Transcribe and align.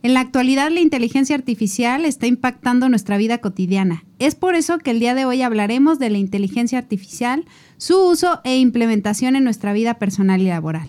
En 0.00 0.14
la 0.14 0.20
actualidad 0.20 0.70
la 0.70 0.80
inteligencia 0.80 1.34
artificial 1.34 2.04
está 2.04 2.28
impactando 2.28 2.88
nuestra 2.88 3.16
vida 3.16 3.38
cotidiana. 3.38 4.04
Es 4.20 4.36
por 4.36 4.54
eso 4.54 4.78
que 4.78 4.92
el 4.92 5.00
día 5.00 5.16
de 5.16 5.24
hoy 5.24 5.42
hablaremos 5.42 5.98
de 5.98 6.08
la 6.08 6.18
inteligencia 6.18 6.78
artificial, 6.78 7.44
su 7.78 7.98
uso 8.06 8.40
e 8.44 8.58
implementación 8.58 9.34
en 9.34 9.42
nuestra 9.42 9.72
vida 9.72 9.94
personal 9.94 10.40
y 10.40 10.46
laboral. 10.46 10.88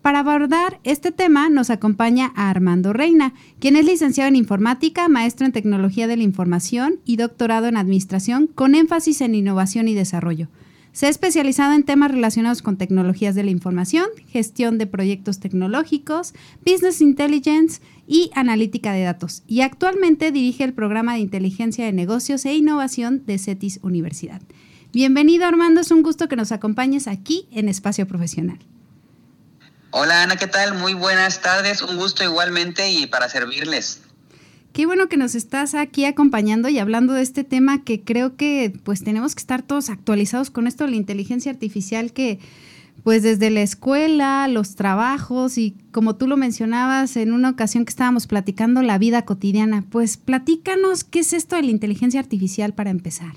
Para 0.00 0.20
abordar 0.20 0.80
este 0.84 1.12
tema 1.12 1.50
nos 1.50 1.68
acompaña 1.68 2.32
a 2.34 2.48
Armando 2.48 2.94
Reina, 2.94 3.34
quien 3.58 3.76
es 3.76 3.84
licenciado 3.84 4.28
en 4.28 4.36
informática, 4.36 5.08
maestro 5.08 5.44
en 5.44 5.52
tecnología 5.52 6.06
de 6.06 6.16
la 6.16 6.22
información 6.22 7.00
y 7.04 7.16
doctorado 7.16 7.66
en 7.66 7.76
administración 7.76 8.46
con 8.46 8.74
énfasis 8.74 9.20
en 9.20 9.34
innovación 9.34 9.88
y 9.88 9.94
desarrollo. 9.94 10.48
Se 10.96 11.04
ha 11.04 11.10
especializado 11.10 11.74
en 11.74 11.82
temas 11.82 12.10
relacionados 12.10 12.62
con 12.62 12.78
tecnologías 12.78 13.34
de 13.34 13.44
la 13.44 13.50
información, 13.50 14.06
gestión 14.30 14.78
de 14.78 14.86
proyectos 14.86 15.40
tecnológicos, 15.40 16.32
business 16.64 17.02
intelligence 17.02 17.82
y 18.06 18.30
analítica 18.34 18.94
de 18.94 19.02
datos. 19.02 19.42
Y 19.46 19.60
actualmente 19.60 20.32
dirige 20.32 20.64
el 20.64 20.72
programa 20.72 21.12
de 21.12 21.18
inteligencia 21.18 21.84
de 21.84 21.92
negocios 21.92 22.46
e 22.46 22.54
innovación 22.54 23.26
de 23.26 23.36
CETIS 23.36 23.80
Universidad. 23.82 24.40
Bienvenido 24.90 25.44
Armando, 25.44 25.82
es 25.82 25.90
un 25.90 26.02
gusto 26.02 26.28
que 26.28 26.36
nos 26.36 26.50
acompañes 26.50 27.08
aquí 27.08 27.46
en 27.52 27.68
Espacio 27.68 28.08
Profesional. 28.08 28.58
Hola 29.90 30.22
Ana, 30.22 30.36
¿qué 30.36 30.46
tal? 30.46 30.78
Muy 30.78 30.94
buenas 30.94 31.42
tardes, 31.42 31.82
un 31.82 31.98
gusto 31.98 32.24
igualmente 32.24 32.90
y 32.90 33.06
para 33.06 33.28
servirles. 33.28 34.00
Qué 34.76 34.84
bueno 34.84 35.08
que 35.08 35.16
nos 35.16 35.34
estás 35.34 35.74
aquí 35.74 36.04
acompañando 36.04 36.68
y 36.68 36.78
hablando 36.78 37.14
de 37.14 37.22
este 37.22 37.44
tema 37.44 37.82
que 37.82 38.04
creo 38.04 38.36
que 38.36 38.78
pues 38.84 39.02
tenemos 39.02 39.34
que 39.34 39.40
estar 39.40 39.62
todos 39.62 39.88
actualizados 39.88 40.50
con 40.50 40.66
esto 40.66 40.84
de 40.84 40.90
la 40.90 40.96
inteligencia 40.96 41.50
artificial 41.50 42.12
que 42.12 42.40
pues 43.02 43.22
desde 43.22 43.48
la 43.48 43.62
escuela, 43.62 44.46
los 44.48 44.74
trabajos 44.74 45.56
y 45.56 45.74
como 45.92 46.16
tú 46.16 46.26
lo 46.26 46.36
mencionabas 46.36 47.16
en 47.16 47.32
una 47.32 47.48
ocasión 47.48 47.86
que 47.86 47.90
estábamos 47.90 48.26
platicando 48.26 48.82
la 48.82 48.98
vida 48.98 49.24
cotidiana, 49.24 49.82
pues 49.90 50.18
platícanos 50.18 51.04
qué 51.04 51.20
es 51.20 51.32
esto 51.32 51.56
de 51.56 51.62
la 51.62 51.70
inteligencia 51.70 52.20
artificial 52.20 52.74
para 52.74 52.90
empezar. 52.90 53.32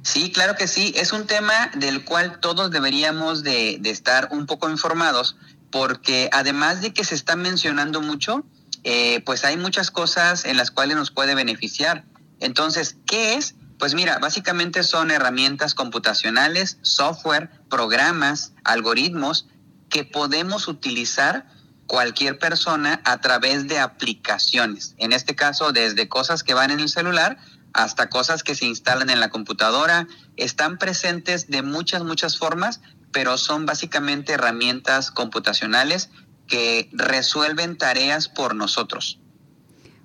Sí, 0.00 0.32
claro 0.32 0.54
que 0.56 0.66
sí, 0.66 0.94
es 0.96 1.12
un 1.12 1.26
tema 1.26 1.72
del 1.76 2.06
cual 2.06 2.40
todos 2.40 2.70
deberíamos 2.70 3.42
de, 3.42 3.76
de 3.82 3.90
estar 3.90 4.28
un 4.30 4.46
poco 4.46 4.70
informados 4.70 5.36
porque 5.70 6.30
además 6.32 6.80
de 6.80 6.94
que 6.94 7.04
se 7.04 7.16
está 7.16 7.36
mencionando 7.36 8.00
mucho, 8.00 8.46
eh, 8.84 9.22
pues 9.24 9.44
hay 9.44 9.56
muchas 9.56 9.90
cosas 9.90 10.44
en 10.44 10.56
las 10.56 10.70
cuales 10.70 10.96
nos 10.96 11.10
puede 11.10 11.34
beneficiar. 11.34 12.04
Entonces, 12.40 12.96
¿qué 13.06 13.34
es? 13.34 13.54
Pues 13.78 13.94
mira, 13.94 14.18
básicamente 14.18 14.82
son 14.84 15.10
herramientas 15.10 15.74
computacionales, 15.74 16.78
software, 16.82 17.50
programas, 17.68 18.52
algoritmos 18.62 19.48
que 19.88 20.04
podemos 20.04 20.68
utilizar 20.68 21.46
cualquier 21.86 22.38
persona 22.38 23.00
a 23.04 23.20
través 23.20 23.66
de 23.68 23.78
aplicaciones. 23.78 24.94
En 24.98 25.12
este 25.12 25.34
caso, 25.34 25.72
desde 25.72 26.08
cosas 26.08 26.42
que 26.42 26.54
van 26.54 26.70
en 26.70 26.80
el 26.80 26.88
celular 26.88 27.38
hasta 27.74 28.08
cosas 28.08 28.42
que 28.42 28.54
se 28.54 28.64
instalan 28.64 29.10
en 29.10 29.20
la 29.20 29.28
computadora. 29.28 30.06
Están 30.36 30.78
presentes 30.78 31.48
de 31.48 31.62
muchas, 31.62 32.04
muchas 32.04 32.38
formas, 32.38 32.80
pero 33.12 33.36
son 33.36 33.66
básicamente 33.66 34.32
herramientas 34.32 35.10
computacionales 35.10 36.08
que 36.46 36.88
resuelven 36.92 37.76
tareas 37.78 38.28
por 38.28 38.54
nosotros. 38.54 39.18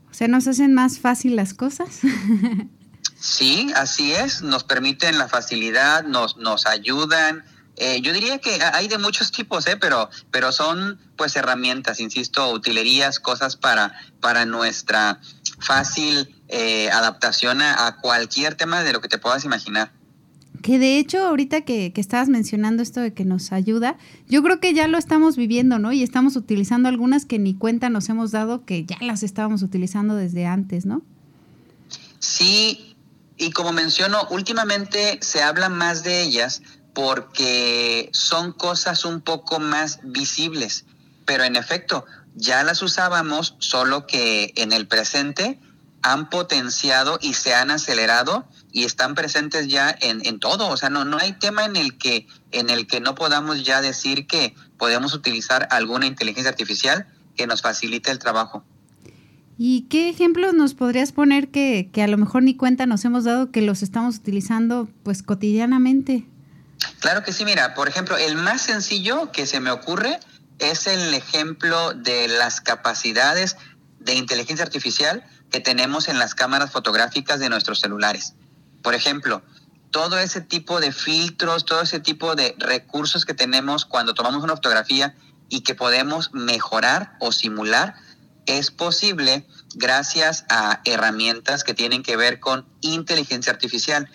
O 0.09 0.13
sea, 0.13 0.27
¿nos 0.27 0.47
hacen 0.47 0.73
más 0.73 0.99
fácil 0.99 1.35
las 1.35 1.53
cosas? 1.53 1.99
sí, 3.19 3.71
así 3.75 4.11
es, 4.11 4.41
nos 4.41 4.63
permiten 4.63 5.17
la 5.17 5.27
facilidad, 5.27 6.03
nos, 6.03 6.37
nos 6.37 6.65
ayudan. 6.65 7.45
Eh, 7.75 8.01
yo 8.01 8.11
diría 8.11 8.39
que 8.39 8.59
hay 8.73 8.87
de 8.87 8.97
muchos 8.97 9.31
tipos, 9.31 9.65
¿eh? 9.67 9.77
pero, 9.77 10.09
pero 10.31 10.51
son 10.51 10.99
pues 11.15 11.35
herramientas, 11.35 11.99
insisto, 11.99 12.51
utilerías, 12.51 13.19
cosas 13.19 13.55
para, 13.55 13.93
para 14.19 14.45
nuestra 14.45 15.21
fácil 15.59 16.35
eh, 16.47 16.89
adaptación 16.91 17.61
a 17.61 17.97
cualquier 18.01 18.55
tema 18.55 18.83
de 18.83 18.93
lo 18.93 19.01
que 19.01 19.07
te 19.07 19.17
puedas 19.17 19.45
imaginar. 19.45 19.91
Que 20.61 20.77
de 20.77 20.99
hecho, 20.99 21.19
ahorita 21.25 21.61
que, 21.61 21.93
estabas 21.95 22.27
mencionando 22.27 22.83
esto 22.83 22.99
de 22.99 23.13
que 23.13 23.23
nos 23.23 23.51
ayuda, 23.51 23.97
yo 24.27 24.43
creo 24.43 24.59
que 24.59 24.73
ya 24.73 24.87
lo 24.87 24.97
estamos 24.97 25.37
viviendo, 25.37 25.79
¿no? 25.79 25.93
Y 25.93 26.03
estamos 26.03 26.35
utilizando 26.35 26.89
algunas 26.89 27.25
que 27.25 27.39
ni 27.39 27.53
cuenta 27.53 27.89
nos 27.89 28.09
hemos 28.09 28.31
dado 28.31 28.65
que 28.65 28.85
ya 28.85 28.97
las 29.01 29.23
estábamos 29.23 29.61
utilizando 29.61 30.15
desde 30.15 30.45
antes, 30.45 30.85
¿no? 30.85 31.01
Sí, 32.19 32.95
y 33.37 33.51
como 33.51 33.71
menciono, 33.71 34.27
últimamente 34.31 35.19
se 35.21 35.41
habla 35.41 35.69
más 35.69 36.03
de 36.03 36.23
ellas 36.23 36.61
porque 36.93 38.09
son 38.11 38.51
cosas 38.51 39.05
un 39.05 39.21
poco 39.21 39.59
más 39.59 39.99
visibles, 40.03 40.83
pero 41.25 41.45
en 41.45 41.55
efecto, 41.55 42.05
ya 42.35 42.63
las 42.63 42.81
usábamos, 42.81 43.55
solo 43.59 44.05
que 44.05 44.51
en 44.55 44.73
el 44.73 44.87
presente 44.87 45.59
han 46.01 46.29
potenciado 46.29 47.17
y 47.21 47.33
se 47.33 47.53
han 47.53 47.71
acelerado 47.71 48.45
y 48.71 48.85
están 48.85 49.15
presentes 49.15 49.67
ya 49.67 49.95
en, 50.01 50.25
en, 50.25 50.39
todo. 50.39 50.69
O 50.69 50.77
sea, 50.77 50.89
no, 50.89 51.05
no 51.05 51.17
hay 51.17 51.33
tema 51.33 51.65
en 51.65 51.75
el, 51.75 51.97
que, 51.97 52.27
en 52.51 52.69
el 52.69 52.87
que 52.87 52.99
no 52.99 53.15
podamos 53.15 53.63
ya 53.63 53.81
decir 53.81 54.27
que 54.27 54.55
podemos 54.77 55.13
utilizar 55.13 55.67
alguna 55.71 56.05
inteligencia 56.05 56.49
artificial 56.49 57.07
que 57.35 57.47
nos 57.47 57.61
facilite 57.61 58.11
el 58.11 58.19
trabajo. 58.19 58.63
¿Y 59.57 59.81
qué 59.89 60.09
ejemplos 60.09 60.53
nos 60.53 60.73
podrías 60.73 61.11
poner 61.11 61.49
que, 61.49 61.89
que 61.91 62.01
a 62.01 62.07
lo 62.07 62.17
mejor 62.17 62.43
ni 62.43 62.55
cuenta 62.55 62.85
nos 62.85 63.03
hemos 63.03 63.25
dado 63.25 63.51
que 63.51 63.61
los 63.61 63.83
estamos 63.83 64.17
utilizando 64.17 64.87
pues 65.03 65.21
cotidianamente? 65.23 66.25
Claro 66.99 67.23
que 67.23 67.33
sí, 67.33 67.43
mira, 67.43 67.73
por 67.73 67.89
ejemplo, 67.89 68.17
el 68.17 68.35
más 68.35 68.61
sencillo 68.61 69.31
que 69.31 69.45
se 69.45 69.59
me 69.59 69.71
ocurre 69.71 70.19
es 70.59 70.87
el 70.87 71.13
ejemplo 71.13 71.93
de 71.93 72.27
las 72.27 72.61
capacidades 72.61 73.57
de 73.99 74.15
inteligencia 74.15 74.63
artificial 74.63 75.23
que 75.51 75.59
tenemos 75.59 76.07
en 76.07 76.19
las 76.19 76.35
cámaras 76.35 76.71
fotográficas 76.71 77.39
de 77.39 77.49
nuestros 77.49 77.79
celulares. 77.79 78.35
Por 78.81 78.95
ejemplo, 78.95 79.41
todo 79.91 80.17
ese 80.19 80.41
tipo 80.41 80.79
de 80.79 80.91
filtros, 80.91 81.65
todo 81.65 81.81
ese 81.81 81.99
tipo 81.99 82.35
de 82.35 82.55
recursos 82.59 83.25
que 83.25 83.33
tenemos 83.33 83.85
cuando 83.85 84.13
tomamos 84.13 84.43
una 84.43 84.55
fotografía 84.55 85.15
y 85.49 85.61
que 85.61 85.75
podemos 85.75 86.33
mejorar 86.33 87.17
o 87.19 87.31
simular, 87.31 87.95
es 88.45 88.71
posible 88.71 89.45
gracias 89.75 90.45
a 90.49 90.81
herramientas 90.85 91.63
que 91.63 91.73
tienen 91.73 92.03
que 92.03 92.17
ver 92.17 92.39
con 92.39 92.65
inteligencia 92.81 93.51
artificial. 93.51 94.09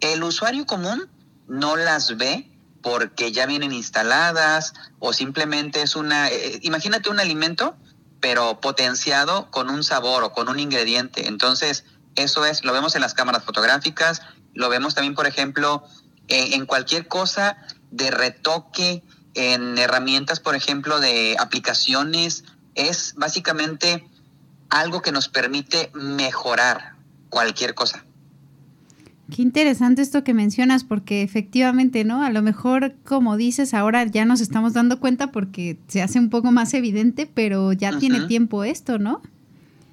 El 0.00 0.22
usuario 0.22 0.66
común 0.66 1.08
no 1.48 1.76
las 1.76 2.16
ve 2.16 2.50
porque 2.82 3.32
ya 3.32 3.46
vienen 3.46 3.72
instaladas 3.72 4.74
o 4.98 5.12
simplemente 5.12 5.82
es 5.82 5.96
una, 5.96 6.28
eh, 6.28 6.58
imagínate 6.62 7.08
un 7.08 7.20
alimento, 7.20 7.76
pero 8.20 8.60
potenciado 8.60 9.50
con 9.50 9.70
un 9.70 9.82
sabor 9.84 10.22
o 10.22 10.32
con 10.32 10.48
un 10.48 10.58
ingrediente. 10.58 11.26
Entonces, 11.26 11.84
eso 12.16 12.44
es, 12.44 12.64
lo 12.64 12.72
vemos 12.72 12.94
en 12.94 13.00
las 13.00 13.14
cámaras 13.14 13.44
fotográficas, 13.44 14.22
lo 14.54 14.68
vemos 14.68 14.94
también, 14.94 15.14
por 15.14 15.26
ejemplo, 15.26 15.84
en, 16.28 16.66
cualquier 16.66 17.08
cosa 17.08 17.56
de 17.90 18.10
retoque, 18.10 19.02
en 19.34 19.76
herramientas, 19.78 20.40
por 20.40 20.54
ejemplo, 20.54 21.00
de 21.00 21.36
aplicaciones. 21.38 22.44
Es 22.74 23.14
básicamente 23.16 24.08
algo 24.70 25.02
que 25.02 25.12
nos 25.12 25.28
permite 25.28 25.90
mejorar 25.94 26.94
cualquier 27.28 27.74
cosa. 27.74 28.04
Qué 29.34 29.42
interesante 29.42 30.02
esto 30.02 30.22
que 30.22 30.34
mencionas, 30.34 30.84
porque 30.84 31.22
efectivamente, 31.22 32.04
¿no? 32.04 32.22
A 32.22 32.30
lo 32.30 32.42
mejor, 32.42 32.94
como 33.04 33.36
dices, 33.36 33.72
ahora 33.74 34.04
ya 34.04 34.24
nos 34.24 34.40
estamos 34.40 34.74
dando 34.74 35.00
cuenta 35.00 35.32
porque 35.32 35.78
se 35.88 36.02
hace 36.02 36.18
un 36.18 36.30
poco 36.30 36.52
más 36.52 36.74
evidente, 36.74 37.26
pero 37.26 37.72
ya 37.72 37.98
tiene 37.98 38.26
tiempo 38.26 38.64
esto, 38.64 38.98
¿no? 38.98 39.22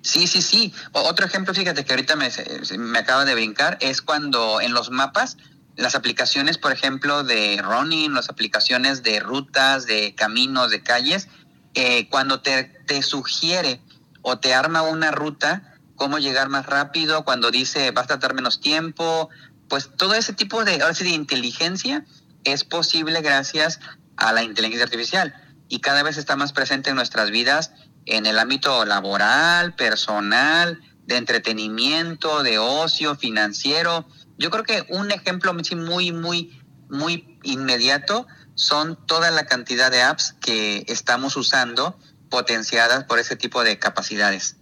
Sí, 0.02 0.28
sí, 0.28 0.42
sí. 0.42 0.74
Otro 0.94 1.26
ejemplo, 1.26 1.54
fíjate 1.54 1.86
que 1.86 1.94
ahorita 1.94 2.16
me, 2.16 2.30
me 2.78 3.00
acaba 3.00 3.26
de 3.26 3.36
brincar, 3.36 3.78
es 3.82 4.02
cuando 4.02 4.60
en 4.62 4.74
los 4.74 4.90
mapas, 4.90 5.38
las 5.76 5.96
aplicaciones, 5.96 6.58
por 6.58 6.72
ejemplo, 6.72 7.24
de 7.24 7.62
running, 7.62 8.14
las 8.14 8.30
aplicaciones 8.30 9.04
de 9.04 9.20
rutas, 9.20 9.86
de 9.86 10.16
caminos, 10.16 10.72
de 10.72 10.82
calles, 10.82 11.28
eh, 11.74 12.10
cuando 12.10 12.42
te, 12.42 12.64
te 12.86 13.02
sugiere 13.04 13.82
o 14.22 14.40
te 14.40 14.54
arma 14.54 14.82
una 14.82 15.12
ruta, 15.12 15.78
cómo 15.96 16.18
llegar 16.20 16.50
más 16.50 16.66
rápido, 16.66 17.24
cuando 17.24 17.52
dice 17.52 17.92
vas 17.92 18.06
a 18.06 18.08
tardar 18.08 18.34
menos 18.34 18.60
tiempo, 18.60 19.30
pues 19.70 19.90
todo 19.96 20.16
ese 20.16 20.34
tipo 20.34 20.66
de, 20.66 20.82
ahora 20.82 20.94
de 20.94 21.10
inteligencia 21.10 22.06
es 22.44 22.64
posible 22.64 23.22
gracias 23.22 23.80
a 24.18 24.34
la 24.34 24.44
inteligencia 24.44 24.84
artificial 24.84 25.34
y 25.70 25.80
cada 25.80 26.04
vez 26.04 26.18
está 26.18 26.36
más 26.36 26.52
presente 26.52 26.90
en 26.90 26.98
nuestras 26.98 27.32
vidas 27.32 27.72
en 28.12 28.26
el 28.26 28.38
ámbito 28.40 28.86
laboral, 28.86 29.74
personal, 29.76 30.80
de 31.06 31.18
entretenimiento, 31.18 32.44
de 32.44 32.58
ocio, 32.60 33.16
financiero, 33.16 34.06
Yo 34.38 34.50
creo 34.50 34.64
que 34.64 34.86
un 34.90 35.12
ejemplo 35.12 35.54
muy, 35.54 36.12
muy, 36.12 36.60
muy 36.90 37.38
inmediato 37.44 38.26
son 38.56 38.98
toda 39.06 39.30
la 39.30 39.46
cantidad 39.46 39.92
de 39.92 40.02
apps 40.02 40.36
que 40.42 40.84
estamos 40.88 41.36
usando 41.38 42.00
potenciadas 42.30 43.04
por 43.04 43.20
ese 43.20 43.36
tipo 43.36 43.64
de 43.64 43.78
capacidades. 43.78 44.58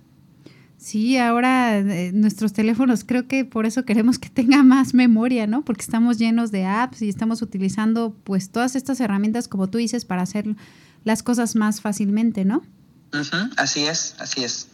Sí, 0.78 1.18
ahora 1.18 1.78
eh, 1.78 2.12
nuestros 2.14 2.54
teléfonos 2.54 3.04
creo 3.04 3.28
que 3.28 3.46
por 3.46 3.66
eso 3.66 3.84
queremos 3.86 4.18
que 4.18 4.30
tenga 4.30 4.64
más 4.64 4.94
memoria, 4.94 5.48
¿no? 5.48 5.64
Porque 5.64 5.82
estamos 5.82 6.18
llenos 6.18 6.52
de 6.52 6.66
apps 6.66 7.02
y 7.02 7.10
estamos 7.10 7.42
utilizando 7.42 8.16
pues 8.24 8.50
todas 8.50 8.76
estas 8.76 9.00
herramientas 9.00 9.48
como 9.48 9.70
tú 9.70 9.78
dices 9.78 10.06
para 10.06 10.22
hacer 10.22 10.46
las 11.04 11.24
cosas 11.24 11.56
más 11.56 11.82
fácilmente, 11.82 12.46
¿no? 12.46 12.64
Así 13.58 13.86
es, 13.86 14.16
así 14.20 14.44
es. 14.44 14.68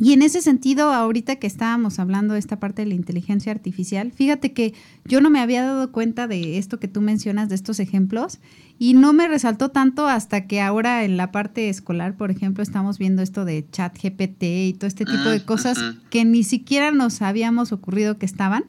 Y 0.00 0.12
en 0.12 0.22
ese 0.22 0.42
sentido, 0.42 0.92
ahorita 0.92 1.36
que 1.36 1.48
estábamos 1.48 1.98
hablando 1.98 2.34
de 2.34 2.40
esta 2.40 2.60
parte 2.60 2.82
de 2.82 2.88
la 2.88 2.94
inteligencia 2.94 3.50
artificial, 3.50 4.12
fíjate 4.12 4.52
que 4.52 4.74
yo 5.04 5.20
no 5.20 5.28
me 5.28 5.40
había 5.40 5.64
dado 5.64 5.90
cuenta 5.90 6.28
de 6.28 6.56
esto 6.56 6.78
que 6.78 6.86
tú 6.86 7.00
mencionas, 7.00 7.48
de 7.48 7.56
estos 7.56 7.80
ejemplos, 7.80 8.38
y 8.78 8.94
no 8.94 9.12
me 9.12 9.26
resaltó 9.26 9.70
tanto 9.70 10.06
hasta 10.06 10.46
que 10.46 10.60
ahora 10.60 11.04
en 11.04 11.16
la 11.16 11.32
parte 11.32 11.68
escolar, 11.68 12.16
por 12.16 12.30
ejemplo, 12.30 12.62
estamos 12.62 12.98
viendo 12.98 13.22
esto 13.22 13.44
de 13.44 13.66
chat 13.72 13.96
GPT 14.00 14.42
y 14.68 14.72
todo 14.74 14.86
este 14.86 15.04
tipo 15.04 15.28
de 15.28 15.44
cosas 15.44 15.78
que 16.10 16.24
ni 16.24 16.44
siquiera 16.44 16.92
nos 16.92 17.20
habíamos 17.20 17.72
ocurrido 17.72 18.18
que 18.18 18.26
estaban 18.26 18.66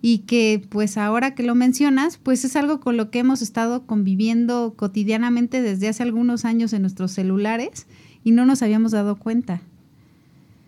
y 0.00 0.20
que 0.20 0.62
pues 0.70 0.96
ahora 0.96 1.34
que 1.34 1.42
lo 1.42 1.54
mencionas, 1.54 2.16
pues 2.16 2.46
es 2.46 2.56
algo 2.56 2.80
con 2.80 2.96
lo 2.96 3.10
que 3.10 3.18
hemos 3.18 3.42
estado 3.42 3.86
conviviendo 3.86 4.72
cotidianamente 4.78 5.60
desde 5.60 5.88
hace 5.88 6.02
algunos 6.02 6.46
años 6.46 6.72
en 6.72 6.80
nuestros 6.80 7.12
celulares 7.12 7.86
y 8.24 8.32
no 8.32 8.46
nos 8.46 8.62
habíamos 8.62 8.92
dado 8.92 9.16
cuenta. 9.16 9.60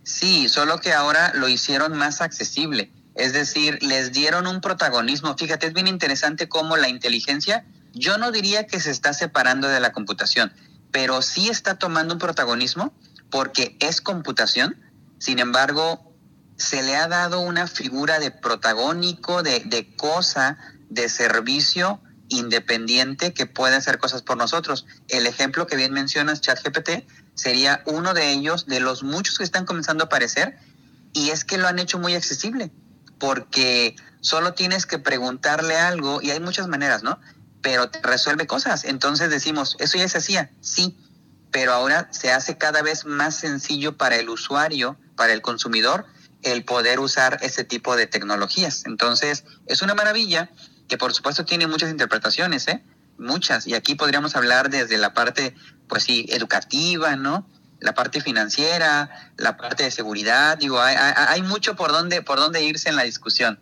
Sí, 0.05 0.49
solo 0.49 0.79
que 0.79 0.93
ahora 0.93 1.33
lo 1.35 1.49
hicieron 1.49 1.97
más 1.97 2.21
accesible. 2.21 2.91
Es 3.15 3.33
decir, 3.33 3.79
les 3.83 4.13
dieron 4.13 4.47
un 4.47 4.61
protagonismo. 4.61 5.37
Fíjate, 5.37 5.67
es 5.67 5.75
bien 5.75 5.87
interesante 5.87 6.49
cómo 6.49 6.77
la 6.77 6.89
inteligencia, 6.89 7.65
yo 7.93 8.19
no 8.19 8.33
diría 8.33 8.67
que 8.67 8.81
se 8.81 8.91
está 8.91 9.13
separando 9.13 9.69
de 9.69 9.81
la 9.81 9.93
computación, 9.93 10.53
pero 10.91 11.23
sí 11.23 11.49
está 11.49 11.79
tomando 11.79 12.15
un 12.15 12.21
protagonismo 12.21 12.93
porque 13.31 13.77
es 13.81 14.01
computación. 14.01 14.77
Sin 15.19 15.39
embargo, 15.39 16.13
se 16.57 16.83
le 16.83 16.97
ha 16.97 17.07
dado 17.07 17.41
una 17.41 17.67
figura 17.67 18.19
de 18.19 18.31
protagónico, 18.31 19.43
de, 19.43 19.61
de 19.61 19.95
cosa, 19.95 20.59
de 20.89 21.09
servicio 21.09 22.01
independiente 22.29 23.35
que 23.35 23.47
puede 23.47 23.77
hacer 23.77 23.99
cosas 23.99 24.23
por 24.23 24.37
nosotros. 24.37 24.87
El 25.09 25.27
ejemplo 25.27 25.67
que 25.67 25.77
bien 25.77 25.93
mencionas, 25.93 26.41
ChatGPT, 26.41 27.05
sería 27.35 27.83
uno 27.87 28.15
de 28.15 28.31
ellos, 28.33 28.67
de 28.67 28.81
los 28.81 29.03
muchos 29.03 29.39
que 29.39 29.45
están 29.45 29.67
comenzando 29.67 30.05
a 30.05 30.07
aparecer, 30.07 30.59
y 31.13 31.31
es 31.31 31.45
que 31.45 31.59
lo 31.59 31.69
han 31.69 31.79
hecho 31.79 31.99
muy 31.99 32.15
accesible, 32.15 32.71
porque 33.19 33.97
solo 34.21 34.55
tienes 34.55 34.87
que 34.87 34.99
preguntarle 34.99 35.77
algo, 35.77 36.21
y 36.23 36.31
hay 36.31 36.41
muchas 36.41 36.69
maneras, 36.69 37.03
¿no? 37.03 37.21
Pero 37.61 37.91
te 37.91 38.01
resuelve 38.03 38.47
cosas. 38.47 38.85
Entonces 38.85 39.31
decimos, 39.31 39.77
eso 39.79 39.99
ya 39.99 40.09
se 40.09 40.19
hacía, 40.19 40.51
sí, 40.61 40.97
pero 41.51 41.73
ahora 41.73 42.09
se 42.13 42.33
hace 42.33 42.57
cada 42.57 42.83
vez 42.83 43.05
más 43.05 43.37
sencillo 43.37 43.97
para 43.97 44.17
el 44.17 44.29
usuario, 44.29 44.99
para 45.17 45.33
el 45.33 45.43
consumidor, 45.43 46.07
el 46.43 46.65
poder 46.65 46.99
usar 46.99 47.39
ese 47.43 47.63
tipo 47.63 47.95
de 47.95 48.07
tecnologías. 48.07 48.85
Entonces, 48.87 49.45
es 49.67 49.83
una 49.83 49.95
maravilla 49.95 50.51
que 50.89 50.99
por 50.99 51.15
supuesto 51.15 51.45
tiene 51.45 51.67
muchas 51.67 51.91
interpretaciones, 51.91 52.67
¿eh? 52.69 52.83
Muchas. 53.23 53.67
Y 53.67 53.75
aquí 53.75 53.95
podríamos 53.95 54.37
hablar 54.37 54.69
desde 54.69 54.99
la 54.99 55.15
parte 55.15 55.55
pues 55.89 56.05
sí, 56.05 56.27
educativa, 56.31 57.17
¿no? 57.17 57.47
La 57.81 57.95
parte 57.95 58.21
financiera, 58.21 59.11
la 59.37 59.57
parte 59.57 59.85
de 59.85 59.91
seguridad, 59.91 60.57
digo, 60.59 60.81
hay, 60.81 61.43
mucho 61.43 61.75
por 61.75 61.91
donde, 61.91 62.23
por 62.23 62.39
dónde 62.39 62.63
irse 62.65 62.89
en 62.89 62.97
la 62.97 63.03
discusión. 63.03 63.59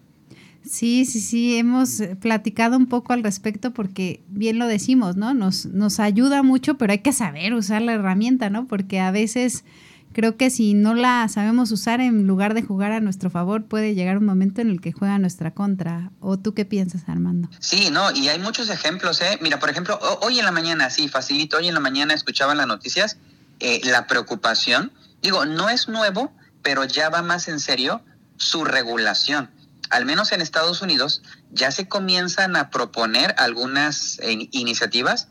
Sí, 0.62 1.06
sí, 1.06 1.20
sí, 1.20 1.56
hemos 1.56 2.02
platicado 2.20 2.76
un 2.76 2.86
poco 2.86 3.14
al 3.14 3.22
respecto 3.22 3.72
porque 3.72 4.22
bien 4.28 4.58
lo 4.58 4.66
decimos, 4.66 5.16
¿no? 5.16 5.32
Nos, 5.32 5.66
nos 5.66 6.00
ayuda 6.00 6.42
mucho, 6.42 6.76
pero 6.76 6.92
hay 6.92 6.98
que 6.98 7.14
saber 7.14 7.54
usar 7.54 7.80
la 7.80 7.94
herramienta, 7.94 8.50
¿no? 8.50 8.66
Porque 8.66 9.00
a 9.00 9.10
veces 9.10 9.64
creo 10.12 10.36
que 10.36 10.50
si 10.50 10.74
no 10.74 10.94
la 10.94 11.28
sabemos 11.28 11.70
usar 11.70 12.00
en 12.00 12.26
lugar 12.26 12.54
de 12.54 12.62
jugar 12.62 12.92
a 12.92 13.00
nuestro 13.00 13.30
favor, 13.30 13.64
puede 13.64 13.94
llegar 13.94 14.18
un 14.18 14.26
momento 14.26 14.60
en 14.60 14.70
el 14.70 14.80
que 14.80 14.92
juega 14.92 15.14
a 15.14 15.18
nuestra 15.18 15.52
contra. 15.52 16.10
¿O 16.20 16.38
tú 16.38 16.54
qué 16.54 16.64
piensas, 16.64 17.02
Armando? 17.08 17.48
Sí, 17.58 17.90
no, 17.90 18.10
y 18.12 18.28
hay 18.28 18.38
muchos 18.38 18.70
ejemplos, 18.70 19.20
¿eh? 19.20 19.38
Mira, 19.40 19.58
por 19.58 19.70
ejemplo, 19.70 19.98
hoy 20.22 20.38
en 20.38 20.44
la 20.44 20.52
mañana, 20.52 20.90
sí, 20.90 21.08
facilito, 21.08 21.58
hoy 21.58 21.68
en 21.68 21.74
la 21.74 21.80
mañana 21.80 22.14
escuchaba 22.14 22.54
las 22.54 22.66
noticias, 22.66 23.18
eh, 23.60 23.80
la 23.84 24.06
preocupación, 24.06 24.92
digo, 25.22 25.44
no 25.44 25.68
es 25.68 25.88
nuevo, 25.88 26.32
pero 26.62 26.84
ya 26.84 27.08
va 27.08 27.22
más 27.22 27.48
en 27.48 27.60
serio 27.60 28.02
su 28.36 28.64
regulación. 28.64 29.50
Al 29.90 30.06
menos 30.06 30.32
en 30.32 30.40
Estados 30.40 30.82
Unidos 30.82 31.22
ya 31.50 31.70
se 31.72 31.88
comienzan 31.88 32.56
a 32.56 32.70
proponer 32.70 33.34
algunas 33.38 34.18
eh, 34.20 34.48
iniciativas 34.52 35.28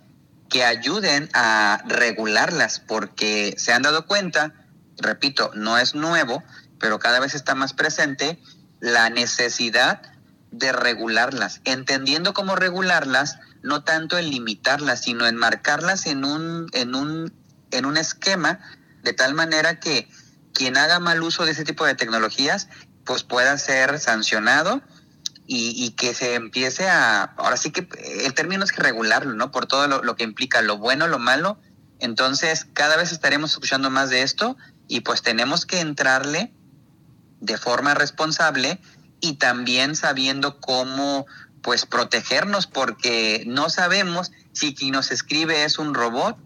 que 0.50 0.64
ayuden 0.64 1.30
a 1.34 1.84
regularlas, 1.88 2.80
porque 2.80 3.56
se 3.58 3.72
han 3.72 3.84
dado 3.84 4.06
cuenta 4.06 4.54
repito, 5.00 5.52
no 5.54 5.78
es 5.78 5.96
nuevo, 5.96 6.44
pero 6.80 7.00
cada 7.00 7.20
vez 7.20 7.34
está 7.34 7.56
más 7.56 7.74
presente 7.74 8.42
la 8.80 9.10
necesidad 9.10 10.02
de 10.52 10.72
regularlas, 10.72 11.62
entendiendo 11.64 12.34
cómo 12.34 12.56
regularlas, 12.56 13.38
no 13.62 13.84
tanto 13.84 14.18
en 14.18 14.30
limitarlas, 14.30 15.02
sino 15.04 15.28
en 15.28 15.36
marcarlas 15.36 16.06
en 16.06 16.26
un, 16.26 16.68
en 16.74 16.96
un, 16.96 17.34
en 17.72 17.86
un 17.86 17.98
esquema 17.98 18.60
de 19.04 19.14
tal 19.14 19.34
manera 19.34 19.80
que 19.80 20.10
quien 20.54 20.78
haga 20.78 21.00
mal 21.00 21.22
uso 21.22 21.46
de 21.46 21.52
ese 21.52 21.66
tipo 21.66 21.86
de 21.86 21.96
tecnologías, 21.96 22.68
pues 23.06 23.24
pueda 23.24 23.58
ser 23.58 24.00
sancionado 24.00 24.82
y, 25.46 25.74
y, 25.84 25.92
que 25.92 26.14
se 26.14 26.36
empiece 26.36 26.88
a, 26.88 27.24
ahora 27.38 27.58
sí 27.58 27.72
que 27.72 27.88
el 28.26 28.34
término 28.34 28.64
es 28.64 28.72
que 28.72 28.82
regularlo, 28.82 29.34
¿no? 29.34 29.52
Por 29.52 29.66
todo 29.66 29.88
lo, 29.88 30.04
lo 30.04 30.16
que 30.16 30.24
implica 30.24 30.62
lo 30.62 30.78
bueno, 30.78 31.08
lo 31.08 31.18
malo. 31.18 31.60
Entonces, 32.00 32.68
cada 32.74 32.98
vez 32.98 33.12
estaremos 33.12 33.52
escuchando 33.52 33.90
más 33.90 34.10
de 34.10 34.22
esto 34.22 34.58
y 34.90 35.02
pues 35.02 35.22
tenemos 35.22 35.66
que 35.66 35.80
entrarle 35.80 36.52
de 37.40 37.58
forma 37.58 37.94
responsable 37.94 38.82
y 39.22 39.34
también 39.34 39.96
sabiendo 39.96 40.60
cómo 40.60 41.26
pues 41.62 41.86
protegernos 41.86 42.68
porque 42.68 43.44
no 43.48 43.70
sabemos 43.70 44.32
si 44.52 44.74
quien 44.74 44.92
nos 44.92 45.12
escribe 45.12 45.64
es 45.64 45.78
un 45.78 45.94
robot 45.94 46.38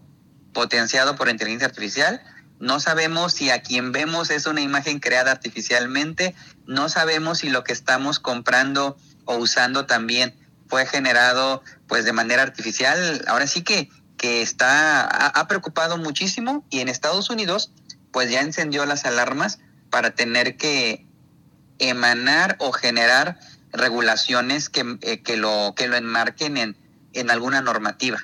potenciado 0.52 1.16
por 1.16 1.28
inteligencia 1.28 1.66
artificial, 1.66 2.22
no 2.60 2.78
sabemos 2.80 3.32
si 3.32 3.50
a 3.50 3.62
quien 3.62 3.90
vemos 3.90 4.30
es 4.30 4.46
una 4.46 4.60
imagen 4.60 5.00
creada 5.00 5.32
artificialmente, 5.32 6.34
no 6.66 6.88
sabemos 6.88 7.38
si 7.38 7.48
lo 7.48 7.64
que 7.64 7.72
estamos 7.72 8.20
comprando 8.20 8.96
o 9.24 9.36
usando 9.36 9.86
también 9.86 10.34
fue 10.68 10.86
generado 10.86 11.62
pues 11.88 12.04
de 12.04 12.12
manera 12.12 12.42
artificial. 12.42 13.24
Ahora 13.26 13.46
sí 13.46 13.62
que, 13.62 13.88
que 14.16 14.42
está, 14.42 15.02
ha 15.28 15.48
preocupado 15.48 15.96
muchísimo 15.96 16.64
y 16.70 16.80
en 16.80 16.88
Estados 16.88 17.30
Unidos 17.30 17.72
pues 18.14 18.30
ya 18.30 18.40
encendió 18.40 18.86
las 18.86 19.04
alarmas 19.04 19.58
para 19.90 20.14
tener 20.14 20.56
que 20.56 21.04
emanar 21.80 22.56
o 22.60 22.70
generar 22.70 23.40
regulaciones 23.72 24.68
que, 24.68 24.98
eh, 25.02 25.20
que, 25.22 25.36
lo, 25.36 25.74
que 25.76 25.88
lo 25.88 25.96
enmarquen 25.96 26.56
en, 26.56 26.76
en 27.12 27.30
alguna 27.30 27.60
normativa. 27.60 28.18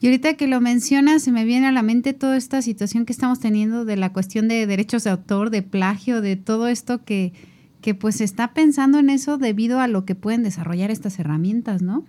Y 0.00 0.06
ahorita 0.06 0.34
que 0.34 0.46
lo 0.46 0.62
mencionas, 0.62 1.22
se 1.22 1.32
me 1.32 1.44
viene 1.44 1.66
a 1.66 1.72
la 1.72 1.82
mente 1.82 2.14
toda 2.14 2.38
esta 2.38 2.62
situación 2.62 3.04
que 3.04 3.12
estamos 3.12 3.38
teniendo 3.38 3.84
de 3.84 3.96
la 3.96 4.10
cuestión 4.10 4.48
de 4.48 4.66
derechos 4.66 5.04
de 5.04 5.10
autor, 5.10 5.50
de 5.50 5.60
plagio, 5.60 6.22
de 6.22 6.36
todo 6.36 6.66
esto 6.66 7.04
que, 7.04 7.34
que 7.82 7.94
pues 7.94 8.16
se 8.16 8.24
está 8.24 8.54
pensando 8.54 8.98
en 8.98 9.10
eso 9.10 9.36
debido 9.36 9.80
a 9.80 9.86
lo 9.86 10.06
que 10.06 10.14
pueden 10.14 10.42
desarrollar 10.42 10.90
estas 10.90 11.18
herramientas, 11.18 11.82
¿no? 11.82 12.06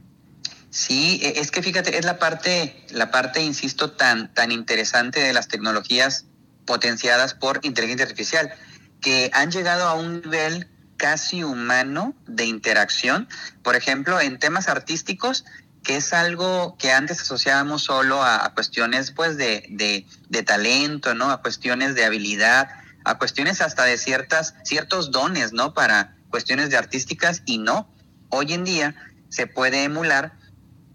Sí, 0.69 1.19
e, 1.21 1.41
es 1.41 1.51
que 1.51 1.61
fíjate, 1.61 1.97
es 1.97 2.05
la 2.05 2.19
parte, 2.19 2.85
la 2.91 3.11
parte, 3.11 3.43
insisto, 3.43 3.91
tan, 3.91 4.33
tan 4.33 4.53
interesante 4.53 5.19
de 5.19 5.33
las 5.33 5.49
tecnologías 5.49 6.25
potenciadas 6.67 7.33
por 7.33 7.59
inteligencia 7.63 8.05
artificial, 8.05 8.53
que 9.01 9.31
han 9.33 9.49
llegado 9.49 9.87
a 9.87 9.95
un 9.95 10.21
nivel 10.21 10.69
casi 10.97 11.43
humano 11.43 12.13
de 12.27 12.45
interacción, 12.45 13.27
por 13.63 13.75
ejemplo, 13.75 14.19
en 14.19 14.37
temas 14.37 14.67
artísticos, 14.67 15.45
que 15.83 15.95
es 15.95 16.11
algo 16.11 16.75
que 16.77 16.91
antes 16.91 17.21
asociábamos 17.21 17.83
solo 17.83 18.21
a, 18.21 18.53
cuestiones 18.53 19.11
pues 19.11 19.37
de, 19.37 20.05
de, 20.29 20.43
talento, 20.43 21.15
¿no? 21.15 21.31
A 21.31 21.41
cuestiones 21.41 21.95
de 21.95 22.03
habilidad, 22.03 22.69
a 23.05 23.17
cuestiones 23.17 23.61
hasta 23.61 23.85
de 23.85 23.97
ciertas, 23.97 24.55
ciertos 24.63 25.11
dones, 25.11 25.53
¿no? 25.53 25.73
Para 25.73 26.17
cuestiones 26.29 26.69
de 26.69 26.77
artísticas 26.77 27.41
y 27.45 27.59
no. 27.59 27.89
Hoy 28.29 28.53
en 28.53 28.65
día 28.65 28.95
se 29.29 29.47
puede 29.47 29.83
emular 29.83 30.33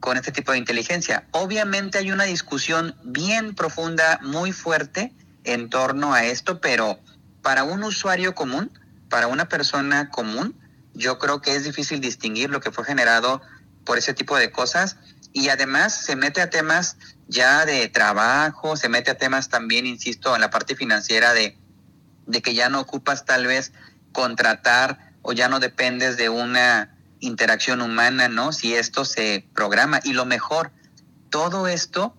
con 0.01 0.17
este 0.17 0.33
tipo 0.33 0.53
de 0.53 0.59
inteligencia. 0.59 1.27
Obviamente 1.31 1.97
hay 1.97 2.11
una 2.11 2.25
discusión 2.25 2.95
bien 3.05 3.55
profunda, 3.55 4.19
muy 4.23 4.53
fuerte, 4.53 5.15
en 5.45 5.71
torno 5.71 6.15
a 6.15 6.25
esto, 6.25 6.61
pero 6.61 6.99
para 7.43 7.65
un 7.65 7.83
usuario 7.83 8.35
común, 8.35 8.71
para 9.09 9.27
una 9.27 9.49
persona 9.49 10.11
común, 10.11 10.55
yo 10.95 11.19
creo 11.19 11.41
que 11.41 11.57
es 11.57 11.65
difícil 11.65 12.01
distinguir 12.01 12.51
lo 12.51 12.61
que 12.61 12.71
fue 12.71 12.85
generado 12.85 13.43
por 13.85 13.99
ese 13.99 14.15
tipo 14.15 14.37
de 14.37 14.51
cosas 14.51 14.97
y 15.33 15.49
además 15.49 16.05
se 16.05 16.17
mete 16.17 16.41
a 16.41 16.51
temas 16.51 16.97
ya 17.29 17.65
de 17.65 17.89
trabajo, 17.89 18.77
se 18.77 18.89
mete 18.89 19.11
a 19.11 19.19
temas 19.19 19.49
también, 19.49 19.87
insisto, 19.87 20.35
en 20.35 20.41
la 20.41 20.51
parte 20.51 20.77
financiera 20.77 21.33
de, 21.33 21.57
de 22.27 22.43
que 22.43 22.55
ya 22.55 22.69
no 22.69 22.81
ocupas 22.81 23.25
tal 23.25 23.47
vez 23.47 23.73
contratar 24.13 25.13
o 25.23 25.33
ya 25.33 25.49
no 25.49 25.61
dependes 25.61 26.17
de 26.17 26.29
una 26.29 26.95
interacción 27.21 27.81
humana, 27.81 28.29
¿no? 28.29 28.53
Si 28.53 28.75
esto 28.75 29.05
se 29.05 29.47
programa. 29.55 30.01
Y 30.05 30.13
lo 30.13 30.27
mejor, 30.27 30.73
todo 31.31 31.67
esto 31.67 32.15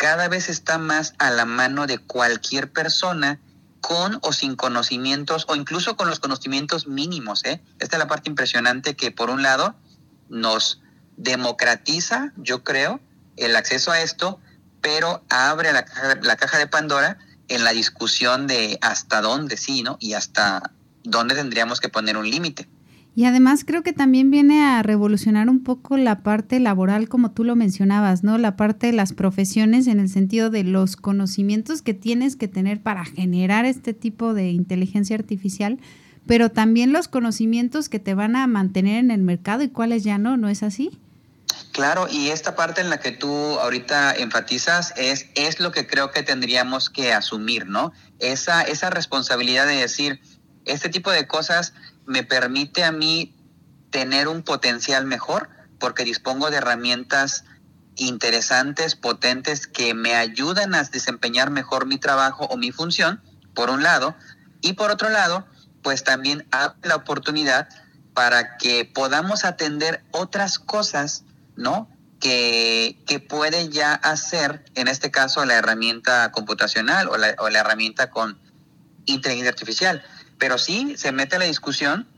cada 0.00 0.28
vez 0.28 0.48
está 0.48 0.78
más 0.78 1.12
a 1.18 1.30
la 1.30 1.44
mano 1.44 1.86
de 1.86 1.98
cualquier 1.98 2.72
persona 2.72 3.38
con 3.82 4.18
o 4.22 4.32
sin 4.32 4.56
conocimientos 4.56 5.44
o 5.46 5.56
incluso 5.56 5.94
con 5.94 6.08
los 6.08 6.20
conocimientos 6.20 6.86
mínimos. 6.86 7.44
¿eh? 7.44 7.60
Esta 7.80 7.96
es 7.96 7.98
la 7.98 8.08
parte 8.08 8.30
impresionante 8.30 8.96
que 8.96 9.10
por 9.10 9.28
un 9.28 9.42
lado 9.42 9.74
nos 10.30 10.80
democratiza, 11.18 12.32
yo 12.38 12.64
creo, 12.64 12.98
el 13.36 13.54
acceso 13.54 13.92
a 13.92 14.00
esto, 14.00 14.40
pero 14.80 15.22
abre 15.28 15.70
la 15.70 15.84
caja, 15.84 16.14
la 16.22 16.36
caja 16.36 16.56
de 16.56 16.66
Pandora 16.66 17.18
en 17.48 17.62
la 17.62 17.72
discusión 17.72 18.46
de 18.46 18.78
hasta 18.80 19.20
dónde 19.20 19.58
sí, 19.58 19.82
¿no? 19.82 19.98
Y 20.00 20.14
hasta 20.14 20.72
dónde 21.04 21.34
tendríamos 21.34 21.78
que 21.78 21.90
poner 21.90 22.16
un 22.16 22.30
límite. 22.30 22.66
Y 23.16 23.24
además 23.24 23.64
creo 23.64 23.82
que 23.82 23.92
también 23.92 24.30
viene 24.30 24.62
a 24.62 24.82
revolucionar 24.82 25.48
un 25.48 25.64
poco 25.64 25.96
la 25.96 26.22
parte 26.22 26.60
laboral, 26.60 27.08
como 27.08 27.32
tú 27.32 27.42
lo 27.42 27.56
mencionabas, 27.56 28.22
¿no? 28.22 28.38
La 28.38 28.56
parte 28.56 28.86
de 28.86 28.92
las 28.92 29.12
profesiones 29.12 29.88
en 29.88 29.98
el 29.98 30.08
sentido 30.08 30.48
de 30.48 30.62
los 30.62 30.96
conocimientos 30.96 31.82
que 31.82 31.92
tienes 31.92 32.36
que 32.36 32.48
tener 32.48 32.80
para 32.80 33.04
generar 33.04 33.64
este 33.64 33.94
tipo 33.94 34.32
de 34.32 34.50
inteligencia 34.50 35.16
artificial, 35.16 35.80
pero 36.26 36.50
también 36.50 36.92
los 36.92 37.08
conocimientos 37.08 37.88
que 37.88 37.98
te 37.98 38.14
van 38.14 38.36
a 38.36 38.46
mantener 38.46 38.98
en 38.98 39.10
el 39.10 39.22
mercado 39.22 39.64
y 39.64 39.68
cuáles 39.68 40.04
ya 40.04 40.18
no, 40.18 40.36
¿no 40.36 40.48
es 40.48 40.62
así? 40.62 40.96
Claro, 41.72 42.06
y 42.10 42.28
esta 42.28 42.54
parte 42.54 42.80
en 42.80 42.90
la 42.90 43.00
que 43.00 43.10
tú 43.10 43.28
ahorita 43.28 44.12
enfatizas 44.14 44.92
es, 44.96 45.26
es 45.34 45.60
lo 45.60 45.72
que 45.72 45.86
creo 45.86 46.10
que 46.10 46.22
tendríamos 46.22 46.90
que 46.90 47.12
asumir, 47.12 47.66
¿no? 47.66 47.92
Esa, 48.18 48.62
esa 48.62 48.90
responsabilidad 48.90 49.66
de 49.66 49.76
decir, 49.76 50.20
este 50.64 50.88
tipo 50.88 51.10
de 51.10 51.26
cosas 51.26 51.72
me 52.10 52.24
permite 52.24 52.82
a 52.82 52.90
mí 52.90 53.36
tener 53.90 54.26
un 54.26 54.42
potencial 54.42 55.06
mejor 55.06 55.48
porque 55.78 56.04
dispongo 56.04 56.50
de 56.50 56.56
herramientas 56.56 57.44
interesantes, 57.94 58.96
potentes, 58.96 59.68
que 59.68 59.94
me 59.94 60.16
ayudan 60.16 60.74
a 60.74 60.82
desempeñar 60.82 61.50
mejor 61.50 61.86
mi 61.86 61.98
trabajo 61.98 62.46
o 62.46 62.56
mi 62.56 62.72
función, 62.72 63.22
por 63.54 63.70
un 63.70 63.82
lado, 63.82 64.16
y 64.60 64.72
por 64.72 64.90
otro 64.90 65.08
lado, 65.08 65.46
pues 65.82 66.02
también 66.02 66.46
abre 66.50 66.76
la 66.82 66.96
oportunidad 66.96 67.68
para 68.12 68.56
que 68.56 68.84
podamos 68.84 69.44
atender 69.44 70.02
otras 70.10 70.58
cosas, 70.58 71.24
¿no? 71.56 71.88
Que, 72.18 73.02
que, 73.06 73.18
puede 73.20 73.70
ya 73.70 73.94
hacer, 73.94 74.64
en 74.74 74.88
este 74.88 75.10
caso, 75.10 75.44
la 75.46 75.54
herramienta 75.54 76.32
computacional 76.32 77.08
o 77.08 77.16
la, 77.16 77.34
o 77.38 77.48
la 77.48 77.60
herramienta 77.60 78.10
con 78.10 78.38
inteligencia 79.06 79.50
artificial 79.50 80.02
pero 80.40 80.58
sí 80.58 80.94
se 80.96 81.12
mete 81.12 81.36
a 81.36 81.38
la 81.38 81.44
discusión 81.44 82.08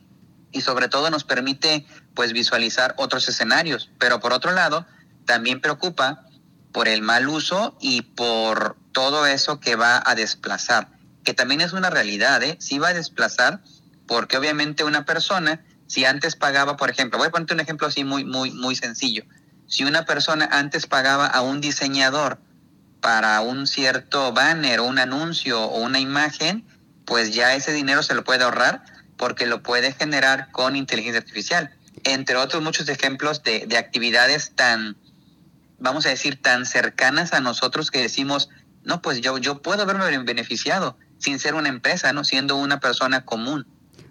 y 0.52 0.62
sobre 0.62 0.88
todo 0.88 1.10
nos 1.10 1.24
permite 1.24 1.84
pues 2.14 2.32
visualizar 2.32 2.94
otros 2.96 3.28
escenarios, 3.28 3.90
pero 3.98 4.20
por 4.20 4.32
otro 4.32 4.52
lado 4.52 4.86
también 5.26 5.60
preocupa 5.60 6.24
por 6.72 6.88
el 6.88 7.02
mal 7.02 7.28
uso 7.28 7.76
y 7.80 8.02
por 8.02 8.76
todo 8.92 9.26
eso 9.26 9.60
que 9.60 9.76
va 9.76 10.02
a 10.06 10.14
desplazar, 10.14 10.88
que 11.24 11.34
también 11.34 11.60
es 11.60 11.72
una 11.72 11.90
realidad, 11.90 12.42
¿eh? 12.42 12.56
Sí 12.60 12.78
va 12.78 12.88
a 12.88 12.94
desplazar 12.94 13.60
porque 14.06 14.36
obviamente 14.36 14.84
una 14.84 15.04
persona, 15.04 15.64
si 15.86 16.04
antes 16.04 16.36
pagaba, 16.36 16.76
por 16.76 16.90
ejemplo, 16.90 17.18
voy 17.18 17.28
a 17.28 17.30
ponerte 17.30 17.54
un 17.54 17.60
ejemplo 17.60 17.88
así 17.88 18.04
muy, 18.04 18.24
muy, 18.24 18.52
muy 18.52 18.76
sencillo, 18.76 19.24
si 19.66 19.84
una 19.84 20.04
persona 20.04 20.48
antes 20.52 20.86
pagaba 20.86 21.26
a 21.26 21.40
un 21.40 21.60
diseñador 21.60 22.38
para 23.00 23.40
un 23.40 23.66
cierto 23.66 24.32
banner 24.32 24.80
o 24.80 24.84
un 24.84 24.98
anuncio 24.98 25.60
o 25.60 25.80
una 25.80 25.98
imagen, 25.98 26.64
pues 27.04 27.34
ya 27.34 27.54
ese 27.54 27.72
dinero 27.72 28.02
se 28.02 28.14
lo 28.14 28.24
puede 28.24 28.44
ahorrar 28.44 28.82
porque 29.16 29.46
lo 29.46 29.62
puede 29.62 29.92
generar 29.92 30.50
con 30.52 30.76
inteligencia 30.76 31.20
artificial. 31.20 31.74
Entre 32.04 32.36
otros 32.36 32.62
muchos 32.62 32.88
ejemplos 32.88 33.42
de, 33.42 33.76
actividades 33.76 34.52
tan, 34.54 34.96
vamos 35.78 36.06
a 36.06 36.08
decir, 36.08 36.40
tan 36.40 36.66
cercanas 36.66 37.32
a 37.32 37.40
nosotros 37.40 37.90
que 37.90 38.00
decimos, 38.00 38.48
no, 38.84 39.02
pues 39.02 39.20
yo, 39.20 39.38
yo 39.38 39.62
puedo 39.62 39.86
verme 39.86 40.18
beneficiado 40.18 40.96
sin 41.18 41.38
ser 41.38 41.54
una 41.54 41.68
empresa, 41.68 42.12
¿no? 42.12 42.24
Siendo 42.24 42.56
una 42.56 42.80
persona 42.80 43.24
común. 43.24 43.66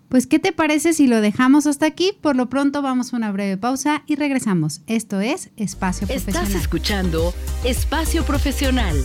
Pues, 0.07 0.27
¿qué 0.27 0.39
te 0.39 0.51
parece 0.51 0.93
si 0.93 1.07
lo 1.07 1.21
dejamos 1.21 1.67
hasta 1.67 1.86
aquí? 1.86 2.17
Por 2.21 2.36
lo 2.36 2.50
pronto 2.50 2.81
vamos 2.81 3.13
a 3.13 3.17
una 3.17 3.31
breve 3.31 3.57
pausa 3.57 4.03
y 4.07 4.15
regresamos. 4.15 4.81
Esto 4.88 5.21
es 5.21 5.50
Espacio 5.55 6.07
Profesional. 6.07 6.43
Estás 6.43 6.62
escuchando 6.62 7.33
Espacio 7.63 8.25
Profesional. 8.25 8.95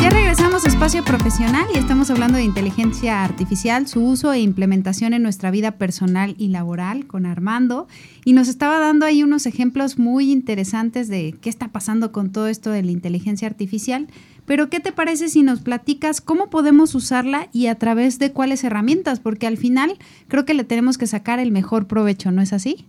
Ya 0.00 0.10
regresamos 0.10 0.64
a 0.64 0.68
Espacio 0.68 1.04
Profesional 1.04 1.66
y 1.74 1.78
estamos 1.78 2.08
hablando 2.08 2.38
de 2.38 2.44
inteligencia 2.44 3.24
artificial, 3.24 3.88
su 3.88 4.00
uso 4.04 4.32
e 4.32 4.38
implementación 4.38 5.12
en 5.12 5.24
nuestra 5.24 5.50
vida 5.50 5.72
personal 5.72 6.36
y 6.38 6.48
laboral 6.48 7.08
con 7.08 7.26
Armando. 7.26 7.88
Y 8.24 8.32
nos 8.32 8.46
estaba 8.46 8.78
dando 8.78 9.06
ahí 9.06 9.24
unos 9.24 9.46
ejemplos 9.46 9.98
muy 9.98 10.30
interesantes 10.30 11.08
de 11.08 11.34
qué 11.40 11.50
está 11.50 11.68
pasando 11.68 12.12
con 12.12 12.30
todo 12.30 12.46
esto 12.46 12.70
de 12.70 12.84
la 12.84 12.92
inteligencia 12.92 13.48
artificial. 13.48 14.06
Pero 14.46 14.70
¿qué 14.70 14.78
te 14.78 14.92
parece 14.92 15.28
si 15.28 15.42
nos 15.42 15.60
platicas 15.60 16.20
cómo 16.20 16.48
podemos 16.48 16.94
usarla 16.94 17.48
y 17.52 17.66
a 17.66 17.74
través 17.74 18.20
de 18.20 18.30
cuáles 18.30 18.62
herramientas? 18.62 19.18
Porque 19.18 19.48
al 19.48 19.56
final 19.56 19.98
creo 20.28 20.44
que 20.44 20.54
le 20.54 20.62
tenemos 20.62 20.96
que 20.96 21.08
sacar 21.08 21.40
el 21.40 21.50
mejor 21.50 21.88
provecho, 21.88 22.30
¿no 22.30 22.40
es 22.40 22.52
así? 22.52 22.86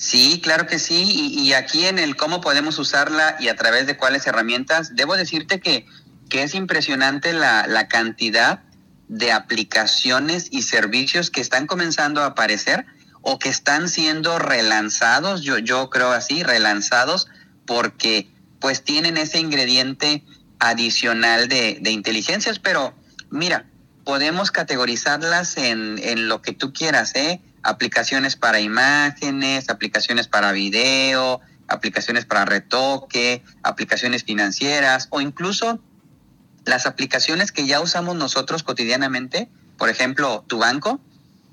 Sí, 0.00 0.40
claro 0.42 0.66
que 0.66 0.78
sí. 0.78 1.02
Y, 1.04 1.52
aquí 1.52 1.84
en 1.84 1.98
el 1.98 2.16
cómo 2.16 2.40
podemos 2.40 2.78
usarla 2.78 3.36
y 3.38 3.48
a 3.48 3.56
través 3.56 3.86
de 3.86 3.98
cuáles 3.98 4.26
herramientas, 4.26 4.96
debo 4.96 5.14
decirte 5.14 5.60
que, 5.60 5.84
que 6.30 6.42
es 6.42 6.54
impresionante 6.54 7.34
la, 7.34 7.66
la 7.66 7.86
cantidad 7.86 8.62
de 9.08 9.30
aplicaciones 9.30 10.48
y 10.50 10.62
servicios 10.62 11.30
que 11.30 11.42
están 11.42 11.66
comenzando 11.66 12.22
a 12.22 12.28
aparecer 12.28 12.86
o 13.20 13.38
que 13.38 13.50
están 13.50 13.90
siendo 13.90 14.38
relanzados, 14.38 15.42
yo, 15.42 15.58
yo 15.58 15.90
creo 15.90 16.12
así, 16.12 16.42
relanzados, 16.42 17.28
porque 17.66 18.30
pues 18.58 18.82
tienen 18.82 19.18
ese 19.18 19.38
ingrediente 19.38 20.24
adicional 20.60 21.46
de, 21.46 21.76
de 21.78 21.90
inteligencias, 21.90 22.58
pero 22.58 22.94
mira, 23.28 23.66
podemos 24.04 24.50
categorizarlas 24.50 25.58
en, 25.58 26.00
en 26.02 26.26
lo 26.26 26.40
que 26.40 26.52
tú 26.52 26.72
quieras, 26.72 27.14
¿eh? 27.16 27.42
Aplicaciones 27.62 28.36
para 28.36 28.60
imágenes, 28.60 29.68
aplicaciones 29.68 30.28
para 30.28 30.52
video, 30.52 31.40
aplicaciones 31.68 32.24
para 32.24 32.44
retoque, 32.44 33.42
aplicaciones 33.62 34.24
financieras 34.24 35.08
o 35.10 35.20
incluso 35.20 35.80
las 36.64 36.86
aplicaciones 36.86 37.52
que 37.52 37.66
ya 37.66 37.80
usamos 37.80 38.16
nosotros 38.16 38.62
cotidianamente. 38.62 39.48
Por 39.78 39.88
ejemplo, 39.88 40.44
tu 40.46 40.58
banco 40.58 41.00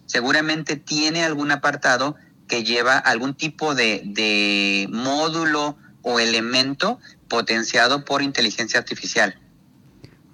seguramente 0.05 0.75
tiene 0.75 1.23
algún 1.23 1.51
apartado 1.51 2.15
que 2.47 2.63
lleva 2.63 2.97
algún 2.97 3.35
tipo 3.35 3.75
de, 3.75 4.01
de 4.05 4.87
módulo 4.91 5.77
o 6.01 6.19
elemento 6.19 6.99
potenciado 7.27 8.05
por 8.05 8.21
inteligencia 8.21 8.79
artificial. 8.79 9.39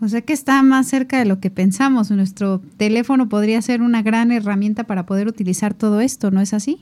O 0.01 0.07
sea 0.07 0.21
que 0.21 0.33
está 0.33 0.61
más 0.63 0.87
cerca 0.87 1.19
de 1.19 1.25
lo 1.25 1.39
que 1.39 1.49
pensamos. 1.49 2.11
Nuestro 2.11 2.61
teléfono 2.77 3.29
podría 3.29 3.61
ser 3.61 3.81
una 3.81 4.01
gran 4.01 4.31
herramienta 4.31 4.83
para 4.83 5.05
poder 5.05 5.27
utilizar 5.27 5.73
todo 5.73 6.01
esto, 6.01 6.31
¿no 6.31 6.41
es 6.41 6.53
así? 6.53 6.81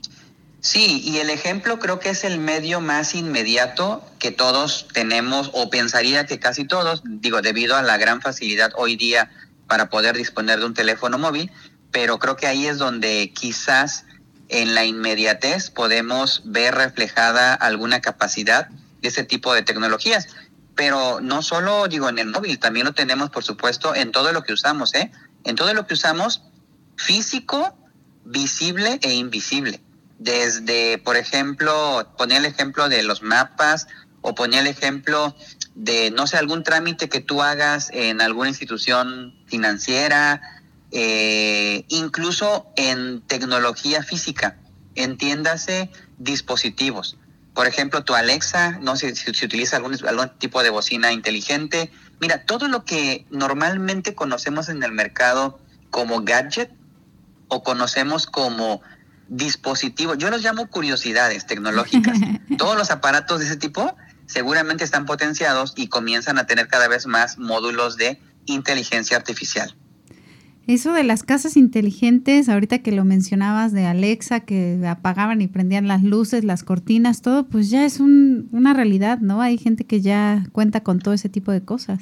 Sí, 0.60 1.02
y 1.04 1.18
el 1.18 1.28
ejemplo 1.30 1.80
creo 1.80 1.98
que 1.98 2.10
es 2.10 2.22
el 2.22 2.38
medio 2.38 2.80
más 2.80 3.16
inmediato 3.16 4.04
que 4.20 4.30
todos 4.30 4.86
tenemos, 4.92 5.50
o 5.54 5.70
pensaría 5.70 6.24
que 6.24 6.38
casi 6.38 6.64
todos, 6.64 7.02
digo, 7.04 7.42
debido 7.42 7.76
a 7.76 7.82
la 7.82 7.96
gran 7.96 8.22
facilidad 8.22 8.70
hoy 8.76 8.94
día 8.94 9.28
para 9.66 9.90
poder 9.90 10.16
disponer 10.16 10.60
de 10.60 10.66
un 10.66 10.74
teléfono 10.74 11.18
móvil, 11.18 11.50
pero 11.90 12.20
creo 12.20 12.36
que 12.36 12.46
ahí 12.46 12.66
es 12.66 12.78
donde 12.78 13.32
quizás 13.34 14.04
en 14.48 14.74
la 14.74 14.84
inmediatez 14.84 15.70
podemos 15.70 16.42
ver 16.44 16.76
reflejada 16.76 17.54
alguna 17.54 18.00
capacidad 18.00 18.68
de 19.00 19.08
ese 19.08 19.24
tipo 19.24 19.52
de 19.54 19.62
tecnologías 19.62 20.28
pero 20.74 21.20
no 21.20 21.42
solo 21.42 21.88
digo 21.88 22.08
en 22.08 22.18
el 22.18 22.28
móvil, 22.28 22.58
también 22.58 22.86
lo 22.86 22.92
tenemos 22.92 23.30
por 23.30 23.44
supuesto 23.44 23.94
en 23.94 24.12
todo 24.12 24.32
lo 24.32 24.42
que 24.42 24.52
usamos, 24.52 24.94
¿eh? 24.94 25.10
En 25.44 25.56
todo 25.56 25.74
lo 25.74 25.86
que 25.86 25.94
usamos 25.94 26.42
físico, 26.96 27.76
visible 28.24 28.98
e 29.02 29.12
invisible. 29.12 29.80
Desde, 30.18 30.98
por 30.98 31.16
ejemplo, 31.16 32.12
ponía 32.16 32.38
el 32.38 32.44
ejemplo 32.44 32.88
de 32.88 33.02
los 33.02 33.22
mapas 33.22 33.88
o 34.20 34.34
ponía 34.34 34.60
el 34.60 34.68
ejemplo 34.68 35.34
de, 35.74 36.10
no 36.10 36.26
sé, 36.26 36.36
algún 36.36 36.62
trámite 36.62 37.08
que 37.08 37.20
tú 37.20 37.42
hagas 37.42 37.90
en 37.92 38.20
alguna 38.20 38.50
institución 38.50 39.34
financiera, 39.46 40.40
eh, 40.92 41.84
incluso 41.88 42.70
en 42.76 43.22
tecnología 43.22 44.02
física, 44.02 44.58
entiéndase 44.94 45.90
dispositivos. 46.18 47.16
Por 47.54 47.66
ejemplo, 47.66 48.02
tu 48.04 48.14
Alexa, 48.14 48.78
no 48.80 48.96
sé 48.96 49.14
si, 49.14 49.32
si 49.34 49.44
utiliza 49.44 49.76
algún, 49.76 49.94
algún 50.06 50.30
tipo 50.38 50.62
de 50.62 50.70
bocina 50.70 51.12
inteligente. 51.12 51.92
Mira, 52.20 52.44
todo 52.44 52.68
lo 52.68 52.84
que 52.84 53.26
normalmente 53.30 54.14
conocemos 54.14 54.68
en 54.68 54.82
el 54.82 54.92
mercado 54.92 55.58
como 55.90 56.22
gadget 56.22 56.70
o 57.48 57.62
conocemos 57.62 58.26
como 58.26 58.80
dispositivos, 59.28 60.18
yo 60.18 60.30
los 60.30 60.42
llamo 60.42 60.68
curiosidades 60.68 61.46
tecnológicas. 61.46 62.18
Todos 62.58 62.76
los 62.76 62.90
aparatos 62.90 63.40
de 63.40 63.46
ese 63.46 63.56
tipo 63.56 63.96
seguramente 64.26 64.84
están 64.84 65.06
potenciados 65.06 65.74
y 65.76 65.88
comienzan 65.88 66.38
a 66.38 66.46
tener 66.46 66.68
cada 66.68 66.88
vez 66.88 67.06
más 67.06 67.38
módulos 67.38 67.96
de 67.96 68.20
inteligencia 68.46 69.16
artificial. 69.16 69.76
Eso 70.66 70.92
de 70.92 71.02
las 71.02 71.24
casas 71.24 71.56
inteligentes, 71.56 72.48
ahorita 72.48 72.78
que 72.78 72.92
lo 72.92 73.04
mencionabas 73.04 73.72
de 73.72 73.86
Alexa, 73.86 74.40
que 74.40 74.80
apagaban 74.86 75.40
y 75.40 75.48
prendían 75.48 75.88
las 75.88 76.02
luces, 76.02 76.44
las 76.44 76.62
cortinas, 76.62 77.20
todo, 77.20 77.46
pues 77.46 77.68
ya 77.68 77.84
es 77.84 77.98
una 77.98 78.72
realidad, 78.72 79.18
¿no? 79.18 79.40
Hay 79.42 79.58
gente 79.58 79.84
que 79.84 80.00
ya 80.00 80.46
cuenta 80.52 80.82
con 80.82 81.00
todo 81.00 81.14
ese 81.14 81.28
tipo 81.28 81.50
de 81.50 81.62
cosas. 81.62 82.00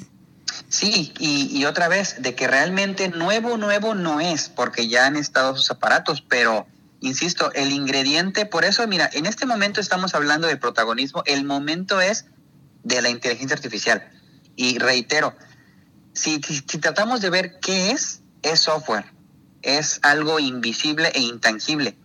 Sí, 0.69 1.11
y, 1.19 1.49
y, 1.57 1.65
otra 1.65 1.87
vez, 1.87 2.21
de 2.21 2.35
que 2.35 2.47
realmente 2.47 3.09
nuevo, 3.09 3.57
nuevo 3.57 3.95
no 3.95 4.19
es, 4.19 4.49
porque 4.49 4.87
ya 4.87 5.07
han 5.07 5.15
estado 5.15 5.55
sus 5.55 5.71
aparatos, 5.71 6.21
pero 6.21 6.67
insisto, 7.01 7.51
el 7.53 7.71
ingrediente, 7.71 8.45
por 8.45 8.63
eso, 8.63 8.87
mira, 8.87 9.09
en 9.11 9.25
este 9.25 9.45
momento 9.45 9.81
estamos 9.81 10.13
hablando 10.13 10.47
de 10.47 10.57
protagonismo, 10.57 11.23
el 11.25 11.43
momento 11.43 11.99
es 11.99 12.25
de 12.83 13.01
la 13.01 13.09
inteligencia 13.09 13.55
artificial. 13.55 14.07
Y 14.55 14.77
reitero, 14.77 15.35
si, 16.13 16.41
si, 16.41 16.61
tratamos 16.61 17.21
de 17.21 17.29
ver 17.29 17.59
qué 17.59 17.91
es, 17.91 18.20
es 18.41 18.59
software, 18.61 19.05
es 19.61 19.99
algo 20.03 20.39
invisible 20.39 21.11
e 21.13 21.19
intangible, 21.19 21.97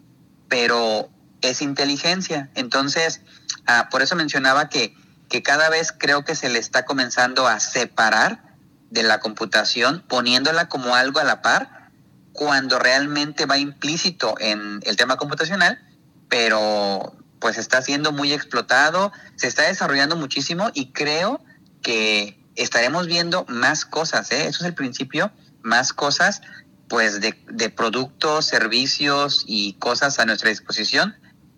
pero 0.49 1.11
es 1.41 1.63
inteligencia. 1.63 2.51
Entonces, 2.55 3.21
ah, 3.67 3.89
por 3.91 4.03
eso 4.03 4.17
mencionaba 4.17 4.69
que, 4.69 4.95
que 5.29 5.43
cada 5.43 5.69
vez 5.69 5.93
creo 5.97 6.25
que 6.25 6.35
se 6.35 6.49
le 6.49 6.59
está 6.59 6.85
comenzando 6.85 7.47
a 7.47 7.61
separar 7.61 8.43
de 8.91 9.03
la 9.03 9.21
computación, 9.21 10.05
poniéndola 10.07 10.69
como 10.69 10.95
algo 10.95 11.19
a 11.19 11.25
la 11.25 11.43
par, 11.43 11.91
cuando 12.33 12.79
realmente 12.79 13.47
va 13.47 13.59
implícito 13.59 14.35
en 14.39 14.81
el 14.85 14.97
tema 14.97 15.17
computacional, 15.17 15.81
pero 16.29 17.17
pues 17.41 17.59
está 17.59 17.83
siendo 17.83 18.13
muy 18.13 18.33
explotado, 18.33 19.13
se 19.37 19.47
está 19.47 19.63
desarrollando 19.63 20.17
muchísimo 20.17 20.71
y 20.75 20.93
creo 20.93 21.41
que 21.83 22.39
estaremos 22.55 23.07
viendo 23.07 23.45
más 23.49 23.85
cosas, 23.85 24.31
¿eh? 24.33 24.47
eso 24.47 24.65
es 24.65 24.69
el 24.69 24.75
principio 24.75 25.31
más 25.67 25.93
cosas 25.93 26.41
pues 26.89 27.21
de, 27.21 27.71
productos, 27.71 28.47
servicios 28.47 29.45
y 29.47 29.75
cosas 29.75 30.19
a 30.19 30.25
nuestra 30.25 30.51
disposición, 30.51 31.15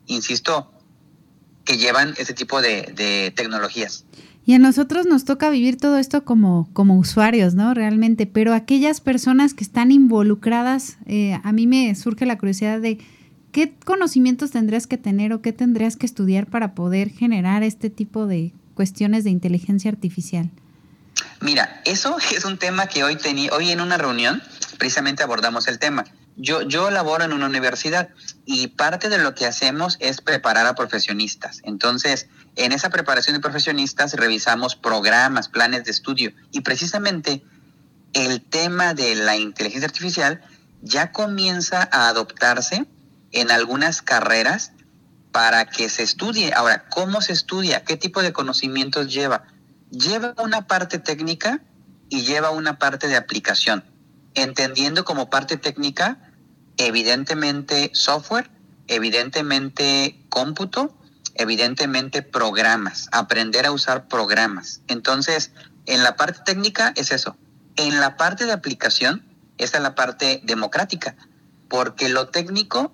insisto, 0.07 0.73
que 1.65 1.77
llevan 1.77 2.15
ese 2.17 2.33
tipo 2.33 2.62
de, 2.62 2.93
de, 2.97 3.31
tecnologías. 3.37 4.07
Y 4.47 4.55
a 4.55 4.59
nosotros 4.59 5.05
nos 5.05 5.27
toca 5.27 5.50
vivir 5.50 5.77
todo 5.77 5.99
esto 5.99 6.25
como, 6.25 6.71
como 6.73 6.97
usuarios, 6.97 7.55
¿no? 7.55 7.75
Realmente, 7.75 8.25
pero 8.25 8.55
aquellas 8.55 9.03
personas 9.03 9.53
que 9.53 9.65
están 9.65 9.91
involucradas, 9.91 10.97
eh, 11.05 11.38
a 11.45 11.53
mí 11.53 11.67
me 11.67 11.95
surge 11.95 12.25
la 12.25 12.38
curiosidad 12.38 12.81
de 12.81 12.99
qué 13.53 13.75
conocimientos 13.85 14.50
tendrías 14.50 14.87
que 14.87 14.97
tener 14.97 15.35
o 15.35 15.43
qué 15.43 15.53
tendrías 15.53 15.97
que 15.97 16.07
estudiar 16.07 16.47
para 16.47 16.75
poder 16.75 17.11
generar 17.11 17.62
este 17.62 17.91
tipo 17.91 18.27
de 18.27 18.55
cuestiones 18.73 19.25
de 19.25 19.31
inteligencia 19.31 19.91
artificial. 19.91 20.50
Mira, 21.40 21.80
eso 21.85 22.16
es 22.33 22.45
un 22.45 22.59
tema 22.59 22.87
que 22.87 23.04
hoy 23.04 23.16
tenía, 23.16 23.52
hoy 23.52 23.71
en 23.71 23.80
una 23.80 23.97
reunión 23.97 24.42
precisamente 24.78 25.23
abordamos 25.23 25.68
el 25.68 25.78
tema. 25.78 26.04
Yo, 26.37 26.62
yo 26.62 26.90
laboro 26.90 27.25
en 27.25 27.33
una 27.33 27.47
universidad 27.47 28.11
y 28.47 28.68
parte 28.68 29.09
de 29.09 29.18
lo 29.18 29.35
que 29.35 29.45
hacemos 29.45 29.97
es 29.99 30.21
preparar 30.21 30.66
a 30.66 30.76
profesionistas. 30.76 31.61
Entonces, 31.64 32.28
en 32.54 32.71
esa 32.71 32.90
preparación 32.90 33.35
de 33.35 33.40
profesionistas 33.40 34.14
revisamos 34.14 34.76
programas, 34.76 35.49
planes 35.49 35.85
de 35.85 35.90
estudio 35.90 36.33
y 36.52 36.61
precisamente 36.61 37.42
el 38.12 38.40
tema 38.40 38.95
de 38.95 39.16
la 39.16 39.37
inteligencia 39.37 39.88
artificial 39.88 40.40
ya 40.80 41.11
comienza 41.11 41.88
a 41.90 42.09
adoptarse 42.09 42.87
en 43.33 43.50
algunas 43.50 44.00
carreras 44.00 44.73
para 45.33 45.66
que 45.66 45.88
se 45.88 46.04
estudie. 46.04 46.52
Ahora, 46.54 46.88
¿cómo 46.88 47.21
se 47.21 47.33
estudia? 47.33 47.85
¿Qué 47.85 47.97
tipo 47.97 48.23
de 48.23 48.33
conocimientos 48.33 49.12
lleva? 49.12 49.45
Lleva 49.90 50.35
una 50.38 50.66
parte 50.66 50.99
técnica 50.99 51.61
y 52.09 52.23
lleva 52.23 52.50
una 52.50 52.78
parte 52.78 53.09
de 53.09 53.16
aplicación, 53.16 53.85
entendiendo 54.35 55.04
como 55.04 55.30
parte 55.30 55.57
técnica 55.57 56.18
evidentemente 56.76 57.90
software, 57.92 58.50
evidentemente 58.87 60.25
cómputo, 60.28 60.97
evidentemente 61.35 62.23
programas, 62.23 63.09
aprender 63.12 63.67
a 63.67 63.73
usar 63.73 64.08
programas. 64.08 64.80
Entonces, 64.89 65.52
en 65.86 66.02
la 66.02 66.17
parte 66.17 66.41
técnica 66.45 66.93
es 66.97 67.10
eso. 67.10 67.36
En 67.76 68.00
la 68.00 68.17
parte 68.17 68.47
de 68.47 68.52
aplicación, 68.52 69.25
esta 69.58 69.78
es 69.78 69.82
la 69.82 69.95
parte 69.95 70.41
democrática, 70.45 71.17
porque 71.69 72.08
lo 72.08 72.28
técnico 72.28 72.93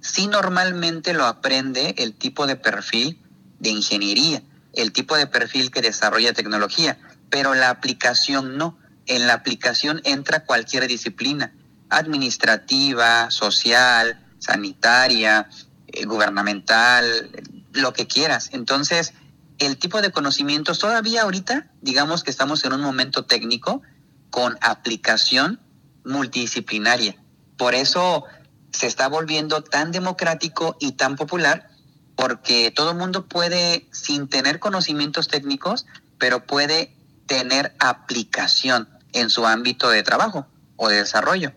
sí 0.00 0.26
normalmente 0.26 1.12
lo 1.12 1.26
aprende 1.26 1.94
el 1.98 2.14
tipo 2.14 2.46
de 2.46 2.56
perfil 2.56 3.22
de 3.60 3.70
ingeniería 3.70 4.42
el 4.72 4.92
tipo 4.92 5.16
de 5.16 5.26
perfil 5.26 5.70
que 5.70 5.82
desarrolla 5.82 6.32
tecnología, 6.32 6.98
pero 7.30 7.54
la 7.54 7.70
aplicación 7.70 8.56
no. 8.56 8.78
En 9.06 9.26
la 9.26 9.34
aplicación 9.34 10.00
entra 10.04 10.44
cualquier 10.44 10.86
disciplina, 10.86 11.52
administrativa, 11.88 13.30
social, 13.30 14.24
sanitaria, 14.38 15.48
eh, 15.88 16.04
gubernamental, 16.04 17.30
lo 17.72 17.92
que 17.92 18.06
quieras. 18.06 18.50
Entonces, 18.52 19.12
el 19.58 19.76
tipo 19.76 20.00
de 20.00 20.10
conocimientos 20.10 20.78
todavía 20.78 21.22
ahorita, 21.22 21.70
digamos 21.80 22.22
que 22.22 22.30
estamos 22.30 22.64
en 22.64 22.72
un 22.72 22.80
momento 22.80 23.24
técnico 23.24 23.82
con 24.30 24.56
aplicación 24.60 25.60
multidisciplinaria. 26.04 27.16
Por 27.56 27.74
eso 27.74 28.24
se 28.72 28.86
está 28.86 29.08
volviendo 29.08 29.62
tan 29.62 29.92
democrático 29.92 30.76
y 30.80 30.92
tan 30.92 31.16
popular 31.16 31.68
porque 32.16 32.70
todo 32.70 32.92
el 32.92 32.96
mundo 32.98 33.26
puede, 33.26 33.86
sin 33.90 34.28
tener 34.28 34.58
conocimientos 34.58 35.28
técnicos, 35.28 35.86
pero 36.18 36.46
puede 36.46 36.94
tener 37.26 37.74
aplicación 37.78 38.88
en 39.12 39.30
su 39.30 39.46
ámbito 39.46 39.88
de 39.90 40.02
trabajo 40.02 40.46
o 40.76 40.88
de 40.88 40.96
desarrollo. 40.96 41.52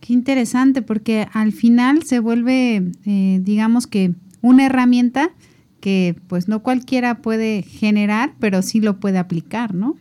Qué 0.00 0.12
interesante, 0.12 0.82
porque 0.82 1.28
al 1.32 1.52
final 1.52 2.04
se 2.04 2.20
vuelve, 2.20 2.92
eh, 3.04 3.38
digamos 3.40 3.86
que, 3.86 4.14
una 4.42 4.64
herramienta 4.66 5.30
que 5.80 6.16
pues 6.28 6.48
no 6.48 6.62
cualquiera 6.62 7.20
puede 7.22 7.62
generar, 7.62 8.34
pero 8.40 8.62
sí 8.62 8.80
lo 8.80 9.00
puede 9.00 9.18
aplicar, 9.18 9.74
¿no? 9.74 9.96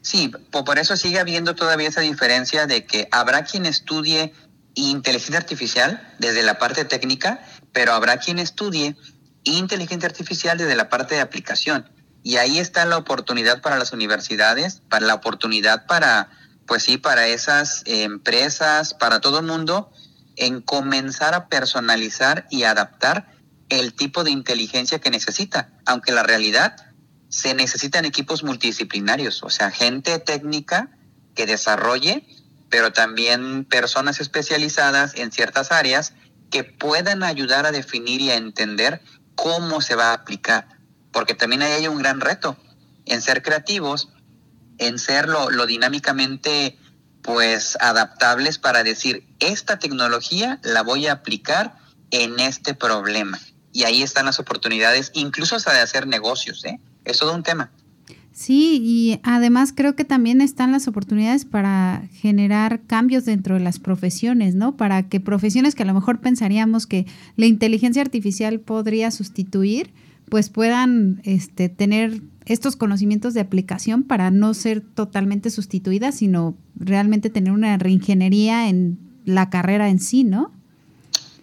Sí, 0.00 0.30
por 0.50 0.78
eso 0.78 0.96
sigue 0.96 1.20
habiendo 1.20 1.54
todavía 1.54 1.88
esa 1.88 2.00
diferencia 2.00 2.66
de 2.66 2.84
que 2.84 3.08
habrá 3.12 3.44
quien 3.44 3.66
estudie 3.66 4.32
inteligencia 4.74 5.38
artificial 5.38 6.02
desde 6.18 6.42
la 6.42 6.58
parte 6.58 6.84
técnica 6.84 7.44
pero 7.72 7.92
habrá 7.92 8.18
quien 8.18 8.38
estudie 8.38 8.96
inteligencia 9.44 10.08
artificial 10.08 10.58
desde 10.58 10.76
la 10.76 10.88
parte 10.88 11.14
de 11.14 11.20
aplicación. 11.20 11.88
Y 12.22 12.36
ahí 12.36 12.58
está 12.58 12.84
la 12.84 12.96
oportunidad 12.96 13.60
para 13.62 13.78
las 13.78 13.92
universidades, 13.92 14.82
para 14.88 15.06
la 15.06 15.14
oportunidad 15.14 15.86
para, 15.86 16.30
pues 16.66 16.84
sí, 16.84 16.98
para 16.98 17.26
esas 17.26 17.82
empresas, 17.86 18.94
para 18.94 19.20
todo 19.20 19.40
el 19.40 19.46
mundo, 19.46 19.90
en 20.36 20.60
comenzar 20.60 21.34
a 21.34 21.48
personalizar 21.48 22.46
y 22.50 22.62
adaptar 22.62 23.32
el 23.68 23.94
tipo 23.94 24.22
de 24.22 24.30
inteligencia 24.30 25.00
que 25.00 25.10
necesita, 25.10 25.70
aunque 25.86 26.12
la 26.12 26.22
realidad 26.22 26.76
se 27.28 27.54
necesitan 27.54 28.04
equipos 28.04 28.44
multidisciplinarios, 28.44 29.42
o 29.42 29.50
sea, 29.50 29.70
gente 29.70 30.18
técnica 30.18 30.90
que 31.34 31.46
desarrolle, 31.46 32.26
pero 32.68 32.92
también 32.92 33.64
personas 33.64 34.20
especializadas 34.20 35.14
en 35.16 35.32
ciertas 35.32 35.72
áreas 35.72 36.12
que 36.52 36.62
puedan 36.62 37.24
ayudar 37.24 37.66
a 37.66 37.72
definir 37.72 38.20
y 38.20 38.30
a 38.30 38.36
entender 38.36 39.02
cómo 39.34 39.80
se 39.80 39.96
va 39.96 40.10
a 40.10 40.12
aplicar. 40.12 40.68
Porque 41.10 41.34
también 41.34 41.62
ahí 41.62 41.72
hay 41.72 41.88
un 41.88 41.98
gran 41.98 42.20
reto 42.20 42.56
en 43.06 43.20
ser 43.22 43.42
creativos, 43.42 44.10
en 44.78 44.98
ser 45.00 45.28
lo, 45.28 45.66
dinámicamente 45.66 46.78
pues 47.22 47.76
adaptables 47.80 48.58
para 48.58 48.82
decir, 48.82 49.26
esta 49.40 49.78
tecnología 49.78 50.60
la 50.62 50.82
voy 50.82 51.06
a 51.06 51.12
aplicar 51.12 51.76
en 52.10 52.38
este 52.38 52.74
problema. 52.74 53.40
Y 53.72 53.84
ahí 53.84 54.02
están 54.02 54.26
las 54.26 54.38
oportunidades, 54.38 55.10
incluso 55.14 55.56
hasta 55.56 55.72
de 55.72 55.80
hacer 55.80 56.06
negocios, 56.06 56.64
¿eh? 56.64 56.78
Es 57.04 57.18
todo 57.18 57.32
un 57.34 57.42
tema. 57.42 57.70
Sí, 58.42 58.80
y 58.82 59.20
además 59.22 59.72
creo 59.72 59.94
que 59.94 60.04
también 60.04 60.40
están 60.40 60.72
las 60.72 60.88
oportunidades 60.88 61.44
para 61.44 62.02
generar 62.12 62.82
cambios 62.88 63.24
dentro 63.24 63.54
de 63.54 63.60
las 63.60 63.78
profesiones, 63.78 64.56
¿no? 64.56 64.76
Para 64.76 65.08
que 65.08 65.20
profesiones 65.20 65.76
que 65.76 65.84
a 65.84 65.86
lo 65.86 65.94
mejor 65.94 66.20
pensaríamos 66.20 66.88
que 66.88 67.06
la 67.36 67.46
inteligencia 67.46 68.02
artificial 68.02 68.58
podría 68.58 69.12
sustituir, 69.12 69.94
pues 70.28 70.48
puedan 70.48 71.20
este, 71.22 71.68
tener 71.68 72.20
estos 72.44 72.74
conocimientos 72.74 73.32
de 73.32 73.42
aplicación 73.42 74.02
para 74.02 74.32
no 74.32 74.54
ser 74.54 74.80
totalmente 74.80 75.48
sustituidas, 75.48 76.16
sino 76.16 76.56
realmente 76.74 77.30
tener 77.30 77.52
una 77.52 77.78
reingeniería 77.78 78.68
en 78.68 78.98
la 79.24 79.50
carrera 79.50 79.88
en 79.88 80.00
sí, 80.00 80.24
¿no? 80.24 80.50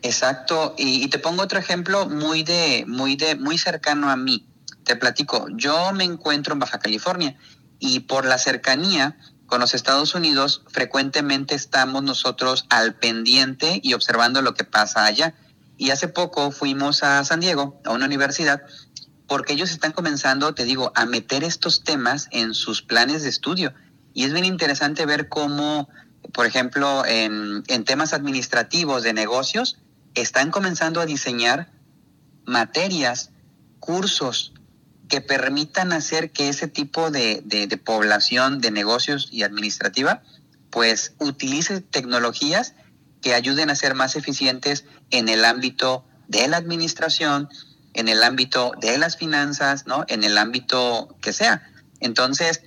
Exacto, 0.02 0.76
y, 0.78 1.08
te 1.08 1.20
pongo 1.20 1.44
otro 1.44 1.60
ejemplo 1.60 2.10
muy 2.10 2.44
de, 2.44 2.84
muy 2.90 3.16
de, 3.16 3.36
muy 3.36 3.58
cercano 3.58 4.10
a 4.10 4.18
mí 4.18 4.49
te 4.90 4.96
platico, 4.96 5.46
yo 5.54 5.94
me 5.94 6.04
encuentro 6.04 6.54
en 6.54 6.60
Baja 6.60 6.80
California 6.80 7.38
y 7.78 8.00
por 8.00 8.26
la 8.26 8.40
cercanía 8.40 9.16
con 9.46 9.60
los 9.60 9.76
Estados 9.76 10.16
Unidos, 10.16 10.64
frecuentemente 10.68 11.54
estamos 11.54 12.02
nosotros 12.02 12.66
al 12.72 12.96
pendiente 12.96 13.80
y 13.84 13.94
observando 13.94 14.42
lo 14.42 14.56
que 14.56 14.64
pasa 14.64 15.06
allá. 15.06 15.36
Y 15.78 15.92
hace 15.92 16.08
poco 16.08 16.50
fuimos 16.50 17.04
a 17.04 17.24
San 17.24 17.40
Diego, 17.40 17.80
a 17.86 17.92
una 17.92 18.08
universidad, 18.08 18.64
porque 19.28 19.54
ellos 19.54 19.70
están 19.70 19.92
comenzando, 19.92 20.56
te 20.56 20.66
digo, 20.66 20.92
a 20.96 21.06
meter 21.06 21.44
estos 21.44 21.84
temas 21.84 22.28
en 22.32 22.56
sus 22.56 22.82
planes 22.82 23.22
de 23.22 23.30
estudio. 23.30 23.76
Y 24.16 24.24
es 24.24 24.34
bien 24.34 24.46
interesante 24.46 25.06
ver 25.06 25.30
cómo 25.30 25.88
por 26.34 26.48
ejemplo, 26.48 27.06
en, 27.06 27.64
en 27.68 27.86
temas 27.86 28.14
administrativos 28.14 29.04
de 29.04 29.14
negocios, 29.14 29.78
están 30.16 30.50
comenzando 30.50 31.00
a 31.00 31.06
diseñar 31.06 31.72
materias, 32.46 33.32
cursos 33.80 34.54
que 35.10 35.22
permitan 35.22 35.92
hacer 35.92 36.32
que 36.32 36.50
ese 36.50 36.68
tipo 36.68 37.10
de, 37.12 37.42
de, 37.44 37.78
población 37.78 38.62
de 38.62 38.72
negocios 38.72 39.28
y 39.32 39.42
administrativa 39.42 40.22
pues 40.70 41.14
utilice 41.18 41.82
tecnologías 41.82 42.76
que 43.22 43.34
ayuden 43.34 43.72
a 43.72 43.76
ser 43.76 43.96
más 43.96 44.16
eficientes 44.16 44.86
en 45.10 45.28
el 45.28 45.44
ámbito 45.44 46.06
de 46.28 46.48
la 46.48 46.58
administración, 46.58 47.50
en 47.96 48.08
el 48.08 48.24
ámbito 48.24 48.72
de 48.80 49.00
las 49.00 49.18
finanzas, 49.18 49.88
¿no? 49.88 50.06
En 50.08 50.24
el 50.24 50.38
ámbito 50.38 51.18
que 51.22 51.34
sea. 51.34 51.68
Entonces, 52.00 52.62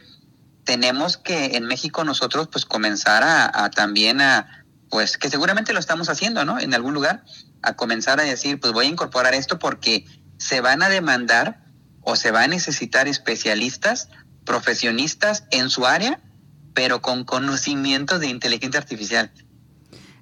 tenemos 0.64 1.16
que 1.16 1.56
en 1.56 1.64
México 1.64 2.02
nosotros 2.02 2.48
pues 2.50 2.66
comenzar 2.66 3.22
a, 3.22 3.64
a, 3.64 3.70
también 3.70 4.20
a, 4.20 4.66
pues 4.90 5.16
que 5.16 5.30
seguramente 5.30 5.72
lo 5.72 5.78
estamos 5.78 6.08
haciendo, 6.08 6.44
¿no? 6.44 6.58
En 6.58 6.74
algún 6.74 6.92
lugar, 6.92 7.24
a 7.62 7.76
comenzar 7.76 8.18
a 8.18 8.24
decir, 8.24 8.58
pues 8.58 8.72
voy 8.72 8.86
a 8.86 8.88
incorporar 8.88 9.32
esto 9.32 9.60
porque 9.60 10.04
se 10.38 10.60
van 10.60 10.82
a 10.82 10.88
demandar 10.88 11.61
o 12.02 12.16
se 12.16 12.30
va 12.30 12.44
a 12.44 12.48
necesitar 12.48 13.08
especialistas, 13.08 14.08
profesionistas 14.44 15.44
en 15.50 15.70
su 15.70 15.86
área, 15.86 16.20
pero 16.74 17.02
con 17.02 17.24
conocimiento 17.24 18.18
de 18.18 18.28
inteligencia 18.28 18.80
artificial. 18.80 19.30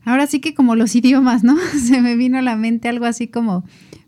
Ahora 0.04 0.26
sí 0.26 0.40
que 0.40 0.54
como 0.54 0.76
los 0.76 0.94
idiomas, 0.94 1.44
¿no? 1.44 1.56
Se 1.86 2.00
me 2.00 2.16
vino 2.16 2.38
a 2.38 2.42
la 2.42 2.56
mente 2.56 2.88
algo 2.88 3.04
así 3.04 3.28
como, 3.28 3.64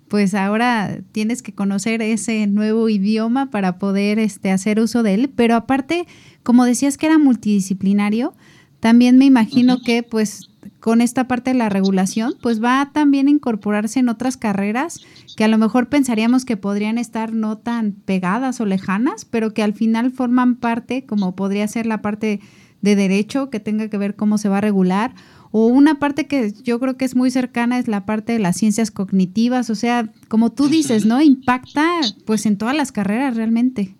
pues 0.09 0.35
ahora 0.35 0.99
tienes 1.13 1.43
que 1.43 1.55
conocer 1.55 2.03
ese 2.03 2.47
nuevo 2.47 2.89
idioma 2.89 3.51
para 3.51 3.79
poder 3.79 4.19
este, 4.19 4.51
hacer 4.51 4.81
uso 4.81 5.03
de 5.03 5.15
él, 5.15 5.31
pero 5.35 5.55
aparte, 5.55 6.07
como 6.43 6.65
decías 6.65 6.99
que 6.99 7.07
era 7.07 7.19
multidisciplinario, 7.19 8.35
también 8.81 9.17
me 9.17 9.25
imagino 9.25 9.81
que 9.83 10.03
pues 10.03 10.51
con 10.83 11.01
esta 11.01 11.29
parte 11.29 11.53
de 11.53 11.57
la 11.57 11.69
regulación, 11.69 12.35
pues 12.43 12.63
va 12.63 12.91
también 12.93 13.29
a 13.29 13.31
incorporarse 13.31 14.01
en 14.01 14.09
otras 14.09 14.37
carreras 14.37 14.99
que 15.37 15.45
a 15.45 15.49
lo 15.49 15.57
mejor 15.57 15.89
pensaríamos 15.89 16.45
que 16.45 16.57
podrían 16.57 16.99
estar 16.99 17.33
no 17.33 17.57
tan 17.57 17.93
pegadas 17.93 18.61
o 18.61 18.67
lejanas, 18.67 19.25
pero 19.25 19.55
que 19.55 19.63
al 19.63 19.75
final 19.75 20.11
forman 20.11 20.57
parte, 20.57 21.07
como 21.07 21.37
podría 21.37 21.69
ser 21.69 21.87
la 21.87 22.03
parte 22.03 22.41
de 22.81 22.97
derecho 22.97 23.49
que 23.49 23.61
tenga 23.61 23.89
que 23.89 23.97
ver 23.97 24.17
cómo 24.17 24.39
se 24.39 24.49
va 24.49 24.59
a 24.59 24.61
regular, 24.61 25.15
o 25.53 25.67
una 25.67 26.01
parte 26.01 26.27
que 26.27 26.53
yo 26.65 26.81
creo 26.81 26.97
que 26.97 27.05
es 27.05 27.15
muy 27.15 27.31
cercana 27.31 27.79
es 27.79 27.87
la 27.87 28.05
parte 28.05 28.33
de 28.33 28.41
las 28.41 28.57
ciencias 28.57 28.91
cognitivas, 28.91 29.71
o 29.71 29.77
sea, 29.77 30.11
como 30.27 30.51
tú 30.51 30.67
dices, 30.67 31.07
¿no? 31.07 31.21
Impacta 31.21 31.87
pues 32.27 32.45
en 32.45 32.59
todas 32.59 32.75
las 32.75 32.91
carreras 32.91 33.37
realmente. 33.37 33.95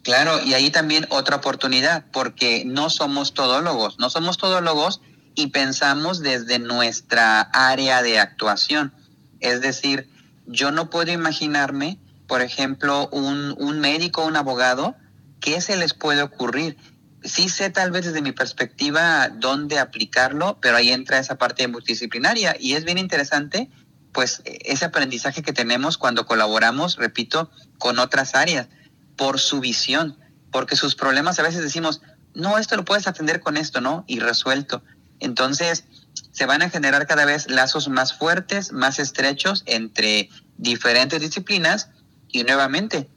Claro, 0.00 0.42
y 0.42 0.54
ahí 0.54 0.70
también 0.70 1.06
otra 1.10 1.36
oportunidad, 1.36 2.06
porque 2.12 2.64
no 2.64 2.88
somos 2.88 3.34
todólogos, 3.34 3.98
no 3.98 4.08
somos 4.08 4.38
todólogos 4.38 5.02
y 5.34 5.48
pensamos 5.48 6.20
desde 6.20 6.58
nuestra 6.58 7.40
área 7.40 8.02
de 8.02 8.18
actuación. 8.18 8.92
Es 9.40 9.60
decir, 9.60 10.08
yo 10.46 10.70
no 10.70 10.90
puedo 10.90 11.12
imaginarme, 11.12 11.98
por 12.26 12.42
ejemplo, 12.42 13.08
un, 13.10 13.54
un 13.58 13.80
médico, 13.80 14.24
un 14.24 14.36
abogado, 14.36 14.96
¿qué 15.40 15.60
se 15.60 15.76
les 15.76 15.94
puede 15.94 16.22
ocurrir? 16.22 16.76
Sí 17.24 17.48
sé 17.48 17.70
tal 17.70 17.90
vez 17.90 18.04
desde 18.04 18.22
mi 18.22 18.32
perspectiva 18.32 19.28
dónde 19.28 19.78
aplicarlo, 19.78 20.58
pero 20.60 20.76
ahí 20.76 20.90
entra 20.90 21.18
esa 21.18 21.36
parte 21.36 21.66
multidisciplinaria 21.68 22.56
y 22.58 22.74
es 22.74 22.84
bien 22.84 22.98
interesante 22.98 23.70
pues 24.12 24.42
ese 24.44 24.84
aprendizaje 24.84 25.42
que 25.42 25.52
tenemos 25.52 25.96
cuando 25.96 26.26
colaboramos, 26.26 26.96
repito, 26.96 27.50
con 27.78 27.98
otras 27.98 28.34
áreas, 28.34 28.68
por 29.16 29.40
su 29.40 29.60
visión, 29.60 30.18
porque 30.50 30.76
sus 30.76 30.94
problemas 30.94 31.38
a 31.38 31.42
veces 31.42 31.62
decimos, 31.62 32.02
no, 32.34 32.58
esto 32.58 32.76
lo 32.76 32.84
puedes 32.84 33.06
atender 33.06 33.40
con 33.40 33.56
esto, 33.56 33.80
¿no? 33.80 34.04
Y 34.06 34.20
resuelto. 34.20 34.82
Entonces, 35.22 35.84
se 36.32 36.46
van 36.46 36.62
a 36.62 36.70
generar 36.70 37.06
cada 37.06 37.24
vez 37.24 37.48
lazos 37.48 37.88
más 37.88 38.12
fuertes, 38.12 38.72
más 38.72 38.98
estrechos 38.98 39.62
entre 39.66 40.28
diferentes 40.58 41.20
disciplinas 41.20 41.88
y 42.28 42.42
nuevamente, 42.44 43.08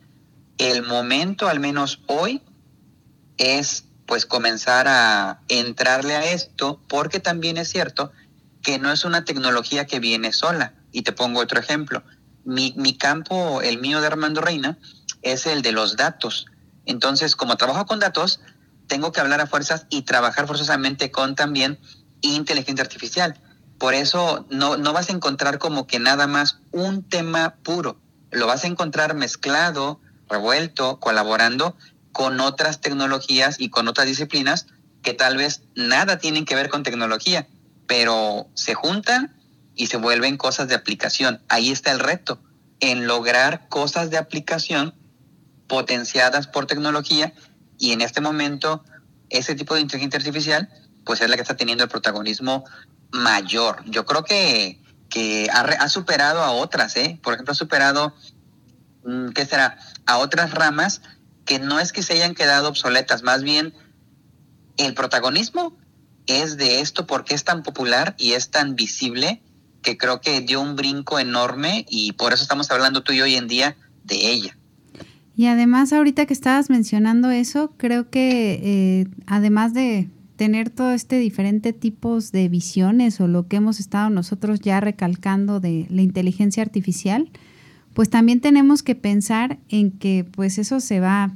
el 0.58 0.84
momento, 0.84 1.48
al 1.48 1.60
menos 1.60 2.02
hoy, 2.08 2.42
es 3.38 3.86
pues 4.06 4.26
comenzar 4.26 4.88
a 4.88 5.42
entrarle 5.48 6.16
a 6.16 6.32
esto, 6.32 6.80
porque 6.88 7.20
también 7.20 7.58
es 7.58 7.70
cierto 7.70 8.12
que 8.62 8.78
no 8.78 8.92
es 8.92 9.04
una 9.04 9.26
tecnología 9.26 9.86
que 9.86 10.00
viene 10.00 10.32
sola. 10.32 10.74
Y 10.92 11.02
te 11.02 11.12
pongo 11.12 11.40
otro 11.40 11.60
ejemplo. 11.60 12.04
Mi, 12.44 12.74
mi 12.78 12.96
campo, 12.98 13.62
el 13.62 13.80
mío 13.80 14.00
de 14.00 14.08
Armando 14.08 14.42
Reina, 14.42 14.78
es 15.24 15.48
el 15.48 15.64
de 15.64 15.72
los 15.72 15.98
datos. 15.98 16.46
Entonces, 16.86 17.36
como 17.36 17.58
trabajo 17.58 17.86
con 17.86 18.00
datos, 18.00 18.40
tengo 18.88 19.12
que 19.12 19.22
hablar 19.22 19.42
a 19.42 19.48
fuerzas 19.48 19.86
y 19.90 20.04
trabajar 20.04 20.48
forzosamente 20.48 21.12
con 21.12 21.36
también 21.36 21.80
inteligencia 22.22 22.84
artificial. 22.84 23.40
Por 23.78 23.94
eso 23.94 24.46
no, 24.50 24.78
no 24.78 24.94
vas 24.94 25.10
a 25.10 25.14
encontrar 25.14 25.60
como 25.60 25.88
que 25.88 26.00
nada 26.00 26.28
más 26.28 26.60
un 26.72 27.04
tema 27.04 27.56
puro. 27.64 28.00
Lo 28.32 28.48
vas 28.48 28.64
a 28.64 28.68
encontrar 28.68 29.16
mezclado, 29.16 30.00
revuelto, 30.30 31.00
colaborando 31.00 31.78
con 32.12 32.40
otras 32.40 32.80
tecnologías 32.80 33.60
y 33.60 33.70
con 33.70 33.88
otras 33.88 34.08
disciplinas 34.08 34.68
que 35.02 35.14
tal 35.14 35.38
vez 35.38 35.64
nada 35.76 36.18
tienen 36.18 36.46
que 36.46 36.56
ver 36.56 36.70
con 36.70 36.84
tecnología, 36.84 37.48
pero 37.88 38.48
se 38.56 38.74
juntan 38.74 39.36
y 39.76 39.88
se 39.88 39.98
vuelven 39.98 40.38
cosas 40.38 40.68
de 40.68 40.76
aplicación. 40.76 41.42
Ahí 41.50 41.72
está 41.72 41.92
el 41.92 42.00
reto, 42.00 42.42
en 42.80 43.06
lograr 43.06 43.68
cosas 43.70 44.10
de 44.10 44.18
aplicación 44.18 44.96
potenciadas 45.68 46.48
por 46.48 46.68
tecnología 46.68 47.34
y 47.78 47.92
en 47.92 48.02
este 48.02 48.22
momento 48.22 48.84
ese 49.30 49.56
tipo 49.56 49.76
de 49.76 49.82
inteligencia 49.82 50.18
artificial 50.18 50.70
pues 51.06 51.22
es 51.22 51.30
la 51.30 51.36
que 51.36 51.44
está 51.44 51.56
teniendo 51.56 51.84
el 51.84 51.90
protagonismo 51.90 52.66
mayor. 53.12 53.84
Yo 53.86 54.06
creo 54.06 54.24
que, 54.24 54.82
que 55.10 55.48
ha, 55.52 55.88
superado 55.88 56.42
a 56.42 56.52
otras, 56.52 56.98
¿eh? 56.98 57.20
Por 57.22 57.34
ejemplo, 57.34 57.52
ha 57.52 57.56
superado, 57.56 58.14
mm, 59.06 59.30
¿qué 59.30 59.46
será? 59.46 59.78
A 60.06 60.18
otras 60.18 60.52
ramas 60.52 61.02
que 61.46 61.60
no 61.60 61.80
es 61.80 61.92
que 61.92 62.02
se 62.02 62.14
hayan 62.14 62.34
quedado 62.34 62.68
obsoletas, 62.68 63.22
más 63.22 63.44
bien 63.44 63.74
el 64.78 64.96
protagonismo 64.96 65.78
es 66.26 66.58
de 66.58 66.82
esto 66.82 67.06
porque 67.06 67.36
es 67.36 67.44
tan 67.44 67.62
popular 67.62 68.16
y 68.18 68.34
es 68.34 68.50
tan 68.50 68.76
visible 68.76 69.44
que 69.84 69.98
creo 69.98 70.22
que 70.22 70.42
dio 70.42 70.60
un 70.60 70.76
brinco 70.76 71.20
enorme 71.20 71.86
y 71.88 72.14
por 72.14 72.34
eso 72.34 72.42
estamos 72.42 72.72
hablando 72.72 73.04
tú 73.04 73.14
y 73.14 73.22
hoy 73.22 73.36
en 73.36 73.48
día 73.48 73.78
de 74.04 74.32
ella. 74.32 74.58
Y 75.36 75.48
además, 75.48 75.92
ahorita 75.92 76.26
que 76.26 76.34
estabas 76.34 76.70
mencionando 76.70 77.30
eso, 77.30 77.74
creo 77.78 78.10
que 78.10 78.60
eh, 78.64 79.08
además 79.26 79.74
de 79.74 80.10
tener 80.36 80.70
todo 80.70 80.92
este 80.92 81.18
diferente 81.18 81.74
tipos 81.74 82.32
de 82.32 82.50
visiones 82.50 83.20
o 83.22 83.28
lo 83.28 83.48
que 83.48 83.58
hemos 83.58 83.80
estado 83.80 84.10
nosotros 84.10 84.60
ya 84.60 84.80
recalcando 84.80 85.60
de 85.60 85.88
la 85.90 86.02
inteligencia 86.02 86.64
artificial, 86.64 87.30
pues 87.94 88.10
también 88.10 88.42
tenemos 88.42 88.84
que 88.84 88.96
pensar 88.96 89.58
en 89.70 89.92
que 89.92 90.26
pues 90.30 90.58
eso 90.58 90.80
se 90.80 91.00
va 91.00 91.32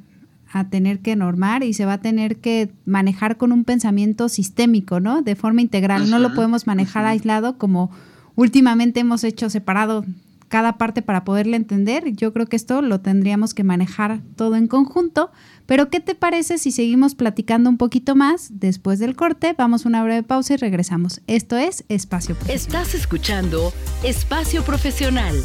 a 0.52 0.70
tener 0.70 1.00
que 1.00 1.16
normar 1.16 1.64
y 1.64 1.74
se 1.74 1.86
va 1.86 1.94
a 1.94 2.02
tener 2.02 2.38
que 2.38 2.72
manejar 2.86 3.38
con 3.38 3.52
un 3.52 3.64
pensamiento 3.64 4.30
sistémico, 4.30 5.00
¿no? 5.00 5.22
De 5.22 5.36
forma 5.36 5.62
integral. 5.62 6.10
No 6.10 6.20
lo 6.20 6.34
podemos 6.34 6.68
manejar 6.68 7.06
aislado 7.06 7.58
como 7.58 7.92
últimamente 8.36 9.00
hemos 9.00 9.24
hecho 9.24 9.50
separado 9.50 10.06
cada 10.50 10.78
parte 10.78 11.02
para 11.02 11.24
poderle 11.24 11.56
entender. 11.56 12.12
Yo 12.12 12.34
creo 12.34 12.48
que 12.48 12.58
esto 12.58 12.82
lo 12.82 13.00
tendríamos 13.00 13.54
que 13.54 13.64
manejar 13.64 14.22
todo 14.36 14.56
en 14.56 14.68
conjunto. 14.68 15.32
Pero 15.66 15.90
¿qué 15.90 16.00
te 16.00 16.16
parece 16.16 16.58
si 16.58 16.72
seguimos 16.72 17.16
platicando 17.16 17.70
un 17.70 17.78
poquito 17.78 18.16
más? 18.16 18.50
Después 18.60 19.00
del 19.00 19.16
corte, 19.16 19.56
vamos 19.58 19.86
a 19.86 19.90
una 19.90 20.04
breve 20.04 20.24
pausa 20.24 20.56
y 20.56 20.58
regresamos. 20.58 21.22
Esto 21.28 21.56
es 21.56 21.86
Espacio 21.88 22.36
Profesional. 22.36 22.82
Estás 22.84 22.96
escuchando 22.96 23.72
Espacio 24.04 24.64
Profesional. 24.64 25.36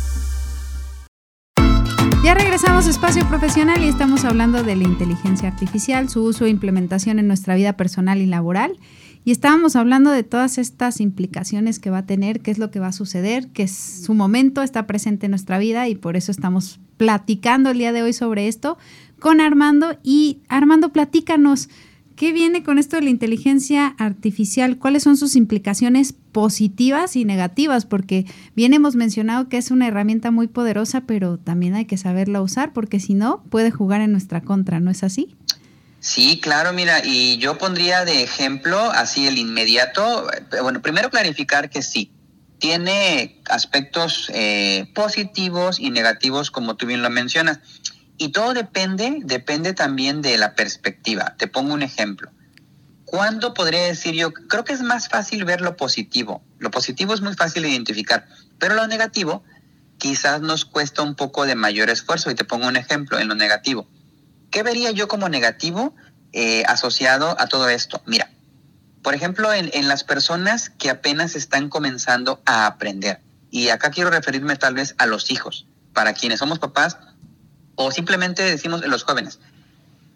Ya 2.24 2.34
regresamos 2.34 2.86
a 2.86 2.90
Espacio 2.90 3.28
Profesional 3.28 3.84
y 3.84 3.88
estamos 3.88 4.24
hablando 4.24 4.62
de 4.62 4.76
la 4.76 4.84
inteligencia 4.84 5.46
artificial, 5.46 6.08
su 6.08 6.22
uso 6.22 6.46
e 6.46 6.48
implementación 6.48 7.18
en 7.18 7.26
nuestra 7.26 7.54
vida 7.54 7.74
personal 7.74 8.22
y 8.22 8.26
laboral. 8.26 8.78
Y 9.24 9.30
estábamos 9.30 9.74
hablando 9.74 10.10
de 10.10 10.22
todas 10.22 10.58
estas 10.58 11.00
implicaciones 11.00 11.78
que 11.78 11.88
va 11.88 11.98
a 11.98 12.06
tener, 12.06 12.40
qué 12.40 12.50
es 12.50 12.58
lo 12.58 12.70
que 12.70 12.78
va 12.78 12.88
a 12.88 12.92
suceder, 12.92 13.48
que 13.48 13.68
su 13.68 14.12
momento 14.12 14.62
está 14.62 14.86
presente 14.86 15.26
en 15.26 15.30
nuestra 15.30 15.58
vida 15.58 15.88
y 15.88 15.94
por 15.94 16.16
eso 16.16 16.30
estamos 16.30 16.78
platicando 16.98 17.70
el 17.70 17.78
día 17.78 17.92
de 17.92 18.02
hoy 18.02 18.12
sobre 18.12 18.48
esto 18.48 18.76
con 19.18 19.40
Armando. 19.40 19.96
Y 20.02 20.40
Armando, 20.48 20.92
platícanos, 20.92 21.70
¿qué 22.16 22.32
viene 22.34 22.62
con 22.62 22.78
esto 22.78 22.96
de 22.96 23.02
la 23.02 23.10
inteligencia 23.10 23.94
artificial? 23.98 24.76
¿Cuáles 24.76 25.04
son 25.04 25.16
sus 25.16 25.36
implicaciones 25.36 26.12
positivas 26.12 27.16
y 27.16 27.24
negativas? 27.24 27.86
Porque 27.86 28.26
bien 28.54 28.74
hemos 28.74 28.94
mencionado 28.94 29.48
que 29.48 29.56
es 29.56 29.70
una 29.70 29.88
herramienta 29.88 30.32
muy 30.32 30.48
poderosa, 30.48 31.00
pero 31.06 31.38
también 31.38 31.74
hay 31.74 31.86
que 31.86 31.96
saberla 31.96 32.42
usar 32.42 32.74
porque 32.74 33.00
si 33.00 33.14
no, 33.14 33.42
puede 33.48 33.70
jugar 33.70 34.02
en 34.02 34.12
nuestra 34.12 34.42
contra, 34.42 34.80
¿no 34.80 34.90
es 34.90 35.02
así? 35.02 35.34
Sí, 36.04 36.38
claro, 36.38 36.74
mira, 36.74 37.00
y 37.02 37.38
yo 37.38 37.56
pondría 37.56 38.04
de 38.04 38.22
ejemplo 38.22 38.78
así 38.90 39.26
el 39.26 39.38
inmediato, 39.38 40.30
eh, 40.30 40.60
bueno, 40.60 40.82
primero 40.82 41.08
clarificar 41.08 41.70
que 41.70 41.80
sí, 41.80 42.12
tiene 42.58 43.40
aspectos 43.48 44.30
eh, 44.34 44.92
positivos 44.94 45.80
y 45.80 45.88
negativos 45.88 46.50
como 46.50 46.76
tú 46.76 46.84
bien 46.84 47.00
lo 47.00 47.08
mencionas. 47.08 47.60
Y 48.18 48.32
todo 48.32 48.52
depende, 48.52 49.20
depende 49.24 49.72
también 49.72 50.20
de 50.20 50.36
la 50.36 50.54
perspectiva. 50.54 51.36
Te 51.38 51.46
pongo 51.46 51.72
un 51.72 51.82
ejemplo. 51.82 52.30
¿cuándo 53.06 53.54
podría 53.54 53.84
decir 53.84 54.14
yo? 54.14 54.32
Creo 54.32 54.64
que 54.64 54.74
es 54.74 54.82
más 54.82 55.08
fácil 55.08 55.46
ver 55.46 55.62
lo 55.62 55.74
positivo. 55.74 56.42
Lo 56.58 56.70
positivo 56.70 57.14
es 57.14 57.22
muy 57.22 57.34
fácil 57.34 57.62
de 57.62 57.70
identificar, 57.70 58.26
pero 58.58 58.74
lo 58.74 58.86
negativo 58.88 59.42
quizás 59.96 60.42
nos 60.42 60.66
cuesta 60.66 61.00
un 61.00 61.14
poco 61.14 61.46
de 61.46 61.54
mayor 61.54 61.88
esfuerzo. 61.88 62.30
Y 62.30 62.34
te 62.34 62.44
pongo 62.44 62.66
un 62.66 62.76
ejemplo 62.76 63.18
en 63.18 63.28
lo 63.28 63.34
negativo. 63.34 63.88
¿Qué 64.54 64.62
vería 64.62 64.92
yo 64.92 65.08
como 65.08 65.28
negativo 65.28 65.96
eh, 66.32 66.62
asociado 66.68 67.34
a 67.40 67.48
todo 67.48 67.68
esto? 67.68 68.00
Mira, 68.06 68.30
por 69.02 69.12
ejemplo, 69.12 69.52
en, 69.52 69.68
en 69.74 69.88
las 69.88 70.04
personas 70.04 70.70
que 70.70 70.90
apenas 70.90 71.34
están 71.34 71.68
comenzando 71.68 72.40
a 72.46 72.66
aprender. 72.66 73.20
Y 73.50 73.70
acá 73.70 73.90
quiero 73.90 74.10
referirme 74.10 74.54
tal 74.54 74.74
vez 74.74 74.94
a 74.98 75.06
los 75.06 75.32
hijos. 75.32 75.66
Para 75.92 76.12
quienes 76.12 76.38
somos 76.38 76.60
papás, 76.60 76.98
o 77.74 77.90
simplemente 77.90 78.44
decimos 78.44 78.86
los 78.86 79.02
jóvenes. 79.02 79.40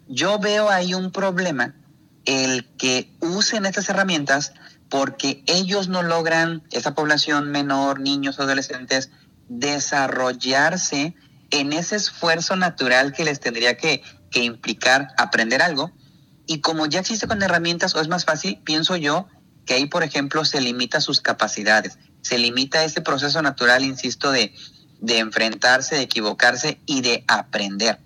Yo 0.07 0.39
veo 0.39 0.69
ahí 0.69 0.93
un 0.93 1.11
problema 1.11 1.75
el 2.23 2.65
que 2.77 3.11
usen 3.19 3.65
estas 3.65 3.89
herramientas 3.89 4.53
porque 4.87 5.43
ellos 5.47 5.89
no 5.89 6.01
logran, 6.01 6.63
esa 6.71 6.95
población 6.95 7.51
menor, 7.51 7.99
niños, 7.99 8.39
adolescentes, 8.39 9.09
desarrollarse 9.49 11.13
en 11.51 11.73
ese 11.73 11.97
esfuerzo 11.97 12.55
natural 12.55 13.11
que 13.11 13.25
les 13.25 13.41
tendría 13.41 13.75
que, 13.75 14.01
que 14.29 14.43
implicar 14.43 15.09
aprender 15.17 15.61
algo. 15.61 15.91
Y 16.45 16.61
como 16.61 16.85
ya 16.85 16.99
existe 16.99 17.27
con 17.27 17.41
herramientas 17.41 17.95
o 17.95 18.01
es 18.01 18.07
más 18.07 18.25
fácil, 18.25 18.59
pienso 18.63 18.95
yo 18.95 19.27
que 19.65 19.75
ahí, 19.75 19.85
por 19.85 20.03
ejemplo, 20.03 20.45
se 20.45 20.61
limita 20.61 20.99
sus 20.99 21.21
capacidades, 21.21 21.99
se 22.21 22.37
limita 22.37 22.83
ese 22.83 23.01
proceso 23.01 23.41
natural, 23.41 23.83
insisto, 23.83 24.31
de, 24.31 24.53
de 24.99 25.19
enfrentarse, 25.19 25.95
de 25.95 26.01
equivocarse 26.01 26.79
y 26.85 27.01
de 27.01 27.23
aprender. 27.27 27.99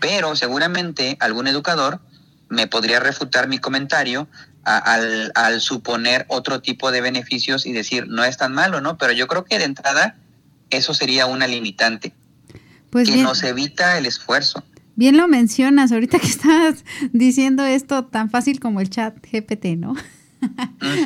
Pero 0.00 0.36
seguramente 0.36 1.16
algún 1.20 1.48
educador 1.48 2.00
me 2.48 2.66
podría 2.66 3.00
refutar 3.00 3.48
mi 3.48 3.58
comentario 3.58 4.28
al, 4.64 5.32
al, 5.34 5.60
suponer 5.62 6.26
otro 6.28 6.60
tipo 6.60 6.90
de 6.90 7.00
beneficios 7.00 7.64
y 7.64 7.72
decir, 7.72 8.06
no 8.06 8.24
es 8.24 8.36
tan 8.36 8.52
malo, 8.52 8.82
¿no? 8.82 8.98
Pero 8.98 9.12
yo 9.12 9.26
creo 9.26 9.44
que 9.44 9.58
de 9.58 9.64
entrada 9.64 10.16
eso 10.70 10.92
sería 10.92 11.24
una 11.26 11.46
limitante 11.46 12.12
pues 12.90 13.08
que 13.08 13.16
nos 13.16 13.42
evita 13.42 13.98
el 13.98 14.06
esfuerzo. 14.06 14.62
Bien 14.98 15.16
lo 15.16 15.28
mencionas, 15.28 15.92
ahorita 15.92 16.18
que 16.18 16.26
estás 16.26 16.84
diciendo 17.12 17.64
esto 17.64 18.06
tan 18.06 18.30
fácil 18.30 18.58
como 18.58 18.80
el 18.80 18.90
chat 18.90 19.16
GPT, 19.24 19.78
¿no? 19.78 19.94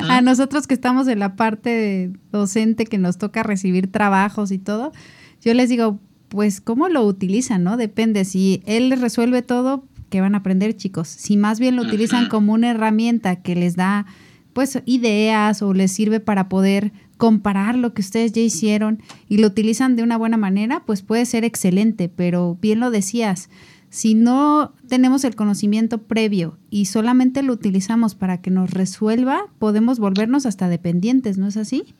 A 0.09 0.19
nosotros 0.21 0.65
que 0.65 0.73
estamos 0.73 1.07
en 1.07 1.19
la 1.19 1.35
parte 1.35 2.11
docente 2.31 2.85
que 2.87 2.97
nos 2.97 3.19
toca 3.19 3.43
recibir 3.43 3.91
trabajos 3.91 4.51
y 4.51 4.57
todo, 4.57 4.93
yo 5.41 5.53
les 5.53 5.69
digo, 5.69 5.99
pues, 6.29 6.59
¿cómo 6.59 6.89
lo 6.89 7.05
utilizan, 7.05 7.63
no? 7.63 7.77
Depende. 7.77 8.25
Si 8.25 8.63
él 8.65 8.89
les 8.89 8.99
resuelve 8.99 9.43
todo, 9.43 9.85
¿qué 10.09 10.21
van 10.21 10.33
a 10.33 10.39
aprender, 10.39 10.75
chicos? 10.75 11.07
Si 11.07 11.37
más 11.37 11.59
bien 11.59 11.75
lo 11.75 11.83
utilizan 11.83 12.29
como 12.29 12.53
una 12.53 12.71
herramienta 12.71 13.43
que 13.43 13.53
les 13.53 13.75
da, 13.75 14.07
pues, 14.53 14.81
ideas 14.87 15.61
o 15.61 15.71
les 15.75 15.91
sirve 15.91 16.19
para 16.19 16.49
poder 16.49 16.93
comparar 17.17 17.77
lo 17.77 17.93
que 17.93 18.01
ustedes 18.01 18.31
ya 18.31 18.41
hicieron 18.41 19.03
y 19.29 19.37
lo 19.37 19.45
utilizan 19.45 19.95
de 19.95 20.01
una 20.01 20.17
buena 20.17 20.37
manera, 20.37 20.83
pues 20.83 21.03
puede 21.03 21.27
ser 21.27 21.43
excelente, 21.43 22.09
pero 22.09 22.57
bien 22.59 22.79
lo 22.79 22.89
decías, 22.89 23.49
si 23.93 24.15
no 24.15 24.73
tenemos 24.89 25.23
el 25.23 25.35
conocimiento 25.35 25.99
previo 25.99 26.57
y 26.71 26.85
solamente 26.85 27.43
lo 27.43 27.53
utilizamos 27.53 28.15
para 28.15 28.41
que 28.41 28.49
nos 28.49 28.71
resuelva, 28.71 29.45
podemos 29.59 29.99
volvernos 29.99 30.47
hasta 30.47 30.67
dependientes, 30.67 31.37
¿no 31.37 31.47
es 31.47 31.57
así? 31.57 31.93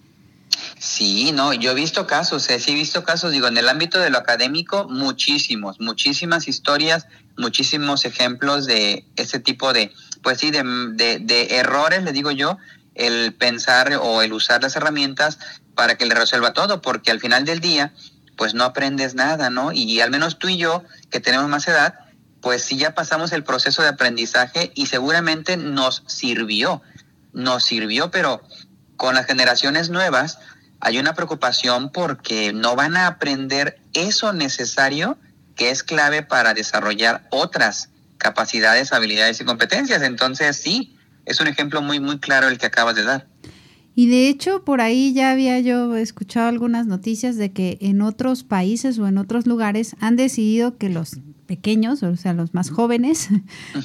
Sí, 0.79 1.31
no, 1.33 1.53
yo 1.53 1.69
he 1.69 1.75
visto 1.75 2.07
casos, 2.07 2.49
eh, 2.49 2.59
sí 2.59 2.71
he 2.71 2.73
visto 2.73 3.03
casos, 3.03 3.31
digo, 3.31 3.47
en 3.47 3.59
el 3.59 3.69
ámbito 3.69 3.99
de 3.99 4.09
lo 4.09 4.17
académico, 4.17 4.87
muchísimos, 4.89 5.79
muchísimas 5.79 6.47
historias, 6.47 7.05
muchísimos 7.37 8.05
ejemplos 8.05 8.65
de 8.65 9.05
ese 9.15 9.39
tipo 9.39 9.71
de, 9.71 9.91
pues 10.23 10.39
sí, 10.39 10.49
de, 10.49 10.63
de, 10.95 11.19
de 11.19 11.57
errores, 11.57 12.01
le 12.01 12.11
digo 12.11 12.31
yo, 12.31 12.57
el 12.95 13.35
pensar 13.35 13.99
o 14.01 14.23
el 14.23 14.33
usar 14.33 14.63
las 14.63 14.75
herramientas 14.75 15.37
para 15.75 15.95
que 15.95 16.07
le 16.07 16.15
resuelva 16.15 16.53
todo, 16.53 16.81
porque 16.81 17.11
al 17.11 17.19
final 17.19 17.45
del 17.45 17.59
día, 17.59 17.93
pues 18.35 18.53
no 18.53 18.63
aprendes 18.63 19.15
nada, 19.15 19.49
¿no? 19.49 19.71
Y 19.71 20.01
al 20.01 20.11
menos 20.11 20.39
tú 20.39 20.49
y 20.49 20.57
yo, 20.57 20.83
que 21.13 21.19
tenemos 21.19 21.47
más 21.47 21.67
edad, 21.67 21.99
pues 22.41 22.63
sí 22.63 22.75
ya 22.75 22.95
pasamos 22.95 23.31
el 23.33 23.43
proceso 23.43 23.83
de 23.83 23.89
aprendizaje 23.89 24.71
y 24.73 24.87
seguramente 24.87 25.57
nos 25.57 26.03
sirvió, 26.07 26.81
nos 27.33 27.63
sirvió, 27.63 28.09
pero 28.09 28.41
con 28.97 29.13
las 29.13 29.27
generaciones 29.27 29.91
nuevas 29.91 30.39
hay 30.79 30.97
una 30.97 31.13
preocupación 31.13 31.91
porque 31.91 32.51
no 32.51 32.75
van 32.75 32.97
a 32.97 33.05
aprender 33.05 33.79
eso 33.93 34.33
necesario 34.33 35.19
que 35.55 35.69
es 35.69 35.83
clave 35.83 36.23
para 36.23 36.55
desarrollar 36.55 37.27
otras 37.29 37.89
capacidades, 38.17 38.91
habilidades 38.91 39.39
y 39.39 39.45
competencias. 39.45 40.01
Entonces, 40.01 40.57
sí, 40.57 40.97
es 41.25 41.39
un 41.39 41.47
ejemplo 41.47 41.83
muy, 41.83 41.99
muy 41.99 42.19
claro 42.19 42.47
el 42.47 42.57
que 42.57 42.65
acabas 42.65 42.95
de 42.95 43.03
dar. 43.03 43.27
Y 43.95 44.07
de 44.07 44.27
hecho, 44.27 44.63
por 44.63 44.81
ahí 44.81 45.13
ya 45.13 45.31
había 45.31 45.59
yo 45.59 45.95
escuchado 45.95 46.47
algunas 46.47 46.87
noticias 46.87 47.37
de 47.37 47.51
que 47.51 47.77
en 47.79 48.01
otros 48.01 48.43
países 48.43 48.97
o 48.97 49.07
en 49.07 49.19
otros 49.19 49.45
lugares 49.45 49.95
han 49.99 50.15
decidido 50.15 50.77
que 50.77 50.89
los 50.89 51.19
pequeños, 51.45 52.01
o 52.01 52.15
sea, 52.15 52.33
los 52.33 52.55
más 52.55 52.71
jóvenes, 52.71 53.29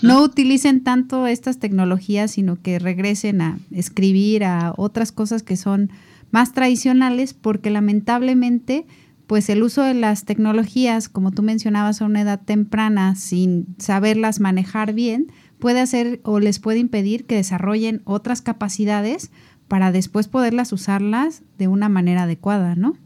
no 0.03 0.23
utilicen 0.23 0.83
tanto 0.83 1.27
estas 1.27 1.59
tecnologías, 1.59 2.31
sino 2.31 2.61
que 2.61 2.79
regresen 2.79 3.43
a 3.43 3.59
escribir, 3.71 4.45
a 4.45 4.73
otras 4.77 5.13
cosas 5.13 5.43
que 5.43 5.57
son 5.57 5.91
más 6.31 6.55
tradicionales, 6.55 7.35
porque 7.35 7.69
lamentablemente, 7.69 8.87
pues 9.27 9.51
el 9.51 9.63
uso 9.63 9.83
de 9.83 9.95
las 9.95 10.25
tecnologías, 10.25 11.11
como 11.11 11.33
tú 11.33 11.43
mencionabas, 11.43 12.01
a 12.01 12.07
una 12.07 12.23
edad 12.23 12.41
temprana, 12.43 13.15
sin 13.15 13.67
saberlas 13.79 14.41
manejar 14.41 14.95
bien, 14.95 15.31
puede 15.59 15.81
hacer 15.81 16.21
o 16.23 16.41
les 16.41 16.61
puede 16.61 16.79
impedir 16.79 17.27
que 17.27 17.35
desarrollen 17.35 18.01
otras 18.05 18.41
capacidades 18.41 19.31
para 19.69 19.93
después 19.93 20.29
poderlas 20.29 20.73
usarlas 20.73 21.43
de 21.59 21.69
una 21.69 21.89
manera 21.89 22.25
adecuada, 22.25 22.75
¿no? 22.75 22.97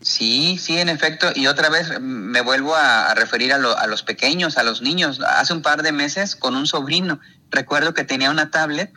Sí, 0.00 0.58
sí, 0.58 0.78
en 0.78 0.88
efecto. 0.88 1.28
Y 1.34 1.46
otra 1.46 1.68
vez 1.70 2.00
me 2.00 2.40
vuelvo 2.40 2.74
a, 2.74 3.14
referir 3.14 3.52
a, 3.52 3.58
los 3.58 4.02
pequeños, 4.02 4.58
a 4.58 4.62
los 4.62 4.82
niños. 4.82 5.20
Hace 5.20 5.52
un 5.52 5.62
par 5.62 5.82
de 5.82 5.92
meses 5.92 6.36
con 6.36 6.56
un 6.56 6.66
sobrino, 6.66 7.20
recuerdo 7.50 7.94
que 7.94 8.04
tenía 8.04 8.30
una 8.30 8.50
tablet 8.50 8.92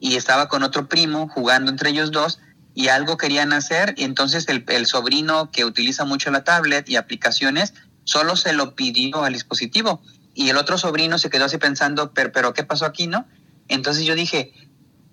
y 0.00 0.16
estaba 0.16 0.48
con 0.48 0.62
otro 0.62 0.88
primo 0.88 1.28
jugando 1.28 1.70
entre 1.70 1.90
ellos 1.90 2.10
dos 2.10 2.40
y 2.74 2.88
algo 2.88 3.16
querían 3.16 3.54
hacer 3.54 3.94
y 3.96 4.04
entonces 4.04 4.46
el, 4.48 4.64
el 4.68 4.86
sobrino 4.86 5.50
que 5.50 5.64
utiliza 5.64 6.04
mucho 6.04 6.30
la 6.30 6.44
tablet 6.44 6.88
y 6.88 6.96
aplicaciones 6.96 7.72
solo 8.04 8.36
se 8.36 8.52
lo 8.52 8.74
pidió 8.74 9.24
al 9.24 9.32
dispositivo 9.32 10.02
y 10.34 10.50
el 10.50 10.58
otro 10.58 10.76
sobrino 10.76 11.16
se 11.18 11.30
quedó 11.30 11.46
así 11.46 11.56
pensando, 11.56 12.12
pero, 12.12 12.30
pero 12.30 12.52
¿qué 12.52 12.62
pasó 12.62 12.84
aquí, 12.84 13.06
no? 13.06 13.26
Entonces 13.68 14.04
yo 14.04 14.14
dije, 14.14 14.52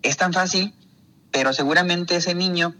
es 0.02 0.18
tan 0.18 0.34
fácil, 0.34 0.74
pero 1.34 1.52
seguramente 1.52 2.14
ese 2.14 2.32
niño 2.32 2.76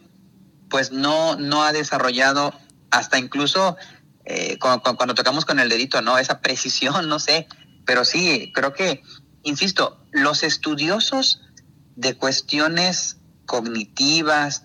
pues 0.71 0.93
no, 0.93 1.35
no 1.35 1.65
ha 1.65 1.73
desarrollado 1.73 2.55
hasta 2.89 3.19
incluso 3.19 3.77
eh, 4.25 4.59
cuando, 4.61 5.15
tocamos 5.15 5.45
con 5.45 5.59
el 5.59 5.69
dedito, 5.69 6.01
¿no? 6.03 6.19
Esa 6.19 6.41
precisión, 6.41 7.09
no 7.09 7.19
sé. 7.19 7.49
Pero 7.85 8.05
sí, 8.05 8.53
creo 8.55 8.73
que, 8.73 9.03
insisto, 9.43 10.01
los 10.13 10.45
estudiosos 10.45 11.43
de 11.97 12.15
cuestiones 12.15 13.17
cognitivas 13.45 14.63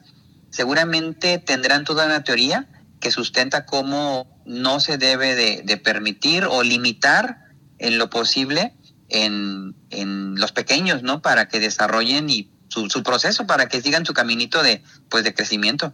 seguramente 0.51 1.39
tendrán 1.39 1.83
toda 1.83 2.05
una 2.05 2.23
teoría 2.23 2.69
que 2.99 3.09
sustenta 3.09 3.65
cómo 3.65 4.39
no 4.45 4.79
se 4.79 4.99
debe 4.99 5.33
de, 5.33 5.77
permitir 5.77 6.45
o 6.45 6.61
limitar 6.61 7.39
en 7.79 7.97
lo 7.97 8.11
posible 8.11 8.75
en, 9.09 9.75
en, 9.89 10.35
los 10.35 10.51
pequeños, 10.51 11.01
¿no? 11.01 11.23
Para 11.23 11.47
que 11.47 11.59
desarrollen 11.59 12.29
y 12.29 12.51
su, 12.69 12.89
su 12.89 13.03
proceso 13.03 13.45
para 13.45 13.67
que 13.67 13.81
sigan 13.81 14.05
su 14.05 14.13
caminito 14.13 14.63
de, 14.63 14.81
pues, 15.09 15.23
de 15.23 15.33
crecimiento. 15.33 15.93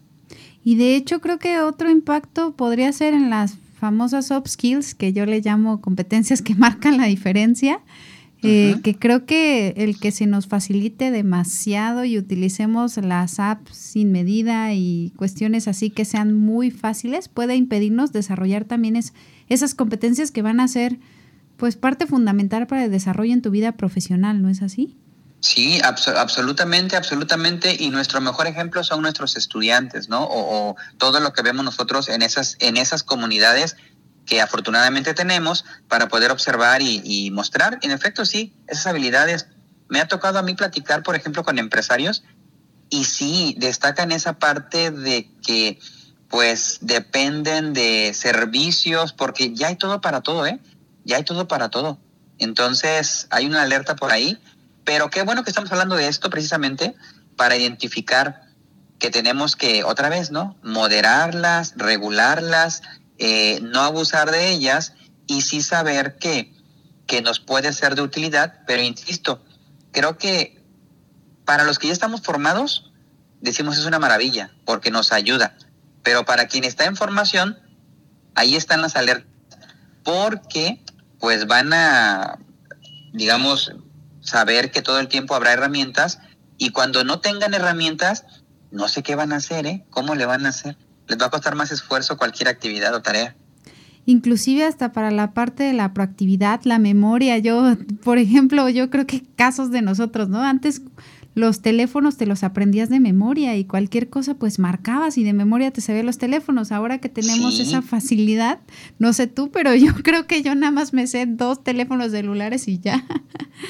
Y 0.64 0.76
de 0.76 0.96
hecho 0.96 1.22
creo 1.22 1.40
que 1.40 1.60
otro 1.60 1.90
impacto 1.90 2.56
podría 2.56 2.92
ser 2.92 3.14
en 3.14 3.30
las 3.30 3.56
famosas 3.80 4.28
soft 4.28 4.48
skills, 4.48 4.96
que 4.96 5.14
yo 5.14 5.26
le 5.26 5.42
llamo 5.42 5.82
competencias 5.82 6.42
que 6.42 6.56
marcan 6.56 6.98
la 6.98 7.06
diferencia, 7.06 7.80
eh, 8.42 8.76
que 8.84 8.96
creo 8.96 9.26
que 9.26 9.74
el 9.78 10.00
que 10.00 10.12
se 10.12 10.28
nos 10.28 10.46
facilite 10.46 11.10
demasiado 11.10 12.06
y 12.06 12.18
utilicemos 12.18 12.98
las 12.98 13.40
apps 13.40 13.76
sin 13.76 14.12
medida 14.12 14.72
y 14.74 15.14
cuestiones 15.16 15.68
así 15.68 15.90
que 15.90 16.06
sean 16.06 16.34
muy 16.34 16.70
fáciles 16.70 17.28
puede 17.28 17.56
impedirnos 17.56 18.12
desarrollar 18.12 18.66
también 18.66 18.98
es, 18.98 19.14
esas 19.50 19.74
competencias 19.74 20.30
que 20.30 20.44
van 20.44 20.60
a 20.60 20.68
ser 20.68 21.00
pues 21.58 21.76
parte 21.76 22.06
fundamental 22.06 22.68
para 22.68 22.86
el 22.86 22.92
desarrollo 22.92 23.34
en 23.34 23.42
tu 23.42 23.50
vida 23.50 23.72
profesional, 23.72 24.42
¿no 24.44 24.50
es 24.50 24.62
así? 24.62 24.96
Sí, 25.46 25.80
absolutamente, 25.84 26.96
absolutamente. 26.96 27.78
Y 27.80 27.92
nuestro 27.92 28.20
mejor 28.20 28.48
ejemplo 28.48 28.84
son 28.84 29.04
nuestros 29.04 29.38
estudiantes, 29.38 30.10
¿no? 30.10 30.24
O, 30.28 30.76
todo 30.98 31.20
lo 31.20 31.34
que 31.34 31.44
vemos 31.44 31.64
nosotros 31.64 32.10
en 32.10 32.24
esas, 32.24 32.58
en 32.60 32.78
esas 32.78 33.04
comunidades 33.04 33.78
que 34.26 34.42
afortunadamente 34.42 35.14
tenemos 35.14 35.64
para 35.88 36.08
poder 36.08 36.32
observar 36.32 36.82
y, 36.82 37.00
y, 37.06 37.30
mostrar. 37.30 37.78
En 37.84 37.92
efecto, 37.92 38.26
sí, 38.26 38.56
esas 38.66 38.88
habilidades. 38.88 39.46
Me 39.88 40.02
ha 40.02 40.08
tocado 40.08 40.40
a 40.40 40.42
mí 40.42 40.56
platicar, 40.56 41.04
por 41.04 41.16
ejemplo, 41.16 41.44
con 41.44 41.60
empresarios 41.60 42.24
y 42.90 43.04
sí, 43.04 43.56
destacan 43.60 44.12
esa 44.12 44.40
parte 44.40 44.90
de 44.90 45.30
que 45.46 45.80
pues 46.28 46.80
dependen 46.82 47.74
de 47.74 48.16
servicios 48.16 49.14
porque 49.14 49.54
ya 49.54 49.68
hay 49.68 49.76
todo 49.76 50.02
para 50.02 50.22
todo, 50.22 50.48
¿eh? 50.48 50.60
Ya 51.04 51.18
hay 51.18 51.24
todo 51.24 51.48
para 51.48 51.70
todo. 51.70 52.00
Entonces, 52.40 53.28
hay 53.30 53.46
una 53.46 53.62
alerta 53.62 53.96
por 53.96 54.12
ahí 54.12 54.42
Pero 54.86 55.10
qué 55.10 55.24
bueno 55.24 55.44
que 55.44 55.50
estamos 55.50 55.72
hablando 55.72 55.96
de 55.96 56.08
esto 56.08 56.30
precisamente 56.30 56.96
para 57.36 57.58
identificar 57.58 58.42
que 59.00 59.10
tenemos 59.10 59.56
que, 59.56 59.84
otra 59.84 60.10
vez, 60.10 60.32
¿no? 60.32 60.56
Moderarlas, 60.64 61.74
regularlas, 61.76 62.82
eh, 63.18 63.60
no 63.62 63.82
abusar 63.82 64.32
de 64.32 64.50
ellas 64.52 64.94
y 65.28 65.42
sí 65.42 65.62
saber 65.62 66.18
que, 66.18 66.54
que 67.08 67.22
nos 67.22 67.40
puede 67.40 67.74
ser 67.74 67.96
de 67.96 68.04
utilidad, 68.04 68.62
pero 68.68 68.84
insisto, 68.84 69.44
creo 69.92 70.18
que 70.18 70.64
para 71.46 71.64
los 71.64 71.80
que 71.80 71.88
ya 71.88 71.94
estamos 71.94 72.22
formados, 72.22 72.92
decimos 73.42 73.78
es 73.78 73.86
una 73.86 74.00
maravilla, 74.00 74.52
porque 74.66 74.92
nos 74.92 75.12
ayuda, 75.12 75.58
pero 76.04 76.26
para 76.26 76.48
quien 76.48 76.64
está 76.64 76.86
en 76.86 76.96
formación, 76.96 77.60
ahí 78.34 78.56
están 78.56 78.82
las 78.82 78.96
alertas, 78.96 79.30
porque 80.04 80.84
pues 81.20 81.48
van 81.48 81.74
a, 81.74 82.38
digamos, 83.14 83.72
saber 84.26 84.72
que 84.72 84.82
todo 84.82 85.00
el 85.00 85.08
tiempo 85.08 85.36
habrá 85.36 85.54
herramientas 85.54 86.20
y 86.58 86.72
cuando 86.72 87.04
no 87.04 87.20
tengan 87.20 87.54
herramientas, 87.54 88.26
no 88.72 88.88
sé 88.88 89.04
qué 89.04 89.16
van 89.16 89.32
a 89.32 89.38
hacer, 89.38 89.66
¿eh? 89.66 89.86
¿Cómo 89.90 90.16
le 90.16 90.26
van 90.26 90.46
a 90.46 90.50
hacer? 90.50 90.78
Les 91.08 91.20
va 91.20 91.28
a 91.28 91.30
costar 91.30 91.56
más 91.56 91.72
esfuerzo 91.72 92.18
cualquier 92.18 92.50
actividad 92.50 92.94
o 92.94 93.02
tarea. 93.02 93.36
Inclusive 94.06 94.66
hasta 94.66 94.92
para 94.92 95.12
la 95.12 95.34
parte 95.34 95.64
de 95.64 95.74
la 95.74 95.94
proactividad, 95.94 96.62
la 96.64 96.80
memoria. 96.80 97.38
Yo, 97.38 97.76
por 98.04 98.18
ejemplo, 98.18 98.68
yo 98.70 98.90
creo 98.90 99.08
que 99.08 99.24
casos 99.36 99.72
de 99.72 99.82
nosotros, 99.82 100.30
¿no? 100.30 100.42
Antes 100.42 100.82
los 101.36 101.62
teléfonos 101.62 102.16
te 102.16 102.26
los 102.26 102.44
aprendías 102.44 102.88
de 102.88 103.02
memoria 103.02 103.58
y 103.58 103.66
cualquier 103.66 104.10
cosa 104.10 104.36
pues 104.36 104.58
marcabas 104.58 105.18
y 105.18 105.26
de 105.26 105.34
memoria 105.34 105.70
te 105.70 105.82
sabían 105.82 106.06
los 106.06 106.18
teléfonos. 106.18 106.72
Ahora 106.72 107.00
que 107.00 107.10
tenemos 107.10 107.60
esa 107.60 107.82
facilidad, 107.82 108.60
no 109.00 109.12
sé 109.12 109.28
tú, 109.28 109.52
pero 109.52 109.76
yo 109.76 109.94
creo 110.04 110.28
que 110.28 110.42
yo 110.42 110.56
nada 110.56 110.72
más 110.72 110.94
me 110.94 111.06
sé 111.08 111.26
dos 111.28 111.62
teléfonos 111.62 112.12
celulares 112.12 112.70
y 112.70 112.80
ya. 112.80 113.04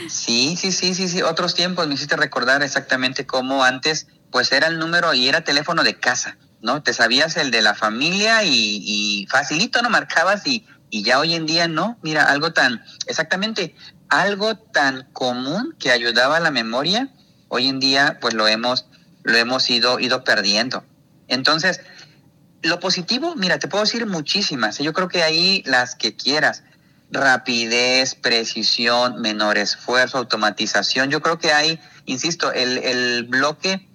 Sí, 0.07 0.55
sí, 0.57 0.71
sí, 0.71 0.93
sí, 0.93 1.09
sí. 1.09 1.23
Otros 1.23 1.55
tiempos 1.55 1.87
me 1.87 1.95
hiciste 1.95 2.15
recordar 2.15 2.61
exactamente 2.61 3.25
cómo 3.25 3.63
antes 3.63 4.07
pues 4.31 4.51
era 4.51 4.67
el 4.67 4.77
número 4.77 5.13
y 5.13 5.27
era 5.27 5.43
teléfono 5.43 5.83
de 5.83 5.99
casa, 5.99 6.37
¿no? 6.61 6.83
Te 6.83 6.93
sabías 6.93 7.35
el 7.37 7.49
de 7.49 7.63
la 7.63 7.73
familia 7.73 8.43
y, 8.43 8.81
y 8.83 9.27
facilito, 9.27 9.81
¿no? 9.81 9.89
Marcabas 9.89 10.45
y, 10.45 10.65
y 10.91 11.03
ya 11.03 11.19
hoy 11.19 11.33
en 11.33 11.47
día 11.47 11.67
no. 11.67 11.97
Mira, 12.03 12.25
algo 12.25 12.53
tan, 12.53 12.83
exactamente, 13.07 13.75
algo 14.09 14.55
tan 14.55 15.07
común 15.13 15.75
que 15.79 15.89
ayudaba 15.89 16.37
a 16.37 16.41
la 16.41 16.51
memoria 16.51 17.11
hoy 17.47 17.67
en 17.67 17.79
día 17.79 18.17
pues 18.21 18.33
lo 18.33 18.47
hemos, 18.47 18.85
lo 19.23 19.37
hemos 19.37 19.69
ido, 19.69 19.99
ido 19.99 20.23
perdiendo. 20.23 20.83
Entonces, 21.27 21.81
lo 22.61 22.79
positivo, 22.79 23.35
mira, 23.35 23.59
te 23.59 23.67
puedo 23.67 23.83
decir 23.83 24.05
muchísimas. 24.05 24.79
Yo 24.79 24.93
creo 24.93 25.07
que 25.07 25.23
ahí 25.23 25.63
las 25.65 25.95
que 25.95 26.15
quieras. 26.15 26.63
Rapidez, 27.11 28.15
precisión, 28.15 29.21
menor 29.21 29.57
esfuerzo, 29.57 30.17
automatización. 30.17 31.11
Yo 31.11 31.21
creo 31.21 31.37
que 31.37 31.53
hay, 31.53 31.79
insisto, 32.05 32.51
el, 32.51 32.79
el 32.79 33.23
bloque 33.23 33.87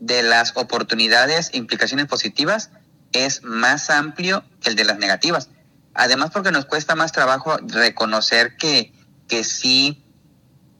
de 0.00 0.22
las 0.22 0.52
oportunidades 0.56 1.50
implicaciones 1.54 2.06
positivas 2.06 2.70
es 3.12 3.42
más 3.42 3.90
amplio 3.90 4.44
que 4.60 4.70
el 4.70 4.76
de 4.76 4.84
las 4.84 4.98
negativas. 4.98 5.48
Además, 5.94 6.30
porque 6.32 6.52
nos 6.52 6.66
cuesta 6.66 6.94
más 6.94 7.12
trabajo 7.12 7.56
reconocer 7.66 8.56
que, 8.56 8.92
que 9.26 9.42
sí 9.44 10.04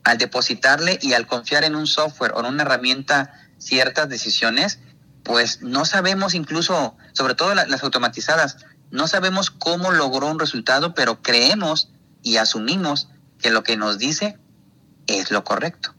al 0.08 0.18
depositarle 0.18 0.98
y 1.02 1.12
al 1.12 1.26
confiar 1.26 1.64
en 1.64 1.76
un 1.76 1.86
software 1.86 2.32
o 2.34 2.40
en 2.40 2.46
una 2.46 2.62
herramienta 2.62 3.32
ciertas 3.58 4.08
decisiones, 4.08 4.80
pues 5.22 5.60
no 5.60 5.84
sabemos 5.84 6.34
incluso, 6.34 6.96
sobre 7.12 7.34
todo 7.34 7.54
las 7.54 7.82
automatizadas, 7.82 8.64
no 8.90 9.06
sabemos 9.06 9.50
cómo 9.50 9.90
logró 9.90 10.30
un 10.30 10.38
resultado, 10.38 10.94
pero 10.94 11.20
creemos 11.20 11.92
y 12.22 12.38
asumimos 12.38 13.10
que 13.38 13.50
lo 13.50 13.62
que 13.62 13.76
nos 13.76 13.98
dice 13.98 14.38
es 15.06 15.30
lo 15.30 15.44
correcto. 15.44 15.94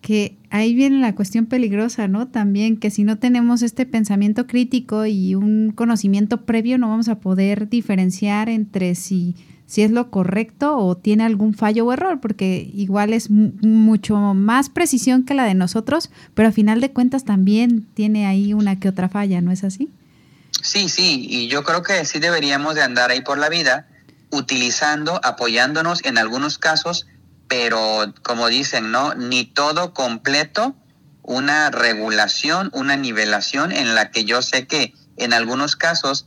Que 0.00 0.38
ahí 0.50 0.74
viene 0.74 1.00
la 1.00 1.16
cuestión 1.16 1.46
peligrosa, 1.46 2.06
¿no? 2.06 2.28
También 2.28 2.78
que 2.78 2.90
si 2.90 3.02
no 3.02 3.18
tenemos 3.18 3.62
este 3.62 3.84
pensamiento 3.84 4.46
crítico 4.46 5.06
y 5.06 5.34
un 5.34 5.72
conocimiento 5.72 6.46
previo, 6.46 6.78
no 6.78 6.88
vamos 6.88 7.08
a 7.08 7.18
poder 7.18 7.68
diferenciar 7.68 8.48
entre 8.48 8.94
si 8.94 9.34
si 9.68 9.82
es 9.82 9.90
lo 9.90 10.10
correcto 10.10 10.78
o 10.78 10.96
tiene 10.96 11.24
algún 11.24 11.52
fallo 11.52 11.84
o 11.84 11.92
error, 11.92 12.20
porque 12.20 12.70
igual 12.72 13.12
es 13.12 13.28
mucho 13.28 14.16
más 14.16 14.70
precisión 14.70 15.24
que 15.24 15.34
la 15.34 15.44
de 15.44 15.54
nosotros, 15.54 16.10
pero 16.34 16.48
a 16.48 16.52
final 16.52 16.80
de 16.80 16.90
cuentas 16.90 17.26
también 17.26 17.86
tiene 17.92 18.26
ahí 18.26 18.54
una 18.54 18.80
que 18.80 18.88
otra 18.88 19.10
falla, 19.10 19.42
¿no 19.42 19.52
es 19.52 19.64
así? 19.64 19.90
Sí, 20.62 20.88
sí, 20.88 21.26
y 21.28 21.48
yo 21.48 21.64
creo 21.64 21.82
que 21.82 22.06
sí 22.06 22.18
deberíamos 22.18 22.76
de 22.76 22.82
andar 22.82 23.10
ahí 23.10 23.20
por 23.20 23.36
la 23.36 23.50
vida 23.50 23.86
utilizando, 24.30 25.20
apoyándonos 25.22 26.02
en 26.02 26.16
algunos 26.16 26.56
casos, 26.56 27.06
pero 27.46 28.14
como 28.22 28.48
dicen, 28.48 28.90
¿no? 28.90 29.14
Ni 29.14 29.44
todo 29.44 29.92
completo, 29.92 30.74
una 31.22 31.70
regulación, 31.70 32.70
una 32.72 32.96
nivelación 32.96 33.70
en 33.70 33.94
la 33.94 34.10
que 34.10 34.24
yo 34.24 34.40
sé 34.40 34.66
que 34.66 34.94
en 35.18 35.34
algunos 35.34 35.76
casos 35.76 36.26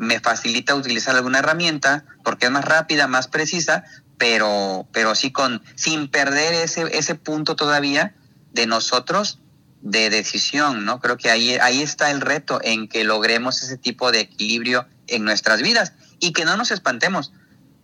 me 0.00 0.18
facilita 0.18 0.74
utilizar 0.74 1.14
alguna 1.14 1.40
herramienta 1.40 2.06
porque 2.24 2.46
es 2.46 2.50
más 2.50 2.64
rápida, 2.64 3.06
más 3.06 3.28
precisa, 3.28 3.84
pero, 4.16 4.88
pero 4.92 5.14
sí 5.14 5.30
con, 5.30 5.62
sin 5.74 6.08
perder 6.08 6.54
ese, 6.54 6.84
ese 6.96 7.16
punto 7.16 7.54
todavía 7.54 8.14
de 8.54 8.66
nosotros 8.66 9.40
de 9.82 10.08
decisión, 10.08 10.86
¿no? 10.86 11.00
Creo 11.00 11.18
que 11.18 11.30
ahí, 11.30 11.58
ahí 11.60 11.82
está 11.82 12.10
el 12.10 12.22
reto 12.22 12.60
en 12.62 12.88
que 12.88 13.04
logremos 13.04 13.62
ese 13.62 13.76
tipo 13.76 14.10
de 14.10 14.20
equilibrio 14.20 14.86
en 15.06 15.22
nuestras 15.24 15.60
vidas 15.60 15.92
y 16.18 16.32
que 16.32 16.46
no 16.46 16.56
nos 16.56 16.70
espantemos. 16.70 17.34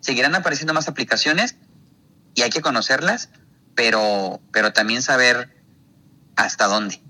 Seguirán 0.00 0.34
apareciendo 0.34 0.72
más 0.72 0.88
aplicaciones 0.88 1.56
y 2.34 2.42
hay 2.42 2.50
que 2.50 2.62
conocerlas, 2.62 3.28
pero, 3.74 4.40
pero 4.52 4.72
también 4.72 5.02
saber 5.02 5.54
hasta 6.34 6.66
dónde. 6.66 7.02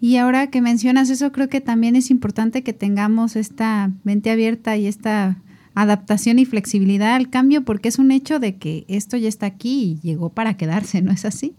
Y 0.00 0.16
ahora 0.16 0.48
que 0.48 0.60
mencionas 0.60 1.10
eso, 1.10 1.32
creo 1.32 1.48
que 1.48 1.60
también 1.60 1.96
es 1.96 2.10
importante 2.10 2.62
que 2.62 2.72
tengamos 2.72 3.34
esta 3.34 3.90
mente 4.04 4.30
abierta 4.30 4.76
y 4.76 4.86
esta 4.86 5.38
adaptación 5.74 6.38
y 6.38 6.44
flexibilidad 6.44 7.14
al 7.14 7.30
cambio, 7.30 7.64
porque 7.64 7.88
es 7.88 7.98
un 7.98 8.10
hecho 8.10 8.38
de 8.38 8.56
que 8.56 8.84
esto 8.88 9.16
ya 9.16 9.28
está 9.28 9.46
aquí 9.46 9.98
y 10.02 10.06
llegó 10.06 10.30
para 10.30 10.56
quedarse, 10.56 11.02
¿no 11.02 11.12
es 11.12 11.24
así? 11.24 11.54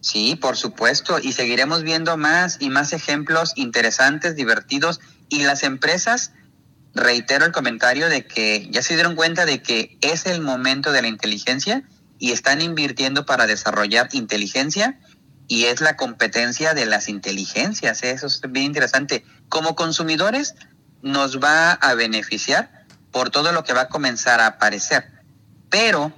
Sí, 0.00 0.36
por 0.40 0.56
supuesto, 0.56 1.18
y 1.20 1.32
seguiremos 1.32 1.82
viendo 1.82 2.16
más 2.16 2.58
y 2.60 2.70
más 2.70 2.92
ejemplos 2.92 3.52
interesantes, 3.56 4.36
divertidos, 4.36 5.00
y 5.28 5.42
las 5.42 5.64
empresas, 5.64 6.32
reitero 6.94 7.44
el 7.44 7.52
comentario 7.52 8.08
de 8.08 8.24
que 8.24 8.68
ya 8.70 8.82
se 8.82 8.94
dieron 8.94 9.16
cuenta 9.16 9.46
de 9.46 9.62
que 9.62 9.98
es 10.00 10.26
el 10.26 10.40
momento 10.40 10.92
de 10.92 11.02
la 11.02 11.08
inteligencia 11.08 11.82
y 12.18 12.30
están 12.30 12.62
invirtiendo 12.62 13.26
para 13.26 13.46
desarrollar 13.46 14.08
inteligencia 14.12 14.98
y 15.48 15.64
es 15.64 15.80
la 15.80 15.96
competencia 15.96 16.74
de 16.74 16.86
las 16.86 17.08
inteligencias. 17.08 18.02
¿eh? 18.02 18.10
Eso 18.10 18.26
es 18.26 18.40
bien 18.48 18.66
interesante. 18.66 19.24
Como 19.48 19.76
consumidores 19.76 20.54
nos 21.02 21.38
va 21.38 21.72
a 21.72 21.94
beneficiar 21.94 22.86
por 23.12 23.30
todo 23.30 23.52
lo 23.52 23.64
que 23.64 23.72
va 23.72 23.82
a 23.82 23.88
comenzar 23.88 24.40
a 24.40 24.46
aparecer, 24.46 25.10
pero 25.70 26.12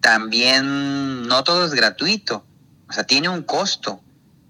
también 0.00 1.28
no 1.28 1.44
todo 1.44 1.66
es 1.66 1.74
gratuito, 1.74 2.44
o 2.88 2.92
sea, 2.92 3.04
tiene 3.04 3.28
un 3.28 3.42
costo 3.42 4.02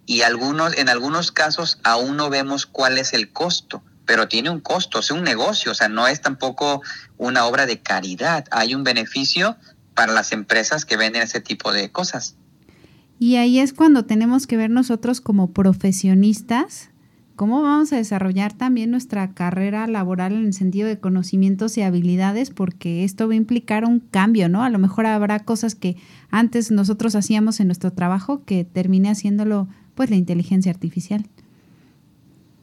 y 0.07 0.23
algunos, 0.23 0.77
en 0.79 0.89
algunos 0.89 1.31
casos 1.33 1.79
aún 1.83 2.17
no 2.17 2.31
vemos 2.31 2.67
cuál 2.67 2.99
es 2.99 3.13
el 3.13 3.33
costo, 3.33 3.83
pero 4.07 4.29
tiene 4.29 4.51
un 4.51 4.61
costo, 4.61 5.01
es 5.01 5.11
un 5.11 5.23
negocio, 5.23 5.73
o 5.73 5.75
sea, 5.75 5.89
no 5.89 6.09
es 6.09 6.21
tampoco 6.21 6.83
una 7.19 7.45
obra 7.47 7.67
de 7.67 7.81
caridad, 7.83 8.47
hay 8.51 8.75
un 8.75 8.83
beneficio 8.83 9.57
para 9.95 10.13
las 10.13 10.33
empresas 10.33 10.85
que 10.85 10.97
venden 10.97 11.23
ese 11.23 11.41
tipo 11.41 11.73
de 11.73 11.93
cosas. 11.93 12.37
Y 13.21 13.37
ahí 13.37 13.61
es 13.61 13.73
cuando 13.73 14.07
tenemos 14.07 14.49
que 14.49 14.57
ver 14.57 14.71
nosotros 14.71 15.21
como 15.21 15.53
profesionistas 15.53 16.91
cómo 17.37 17.63
vamos 17.63 17.91
a 17.95 17.97
desarrollar 17.97 18.53
también 18.53 18.91
nuestra 18.91 19.33
carrera 19.33 19.87
laboral 19.87 20.33
en 20.33 20.45
el 20.45 20.53
sentido 20.53 20.87
de 20.87 21.01
conocimientos 21.01 21.79
y 21.79 21.83
habilidades, 21.83 22.51
porque 22.51 23.03
esto 23.03 23.29
va 23.29 23.33
a 23.33 23.37
implicar 23.37 23.87
un 23.87 24.01
cambio, 24.01 24.51
¿no? 24.51 24.63
A 24.63 24.69
lo 24.69 24.79
mejor 24.79 25.07
habrá 25.07 25.39
cosas 25.39 25.75
que 25.75 25.97
antes 26.31 26.71
nosotros 26.71 27.15
hacíamos 27.15 27.59
en 27.61 27.69
nuestro 27.69 27.95
trabajo 27.95 28.45
que 28.45 28.65
termine 28.65 29.11
haciéndolo 29.11 29.69
pues 29.95 30.11
la 30.11 30.17
inteligencia 30.17 30.71
artificial. 30.71 31.27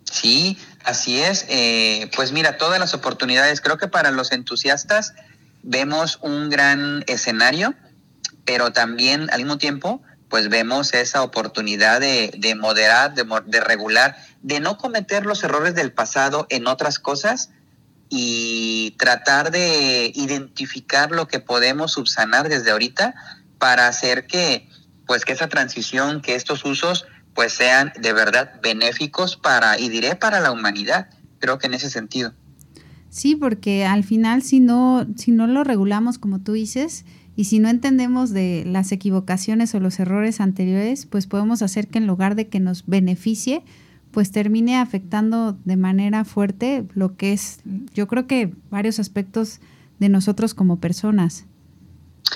Sí, 0.04 0.60
así 0.86 1.18
es. 1.18 1.48
Eh, 1.50 2.12
pues 2.16 2.32
mira, 2.32 2.58
todas 2.58 2.80
las 2.80 2.94
oportunidades, 2.94 3.62
creo 3.62 3.80
que 3.80 3.88
para 3.88 4.12
los 4.12 4.32
entusiastas 4.32 5.16
vemos 5.64 6.20
un 6.22 6.52
gran 6.52 7.04
escenario, 7.08 7.74
pero 8.46 8.74
también 8.74 9.28
al 9.32 9.40
mismo 9.40 9.58
tiempo 9.58 10.04
pues 10.30 10.50
vemos 10.50 10.94
esa 10.94 11.24
oportunidad 11.24 12.02
de, 12.02 12.32
de 12.38 12.56
moderar, 12.56 13.14
de, 13.14 13.26
de, 13.46 13.62
regular, 13.62 14.18
de 14.42 14.60
no 14.60 14.78
cometer 14.78 15.26
los 15.26 15.44
errores 15.44 15.76
del 15.76 15.94
pasado 15.94 16.48
en 16.50 16.68
otras 16.68 17.00
cosas 17.00 17.50
y 18.10 18.96
tratar 18.98 19.52
de 19.52 20.12
identificar 20.16 21.12
lo 21.12 21.28
que 21.28 21.40
podemos 21.40 21.94
subsanar 21.94 22.50
desde 22.50 22.72
ahorita 22.72 23.16
para 23.58 23.88
hacer 23.88 24.28
que 24.28 24.70
pues 25.06 25.24
que 25.24 25.34
esa 25.34 25.48
transición, 25.48 26.22
que 26.22 26.36
estos 26.36 26.66
usos 26.66 27.06
pues 27.34 27.54
sean 27.54 27.94
de 28.00 28.14
verdad 28.14 28.60
benéficos 28.62 29.38
para 29.38 29.80
y 29.80 29.90
diré 29.90 30.16
para 30.16 30.40
la 30.40 30.52
humanidad. 30.52 31.10
Creo 31.40 31.60
que 31.60 31.68
en 31.68 31.76
ese 31.76 31.90
sentido. 31.90 32.34
Sí, 33.10 33.36
porque 33.36 33.86
al 33.86 34.04
final 34.04 34.42
si 34.42 34.60
no 34.60 35.08
si 35.16 35.32
no 35.32 35.48
lo 35.48 35.64
regulamos 35.64 36.18
como 36.18 36.40
tú 36.40 36.54
dices, 36.54 37.06
Y 37.38 37.46
si 37.46 37.60
no 37.60 37.70
entendemos 37.70 38.32
de 38.32 38.64
las 38.66 38.92
equivocaciones 38.92 39.74
o 39.76 39.80
los 39.80 40.00
errores 40.00 40.42
anteriores, 40.42 41.06
pues 41.06 41.28
podemos 41.28 41.62
hacer 41.62 41.88
que 41.88 42.00
en 42.00 42.08
lugar 42.08 42.34
de 42.34 42.48
que 42.48 42.60
nos 42.60 42.84
beneficie, 42.88 43.64
pues 44.10 44.32
termine 44.32 44.78
afectando 44.78 45.56
de 45.64 45.78
manera 45.78 46.26
fuerte 46.26 46.86
lo 46.96 47.16
que 47.16 47.34
es, 47.34 47.60
yo 47.94 48.08
creo 48.08 48.26
que 48.26 48.52
varios 48.72 48.98
aspectos 48.98 49.60
de 50.00 50.10
nosotros 50.10 50.56
como 50.56 50.80
personas. 50.80 51.46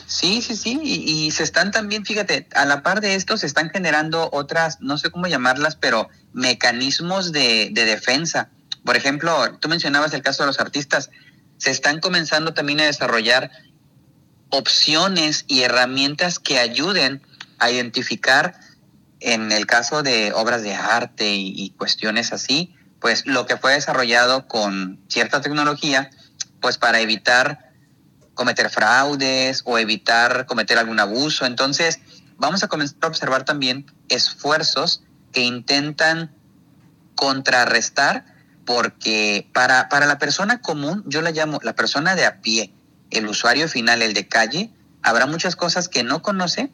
Sí, 0.05 0.43
sí, 0.43 0.55
sí, 0.55 0.79
y, 0.83 1.31
se 1.31 1.43
están 1.43 1.71
también, 1.71 2.05
fíjate, 2.05 2.47
a 2.53 2.65
la 2.65 2.83
par 2.83 3.01
de 3.01 3.15
esto 3.15 3.37
se 3.37 3.47
están 3.47 3.71
generando 3.71 4.29
otras, 4.31 4.81
no 4.81 4.99
sé 4.99 5.09
cómo 5.09 5.25
llamarlas, 5.25 5.75
pero 5.75 6.09
mecanismos 6.31 7.31
de, 7.31 7.71
de 7.73 7.85
defensa. 7.85 8.49
Por 8.85 8.95
ejemplo, 8.95 9.57
tú 9.59 9.67
mencionabas 9.67 10.13
el 10.13 10.21
caso 10.21 10.43
de 10.43 10.47
los 10.47 10.59
artistas, 10.59 11.09
se 11.57 11.71
están 11.71 11.99
comenzando 11.99 12.53
también 12.53 12.81
a 12.81 12.85
desarrollar 12.85 13.49
opciones 14.51 15.45
y 15.47 15.61
herramientas 15.61 16.37
que 16.37 16.59
ayuden 16.59 17.21
a 17.57 17.71
identificar, 17.71 18.59
en 19.19 19.51
el 19.51 19.65
caso 19.65 20.03
de 20.03 20.33
obras 20.33 20.61
de 20.61 20.75
arte 20.75 21.33
y, 21.33 21.71
cuestiones 21.77 22.33
así, 22.33 22.75
pues 22.99 23.25
lo 23.25 23.45
que 23.45 23.57
fue 23.57 23.73
desarrollado 23.73 24.47
con 24.47 24.99
cierta 25.07 25.41
tecnología, 25.41 26.11
pues 26.59 26.77
para 26.77 26.99
evitar 26.99 27.71
cometer 28.33 28.69
fraudes 28.69 29.63
o 29.65 29.77
evitar 29.77 30.45
cometer 30.45 30.77
algún 30.77 30.99
abuso. 30.99 31.45
Entonces, 31.45 31.99
vamos 32.37 32.63
a 32.63 32.67
comenzar 32.67 32.97
a 33.01 33.07
observar 33.07 33.45
también 33.45 33.85
esfuerzos 34.09 35.03
que 35.31 35.41
intentan 35.41 36.31
contrarrestar, 37.15 38.25
porque 38.65 39.49
para, 39.53 39.89
para 39.89 40.07
la 40.07 40.17
persona 40.17 40.61
común, 40.61 41.03
yo 41.05 41.21
la 41.21 41.31
llamo 41.31 41.59
la 41.63 41.73
persona 41.73 42.15
de 42.15 42.25
a 42.25 42.41
pie, 42.41 42.73
el 43.11 43.27
usuario 43.27 43.67
final, 43.67 44.01
el 44.01 44.13
de 44.13 44.27
calle, 44.27 44.71
habrá 45.03 45.25
muchas 45.25 45.55
cosas 45.55 45.87
que 45.87 46.03
no 46.03 46.21
conoce 46.21 46.71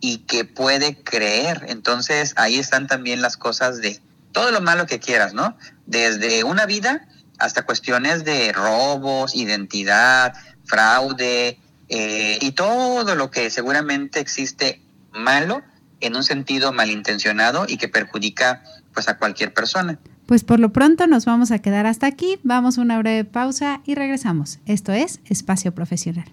y 0.00 0.18
que 0.18 0.44
puede 0.44 1.02
creer. 1.02 1.66
Entonces, 1.68 2.34
ahí 2.36 2.56
están 2.56 2.86
también 2.86 3.22
las 3.22 3.36
cosas 3.36 3.80
de 3.80 4.00
todo 4.32 4.50
lo 4.50 4.60
malo 4.60 4.86
que 4.86 5.00
quieras, 5.00 5.32
¿no? 5.34 5.56
Desde 5.86 6.44
una 6.44 6.66
vida 6.66 7.08
hasta 7.38 7.64
cuestiones 7.64 8.24
de 8.24 8.52
robos, 8.52 9.34
identidad, 9.34 10.34
fraude 10.64 11.58
eh, 11.88 12.38
y 12.40 12.52
todo 12.52 13.14
lo 13.14 13.30
que 13.30 13.50
seguramente 13.50 14.20
existe 14.20 14.82
malo 15.12 15.62
en 16.00 16.16
un 16.16 16.24
sentido 16.24 16.72
malintencionado 16.72 17.64
y 17.68 17.76
que 17.76 17.88
perjudica 17.88 18.62
pues 18.92 19.08
a 19.08 19.18
cualquier 19.18 19.54
persona. 19.54 19.98
Pues 20.26 20.42
por 20.42 20.58
lo 20.58 20.72
pronto 20.72 21.06
nos 21.06 21.24
vamos 21.24 21.52
a 21.52 21.60
quedar 21.60 21.86
hasta 21.86 22.08
aquí, 22.08 22.40
vamos 22.42 22.78
a 22.78 22.82
una 22.82 22.98
breve 22.98 23.24
pausa 23.24 23.80
y 23.86 23.94
regresamos. 23.94 24.58
Esto 24.66 24.92
es 24.92 25.20
Espacio 25.24 25.72
Profesional. 25.72 26.24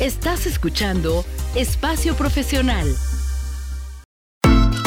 Estás 0.00 0.46
escuchando 0.46 1.22
Espacio 1.54 2.14
Profesional. 2.14 2.86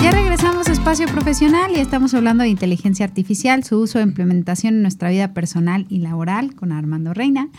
Ya 0.02 0.12
regresamos 0.12 0.68
a 0.68 0.72
Espacio 0.72 1.06
Profesional 1.08 1.74
y 1.76 1.80
estamos 1.80 2.16
hablando 2.16 2.44
de 2.44 2.50
inteligencia 2.50 3.06
artificial, 3.06 3.64
su 3.64 3.78
uso 3.78 4.00
e 4.00 4.04
implementación 4.04 4.76
en 4.76 4.82
nuestra 4.82 5.12
vida 5.12 5.34
personal 5.36 5.86
y 5.88 6.00
laboral 6.00 6.56
con 6.56 6.72
Armando 6.72 7.14
Reina. 7.14 7.50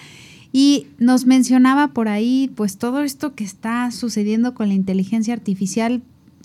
Y 0.53 0.89
nos 0.99 1.25
mencionaba 1.25 1.89
por 1.89 2.09
ahí, 2.09 2.51
pues 2.57 2.79
todo 2.79 3.03
esto 3.03 3.37
que 3.37 3.45
está 3.45 3.93
sucediendo 3.93 4.55
con 4.55 4.67
la 4.67 4.75
inteligencia 4.75 5.35
artificial, 5.35 6.03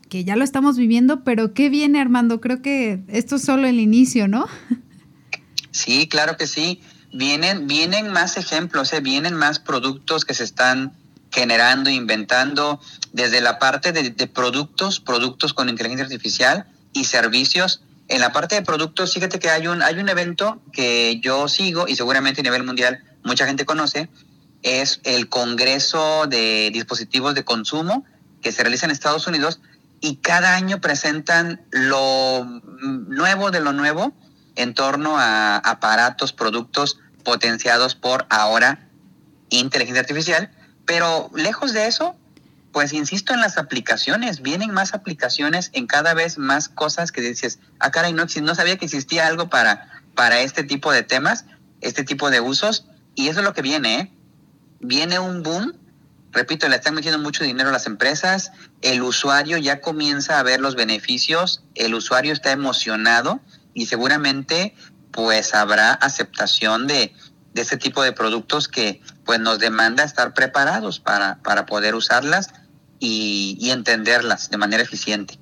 que 0.09 0.23
ya 0.23 0.35
lo 0.35 0.43
estamos 0.43 0.77
viviendo, 0.77 1.23
pero 1.23 1.53
¿qué 1.53 1.69
viene 1.69 1.99
Armando? 1.99 2.41
Creo 2.41 2.61
que 2.61 3.03
esto 3.07 3.37
es 3.37 3.43
solo 3.43 3.67
el 3.67 3.79
inicio, 3.79 4.27
¿no? 4.27 4.47
Sí, 5.71 6.07
claro 6.07 6.37
que 6.37 6.47
sí. 6.47 6.81
Vienen, 7.11 7.67
vienen 7.67 8.09
más 8.11 8.37
ejemplos, 8.37 8.93
¿eh? 8.93 9.01
vienen 9.01 9.33
más 9.33 9.59
productos 9.59 10.23
que 10.23 10.33
se 10.33 10.45
están 10.45 10.93
generando, 11.31 11.89
inventando, 11.89 12.79
desde 13.11 13.41
la 13.41 13.59
parte 13.59 13.91
de, 13.91 14.09
de 14.09 14.27
productos, 14.27 15.01
productos 15.01 15.53
con 15.53 15.67
inteligencia 15.67 16.05
artificial 16.05 16.65
y 16.93 17.03
servicios. 17.03 17.81
En 18.07 18.21
la 18.21 18.31
parte 18.31 18.55
de 18.55 18.61
productos, 18.61 19.13
fíjate 19.13 19.39
que 19.39 19.49
hay 19.49 19.67
un, 19.67 19.81
hay 19.81 19.99
un 19.99 20.07
evento 20.07 20.61
que 20.71 21.19
yo 21.21 21.47
sigo 21.47 21.87
y 21.87 21.95
seguramente 21.95 22.41
a 22.41 22.43
nivel 22.43 22.63
mundial 22.63 23.03
mucha 23.23 23.45
gente 23.45 23.65
conoce, 23.65 24.09
es 24.61 25.01
el 25.03 25.27
Congreso 25.27 26.25
de 26.27 26.69
Dispositivos 26.71 27.35
de 27.35 27.43
Consumo 27.43 28.05
que 28.41 28.51
se 28.51 28.61
realiza 28.61 28.85
en 28.85 28.91
Estados 28.91 29.27
Unidos 29.27 29.59
y 30.05 30.17
cada 30.17 30.53
año 30.53 30.81
presentan 30.81 31.65
lo 31.71 32.45
nuevo 32.45 33.49
de 33.49 33.59
lo 33.59 33.73
nuevo 33.73 34.13
en 34.55 34.75
torno 34.75 35.17
a 35.17 35.57
aparatos, 35.57 36.31
productos 36.31 36.99
potenciados 37.23 37.95
por 37.95 38.27
ahora 38.29 38.87
inteligencia 39.49 40.01
artificial, 40.01 40.51
pero 40.85 41.31
lejos 41.33 41.73
de 41.73 41.87
eso, 41.87 42.15
pues 42.71 42.93
insisto 42.93 43.33
en 43.33 43.41
las 43.41 43.57
aplicaciones, 43.57 44.43
vienen 44.43 44.69
más 44.69 44.93
aplicaciones 44.93 45.71
en 45.73 45.87
cada 45.87 46.13
vez 46.13 46.37
más 46.37 46.69
cosas 46.69 47.11
que 47.11 47.21
dices, 47.21 47.57
ah, 47.79 47.89
caray, 47.89 48.13
no, 48.13 48.25
no 48.43 48.53
sabía 48.53 48.77
que 48.77 48.85
existía 48.85 49.25
algo 49.25 49.49
para, 49.49 49.89
para 50.13 50.41
este 50.41 50.63
tipo 50.63 50.91
de 50.91 51.01
temas, 51.01 51.45
este 51.81 52.03
tipo 52.03 52.29
de 52.29 52.41
usos, 52.41 52.85
y 53.15 53.29
eso 53.29 53.39
es 53.39 53.45
lo 53.45 53.53
que 53.53 53.63
viene, 53.63 53.99
¿eh? 54.01 54.11
Viene 54.81 55.17
un 55.17 55.41
boom, 55.41 55.73
repito, 56.31 56.67
le 56.67 56.75
están 56.75 56.93
metiendo 56.93 57.17
mucho 57.17 57.43
dinero 57.43 57.69
a 57.69 57.71
las 57.71 57.87
empresas, 57.87 58.51
el 58.85 59.01
usuario 59.01 59.57
ya 59.57 59.81
comienza 59.81 60.37
a 60.37 60.43
ver 60.43 60.61
los 60.61 60.75
beneficios, 60.75 61.63
el 61.73 61.95
usuario 61.95 62.31
está 62.31 62.51
emocionado 62.51 63.39
y 63.73 63.87
seguramente 63.87 64.75
pues 65.09 65.55
habrá 65.55 65.93
aceptación 65.93 66.85
de, 66.85 67.11
de 67.55 67.61
ese 67.63 67.77
tipo 67.77 68.03
de 68.03 68.11
productos 68.11 68.67
que 68.67 69.01
pues 69.23 69.39
nos 69.39 69.57
demanda 69.57 70.03
estar 70.03 70.35
preparados 70.35 70.99
para, 70.99 71.41
para 71.41 71.65
poder 71.65 71.95
usarlas 71.95 72.49
y, 72.99 73.57
y 73.59 73.71
entenderlas 73.71 74.51
de 74.51 74.57
manera 74.57 74.83
eficiente. 74.83 75.39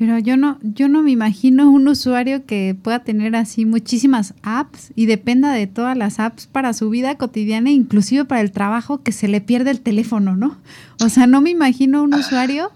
Pero 0.00 0.18
yo 0.18 0.38
no, 0.38 0.58
yo 0.62 0.88
no 0.88 1.02
me 1.02 1.10
imagino 1.10 1.70
un 1.70 1.86
usuario 1.86 2.46
que 2.46 2.74
pueda 2.74 3.00
tener 3.00 3.36
así 3.36 3.66
muchísimas 3.66 4.32
apps 4.42 4.94
y 4.96 5.04
dependa 5.04 5.52
de 5.52 5.66
todas 5.66 5.94
las 5.94 6.20
apps 6.20 6.46
para 6.46 6.72
su 6.72 6.88
vida 6.88 7.16
cotidiana, 7.16 7.70
inclusive 7.70 8.24
para 8.24 8.40
el 8.40 8.50
trabajo, 8.50 9.02
que 9.02 9.12
se 9.12 9.28
le 9.28 9.42
pierde 9.42 9.72
el 9.72 9.82
teléfono, 9.82 10.36
¿no? 10.36 10.56
O 11.04 11.10
sea, 11.10 11.26
no 11.26 11.42
me 11.42 11.50
imagino 11.50 12.02
un 12.02 12.14
usuario 12.14 12.70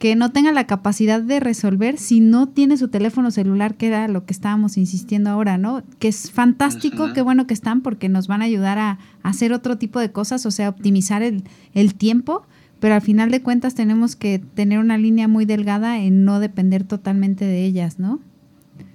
que 0.00 0.16
no 0.16 0.32
tenga 0.32 0.50
la 0.50 0.66
capacidad 0.66 1.22
de 1.22 1.38
resolver 1.38 1.98
si 1.98 2.18
no 2.18 2.48
tiene 2.48 2.76
su 2.76 2.88
teléfono 2.88 3.30
celular, 3.30 3.76
que 3.76 3.86
era 3.86 4.08
lo 4.08 4.26
que 4.26 4.32
estábamos 4.32 4.76
insistiendo 4.76 5.30
ahora, 5.30 5.58
¿no? 5.58 5.84
Que 6.00 6.08
es 6.08 6.32
fantástico, 6.32 7.12
qué 7.12 7.22
bueno 7.22 7.46
que 7.46 7.54
están 7.54 7.80
porque 7.80 8.08
nos 8.08 8.26
van 8.26 8.42
a 8.42 8.46
ayudar 8.46 8.80
a, 8.80 8.98
hacer 9.22 9.52
otro 9.52 9.78
tipo 9.78 10.00
de 10.00 10.10
cosas, 10.10 10.44
o 10.46 10.50
sea, 10.50 10.68
optimizar 10.68 11.22
el, 11.22 11.44
el 11.74 11.94
tiempo 11.94 12.44
pero 12.80 12.94
al 12.94 13.02
final 13.02 13.30
de 13.30 13.42
cuentas 13.42 13.74
tenemos 13.74 14.16
que 14.16 14.38
tener 14.38 14.78
una 14.78 14.98
línea 14.98 15.28
muy 15.28 15.44
delgada 15.44 15.98
en 15.98 16.24
no 16.24 16.40
depender 16.40 16.84
totalmente 16.84 17.44
de 17.44 17.64
ellas, 17.64 17.98
¿no? 17.98 18.20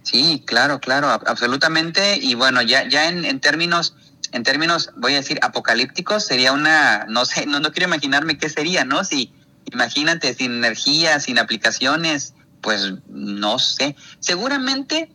Sí, 0.04 0.44
claro, 0.46 0.80
claro, 0.80 1.10
absolutamente. 1.10 2.18
Y 2.18 2.36
bueno, 2.36 2.62
ya, 2.62 2.88
ya 2.88 3.10
en, 3.10 3.26
en 3.26 3.40
términos, 3.40 3.96
en 4.32 4.44
términos, 4.44 4.92
voy 4.98 5.14
a 5.14 5.18
decir, 5.18 5.40
apocalípticos, 5.42 6.26
sería 6.26 6.54
una, 6.54 7.06
no 7.08 7.26
sé, 7.26 7.46
no, 7.46 7.60
no 7.60 7.72
quiero 7.72 7.88
imaginarme 7.88 8.38
qué 8.38 8.50
sería, 8.50 8.86
¿no? 8.86 9.04
Si, 9.04 9.34
imagínate, 9.72 10.34
sin 10.34 10.54
energía, 10.54 11.20
sin 11.20 11.40
aplicaciones, 11.40 12.34
pues 12.62 12.94
no 13.10 13.60
sé. 13.60 13.96
Seguramente 14.20 15.12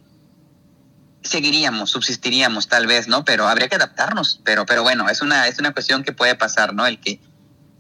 seguiríamos, 1.23 1.91
subsistiríamos 1.91 2.69
tal 2.69 2.87
vez, 2.87 3.09
¿no? 3.09 3.25
Pero 3.25 3.49
habría 3.49 3.69
que 3.69 3.77
adaptarnos. 3.77 4.41
Pero, 4.45 4.67
pero 4.67 4.83
bueno, 4.83 5.09
es 5.09 5.23
una, 5.23 5.49
es 5.49 5.59
una 5.59 5.73
cuestión 5.73 6.05
que 6.05 6.13
puede 6.13 6.35
pasar, 6.35 6.75
¿no? 6.75 6.87
El 6.87 7.01
que 7.01 7.21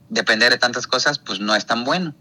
depender 0.09 0.52
de 0.52 0.59
tantas 0.59 0.86
cosas, 0.86 1.18
pues 1.18 1.40
no 1.40 1.54
es 1.54 1.66
tan 1.66 1.84
bueno. 1.84 2.14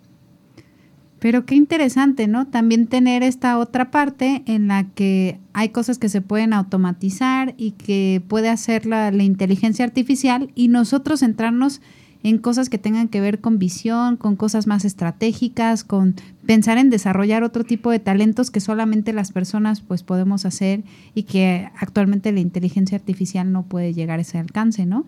Pero 1.20 1.46
qué 1.46 1.56
interesante, 1.56 2.28
¿no? 2.28 2.48
También 2.48 2.88
tener 2.88 3.24
esta 3.24 3.58
otra 3.58 3.90
parte 3.90 4.44
en 4.46 4.68
la 4.68 4.84
que 4.92 5.40
hay 5.54 5.70
cosas 5.70 5.98
que 5.98 6.10
se 6.10 6.22
pueden 6.22 6.54
automatizar 6.54 7.56
y 7.58 7.72
que 7.72 8.22
puede 8.28 8.50
hacer 8.50 8.86
la, 8.86 9.10
la, 9.12 9.24
inteligencia 9.24 9.86
artificial 9.86 10.52
y 10.56 10.68
nosotros 10.68 11.22
centrarnos 11.22 11.82
en 12.22 12.38
cosas 12.38 12.70
que 12.70 12.78
tengan 12.78 13.08
que 13.08 13.22
ver 13.22 13.40
con 13.40 13.60
visión, 13.60 14.18
con 14.18 14.36
cosas 14.36 14.68
más 14.68 14.84
estratégicas, 14.84 15.84
con 15.84 16.16
pensar 16.46 16.78
en 16.78 16.90
desarrollar 16.90 17.44
otro 17.44 17.64
tipo 17.64 17.92
de 17.92 18.00
talentos 18.00 18.52
que 18.52 18.60
solamente 18.60 19.14
las 19.14 19.32
personas 19.32 19.82
pues 19.82 20.04
podemos 20.04 20.46
hacer 20.46 20.84
y 21.14 21.24
que 21.24 21.70
actualmente 21.78 22.32
la 22.32 22.40
inteligencia 22.40 22.98
artificial 22.98 23.52
no 23.52 23.64
puede 23.64 23.94
llegar 23.94 24.20
a 24.20 24.24
ese 24.24 24.38
alcance, 24.38 24.86
¿no? 24.86 25.06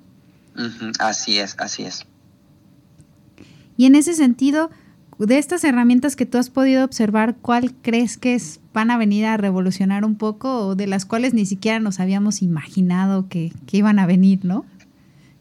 Uh 0.56 0.62
-huh. 0.62 0.94
Así 1.00 1.38
es, 1.38 1.56
así 1.60 1.84
es. 1.84 2.06
Y 3.78 3.86
en 3.86 3.96
ese 3.96 4.14
sentido, 4.14 4.70
de 5.20 5.38
estas 5.38 5.64
herramientas 5.64 6.16
que 6.16 6.26
tú 6.26 6.38
has 6.38 6.50
podido 6.50 6.84
observar, 6.84 7.36
¿cuál 7.42 7.74
crees 7.82 8.18
que 8.18 8.36
es, 8.36 8.60
van 8.74 8.92
a 8.92 8.98
venir 8.98 9.26
a 9.26 9.38
revolucionar 9.38 10.04
un 10.04 10.18
poco 10.18 10.68
o 10.68 10.76
de 10.76 10.88
las 10.88 11.06
cuales 11.06 11.34
ni 11.34 11.46
siquiera 11.46 11.80
nos 11.80 12.00
habíamos 12.00 12.42
imaginado 12.42 13.28
que, 13.30 13.54
que 13.68 13.78
iban 13.78 14.00
a 14.00 14.06
venir, 14.06 14.44
¿no? 14.44 14.66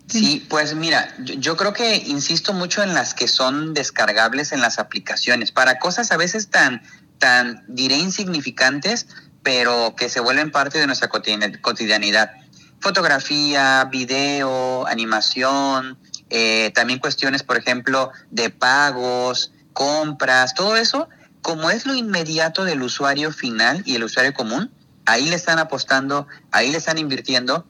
Sí, 0.06 0.46
pues 0.48 0.74
mira, 0.76 1.12
yo, 1.18 1.34
yo, 1.34 1.56
creo 1.56 1.72
que 1.72 1.96
insisto 1.96 2.52
mucho 2.52 2.82
en 2.82 2.94
las 2.94 3.12
que 3.12 3.26
son 3.26 3.74
descargables 3.74 4.52
en 4.52 4.60
las 4.60 4.78
aplicaciones, 4.78 5.50
para 5.50 5.80
cosas 5.80 6.12
a 6.12 6.16
veces 6.16 6.48
tan, 6.48 6.80
tan, 7.18 7.64
diré, 7.66 7.96
insignificantes, 7.96 9.08
pero 9.42 9.94
que 9.96 10.08
se 10.08 10.20
vuelven 10.20 10.52
parte 10.52 10.78
de 10.78 10.86
nuestra 10.86 11.08
cotidianidad. 11.08 12.30
Fotografía, 12.80 13.84
video, 13.90 14.86
animación, 14.86 15.98
eh, 16.30 16.72
también 16.74 16.98
cuestiones, 16.98 17.42
por 17.42 17.56
ejemplo, 17.56 18.10
de 18.30 18.50
pagos, 18.50 19.52
compras, 19.72 20.54
todo 20.54 20.76
eso, 20.76 21.08
como 21.42 21.70
es 21.70 21.86
lo 21.86 21.94
inmediato 21.94 22.64
del 22.64 22.82
usuario 22.82 23.30
final 23.30 23.82
y 23.86 23.94
el 23.94 24.04
usuario 24.04 24.34
común, 24.34 24.72
ahí 25.04 25.28
le 25.28 25.36
están 25.36 25.58
apostando, 25.58 26.26
ahí 26.50 26.70
le 26.70 26.78
están 26.78 26.98
invirtiendo 26.98 27.66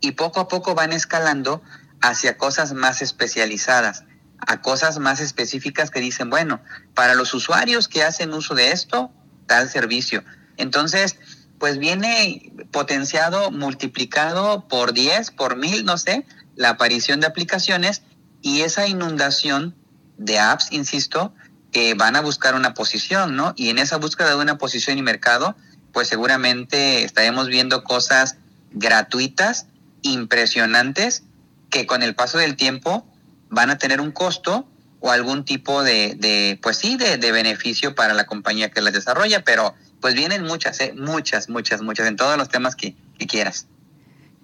y 0.00 0.12
poco 0.12 0.40
a 0.40 0.48
poco 0.48 0.74
van 0.74 0.92
escalando 0.92 1.62
hacia 2.00 2.36
cosas 2.36 2.72
más 2.72 3.02
especializadas, 3.02 4.04
a 4.38 4.62
cosas 4.62 4.98
más 4.98 5.20
específicas 5.20 5.90
que 5.90 6.00
dicen, 6.00 6.30
bueno, 6.30 6.60
para 6.94 7.14
los 7.14 7.34
usuarios 7.34 7.88
que 7.88 8.04
hacen 8.04 8.32
uso 8.32 8.54
de 8.54 8.70
esto, 8.70 9.10
tal 9.46 9.68
servicio. 9.68 10.22
Entonces, 10.56 11.16
pues 11.58 11.78
viene 11.78 12.52
potenciado, 12.70 13.50
multiplicado 13.50 14.68
por 14.68 14.92
10, 14.92 15.32
por 15.32 15.56
mil, 15.56 15.84
no 15.84 15.98
sé, 15.98 16.24
la 16.58 16.70
aparición 16.70 17.20
de 17.20 17.26
aplicaciones 17.28 18.02
y 18.42 18.60
esa 18.60 18.86
inundación 18.86 19.74
de 20.18 20.38
apps, 20.38 20.72
insisto, 20.72 21.32
que 21.70 21.94
van 21.94 22.16
a 22.16 22.20
buscar 22.20 22.54
una 22.54 22.74
posición, 22.74 23.36
¿no? 23.36 23.54
Y 23.56 23.70
en 23.70 23.78
esa 23.78 23.96
búsqueda 23.96 24.30
de 24.30 24.36
una 24.36 24.58
posición 24.58 24.98
y 24.98 25.02
mercado, 25.02 25.56
pues 25.92 26.08
seguramente 26.08 27.04
estaremos 27.04 27.46
viendo 27.46 27.84
cosas 27.84 28.36
gratuitas, 28.72 29.66
impresionantes, 30.02 31.22
que 31.70 31.86
con 31.86 32.02
el 32.02 32.14
paso 32.14 32.38
del 32.38 32.56
tiempo 32.56 33.06
van 33.50 33.70
a 33.70 33.78
tener 33.78 34.00
un 34.00 34.10
costo 34.10 34.68
o 35.00 35.12
algún 35.12 35.44
tipo 35.44 35.84
de, 35.84 36.58
pues 36.60 36.78
sí, 36.78 36.96
de, 36.96 37.32
beneficio 37.32 37.94
para 37.94 38.14
la 38.14 38.26
compañía 38.26 38.70
que 38.70 38.82
las 38.82 38.92
desarrolla, 38.92 39.44
pero 39.44 39.74
pues 40.00 40.14
vienen 40.14 40.42
muchas, 40.42 40.80
¿eh? 40.80 40.92
muchas, 40.96 41.48
muchas, 41.48 41.82
muchas, 41.82 42.08
en 42.08 42.16
todos 42.16 42.36
los 42.36 42.48
temas 42.48 42.74
que 42.74 42.96
quieras. 43.28 43.68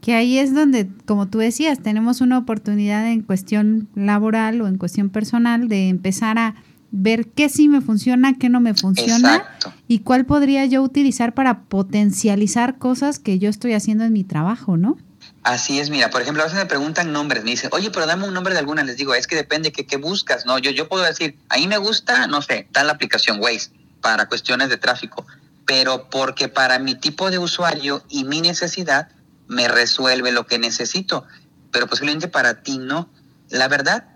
Que 0.04 0.14
ahí 0.14 0.36
es 0.38 0.52
donde, 0.52 0.86
como 1.06 1.28
tú 1.28 1.38
decías, 1.38 1.82
tenemos 1.82 2.20
una 2.20 2.36
oportunidad 2.36 3.10
en 3.10 3.22
cuestión 3.22 3.88
laboral 3.94 4.60
o 4.60 4.68
en 4.68 4.76
cuestión 4.76 5.08
personal 5.08 5.66
de 5.66 5.88
empezar 5.88 6.36
a 6.36 6.56
ver 6.90 7.28
qué 7.28 7.48
sí 7.48 7.70
me 7.70 7.80
funciona, 7.80 8.36
qué 8.38 8.50
no 8.50 8.60
me 8.60 8.74
funciona 8.74 9.36
Exacto. 9.36 9.72
y 9.88 10.00
cuál 10.00 10.26
podría 10.26 10.66
yo 10.66 10.82
utilizar 10.82 11.32
para 11.32 11.62
potencializar 11.62 12.76
cosas 12.76 13.18
que 13.18 13.38
yo 13.38 13.48
estoy 13.48 13.72
haciendo 13.72 14.04
en 14.04 14.12
mi 14.12 14.24
trabajo, 14.24 14.76
¿no? 14.76 14.98
Así 15.42 15.80
es, 15.80 15.88
mira, 15.88 16.10
por 16.10 16.20
ejemplo, 16.20 16.42
a 16.42 16.48
veces 16.48 16.60
me 16.60 16.66
preguntan 16.66 17.10
nombres, 17.10 17.42
me 17.42 17.52
dicen, 17.52 17.70
oye, 17.72 17.90
pero 17.90 18.04
dame 18.04 18.28
un 18.28 18.34
nombre 18.34 18.52
de 18.52 18.60
alguna, 18.60 18.84
les 18.84 18.98
digo, 18.98 19.14
es 19.14 19.26
que 19.26 19.36
depende 19.36 19.72
que 19.72 19.86
qué 19.86 19.96
buscas, 19.96 20.44
¿no? 20.44 20.58
Yo, 20.58 20.70
yo 20.70 20.86
puedo 20.86 21.02
decir, 21.02 21.38
a 21.48 21.56
mí 21.56 21.66
me 21.66 21.78
gusta, 21.78 22.26
no 22.26 22.42
sé, 22.42 22.68
tal 22.72 22.90
aplicación 22.90 23.40
Waze 23.40 23.70
para 24.02 24.26
cuestiones 24.26 24.68
de 24.68 24.76
tráfico, 24.76 25.26
pero 25.64 26.10
porque 26.10 26.48
para 26.48 26.78
mi 26.78 26.94
tipo 26.94 27.30
de 27.30 27.38
usuario 27.38 28.04
y 28.10 28.24
mi 28.24 28.42
necesidad 28.42 29.08
me 29.46 29.68
resuelve 29.68 30.32
lo 30.32 30.46
que 30.46 30.58
necesito, 30.58 31.24
pero 31.70 31.86
posiblemente 31.86 32.28
para 32.28 32.62
ti 32.62 32.78
no. 32.78 33.08
La 33.50 33.68
verdad, 33.68 34.06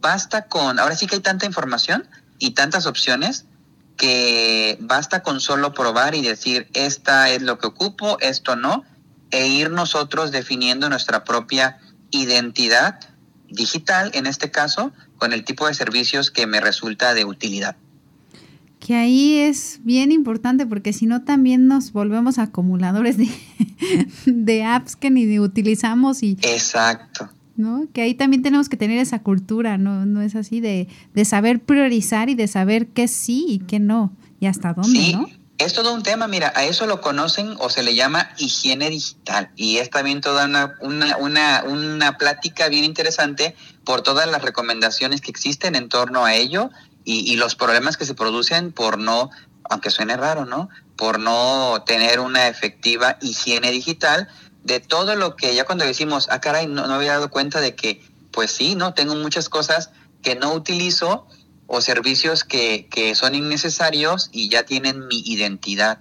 basta 0.00 0.46
con, 0.46 0.78
ahora 0.78 0.96
sí 0.96 1.06
que 1.06 1.16
hay 1.16 1.20
tanta 1.20 1.46
información 1.46 2.08
y 2.38 2.50
tantas 2.50 2.86
opciones 2.86 3.46
que 3.96 4.76
basta 4.80 5.22
con 5.22 5.40
solo 5.40 5.72
probar 5.72 6.14
y 6.14 6.22
decir, 6.22 6.68
esta 6.74 7.30
es 7.30 7.42
lo 7.42 7.58
que 7.58 7.66
ocupo, 7.66 8.18
esto 8.20 8.56
no, 8.56 8.84
e 9.30 9.46
ir 9.46 9.70
nosotros 9.70 10.30
definiendo 10.30 10.88
nuestra 10.88 11.24
propia 11.24 11.78
identidad 12.10 13.00
digital, 13.48 14.10
en 14.14 14.26
este 14.26 14.50
caso, 14.50 14.92
con 15.18 15.32
el 15.32 15.44
tipo 15.44 15.66
de 15.66 15.74
servicios 15.74 16.30
que 16.30 16.46
me 16.46 16.60
resulta 16.60 17.14
de 17.14 17.24
utilidad. 17.24 17.76
Que 18.86 18.94
ahí 18.94 19.38
es 19.38 19.80
bien 19.82 20.12
importante 20.12 20.64
porque 20.64 20.92
si 20.92 21.06
no 21.06 21.24
también 21.24 21.66
nos 21.66 21.92
volvemos 21.92 22.38
acumuladores 22.38 23.16
de, 23.16 23.28
de 24.26 24.62
apps 24.62 24.94
que 24.94 25.10
ni 25.10 25.40
utilizamos 25.40 26.22
y... 26.22 26.38
Exacto. 26.42 27.28
¿no? 27.56 27.88
Que 27.92 28.02
ahí 28.02 28.14
también 28.14 28.44
tenemos 28.44 28.68
que 28.68 28.76
tener 28.76 28.98
esa 28.98 29.24
cultura, 29.24 29.76
¿no? 29.76 30.06
No 30.06 30.22
es 30.22 30.36
así 30.36 30.60
de, 30.60 30.86
de 31.14 31.24
saber 31.24 31.58
priorizar 31.58 32.28
y 32.28 32.36
de 32.36 32.46
saber 32.46 32.86
qué 32.86 33.08
sí 33.08 33.44
y 33.48 33.58
qué 33.58 33.80
no 33.80 34.12
y 34.38 34.46
hasta 34.46 34.72
dónde, 34.72 35.00
Sí, 35.00 35.14
¿no? 35.14 35.26
es 35.58 35.72
todo 35.72 35.92
un 35.92 36.04
tema, 36.04 36.28
mira, 36.28 36.52
a 36.54 36.64
eso 36.64 36.86
lo 36.86 37.00
conocen 37.00 37.54
o 37.58 37.70
se 37.70 37.82
le 37.82 37.96
llama 37.96 38.28
higiene 38.38 38.90
digital 38.90 39.50
y 39.56 39.78
es 39.78 39.90
también 39.90 40.20
toda 40.20 40.44
una, 40.44 40.74
una, 40.80 41.16
una, 41.16 41.64
una 41.64 42.18
plática 42.18 42.68
bien 42.68 42.84
interesante 42.84 43.56
por 43.84 44.02
todas 44.02 44.30
las 44.30 44.42
recomendaciones 44.42 45.20
que 45.20 45.30
existen 45.30 45.74
en 45.74 45.88
torno 45.88 46.24
a 46.24 46.34
ello 46.34 46.70
y, 47.06 47.32
y 47.32 47.36
los 47.36 47.54
problemas 47.54 47.96
que 47.96 48.04
se 48.04 48.14
producen 48.14 48.72
por 48.72 48.98
no, 48.98 49.30
aunque 49.70 49.90
suene 49.90 50.16
raro, 50.18 50.44
¿no? 50.44 50.68
Por 50.96 51.18
no 51.18 51.82
tener 51.86 52.20
una 52.20 52.48
efectiva 52.48 53.16
higiene 53.22 53.70
digital 53.70 54.28
de 54.64 54.80
todo 54.80 55.14
lo 55.14 55.36
que 55.36 55.54
ya 55.54 55.64
cuando 55.64 55.84
decimos, 55.84 56.26
ah, 56.30 56.40
caray, 56.40 56.66
no, 56.66 56.86
no 56.86 56.94
había 56.94 57.12
dado 57.12 57.30
cuenta 57.30 57.60
de 57.60 57.74
que, 57.74 58.02
pues 58.32 58.50
sí, 58.50 58.74
¿no? 58.74 58.92
Tengo 58.92 59.14
muchas 59.14 59.48
cosas 59.48 59.90
que 60.22 60.34
no 60.34 60.52
utilizo 60.52 61.26
o 61.68 61.80
servicios 61.80 62.42
que, 62.44 62.88
que 62.90 63.14
son 63.14 63.34
innecesarios 63.34 64.28
y 64.32 64.48
ya 64.48 64.64
tienen 64.64 65.06
mi 65.06 65.20
identidad. 65.20 66.00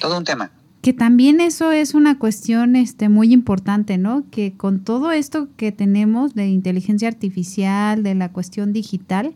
Todo 0.00 0.16
un 0.16 0.24
tema. 0.24 0.52
Que 0.82 0.92
también 0.92 1.40
eso 1.40 1.72
es 1.72 1.94
una 1.94 2.18
cuestión 2.18 2.76
este, 2.76 3.08
muy 3.08 3.32
importante, 3.32 3.98
¿no? 3.98 4.24
Que 4.30 4.56
con 4.56 4.84
todo 4.84 5.10
esto 5.10 5.48
que 5.56 5.72
tenemos 5.72 6.34
de 6.34 6.48
inteligencia 6.48 7.08
artificial, 7.08 8.02
de 8.02 8.14
la 8.14 8.32
cuestión 8.32 8.72
digital, 8.72 9.34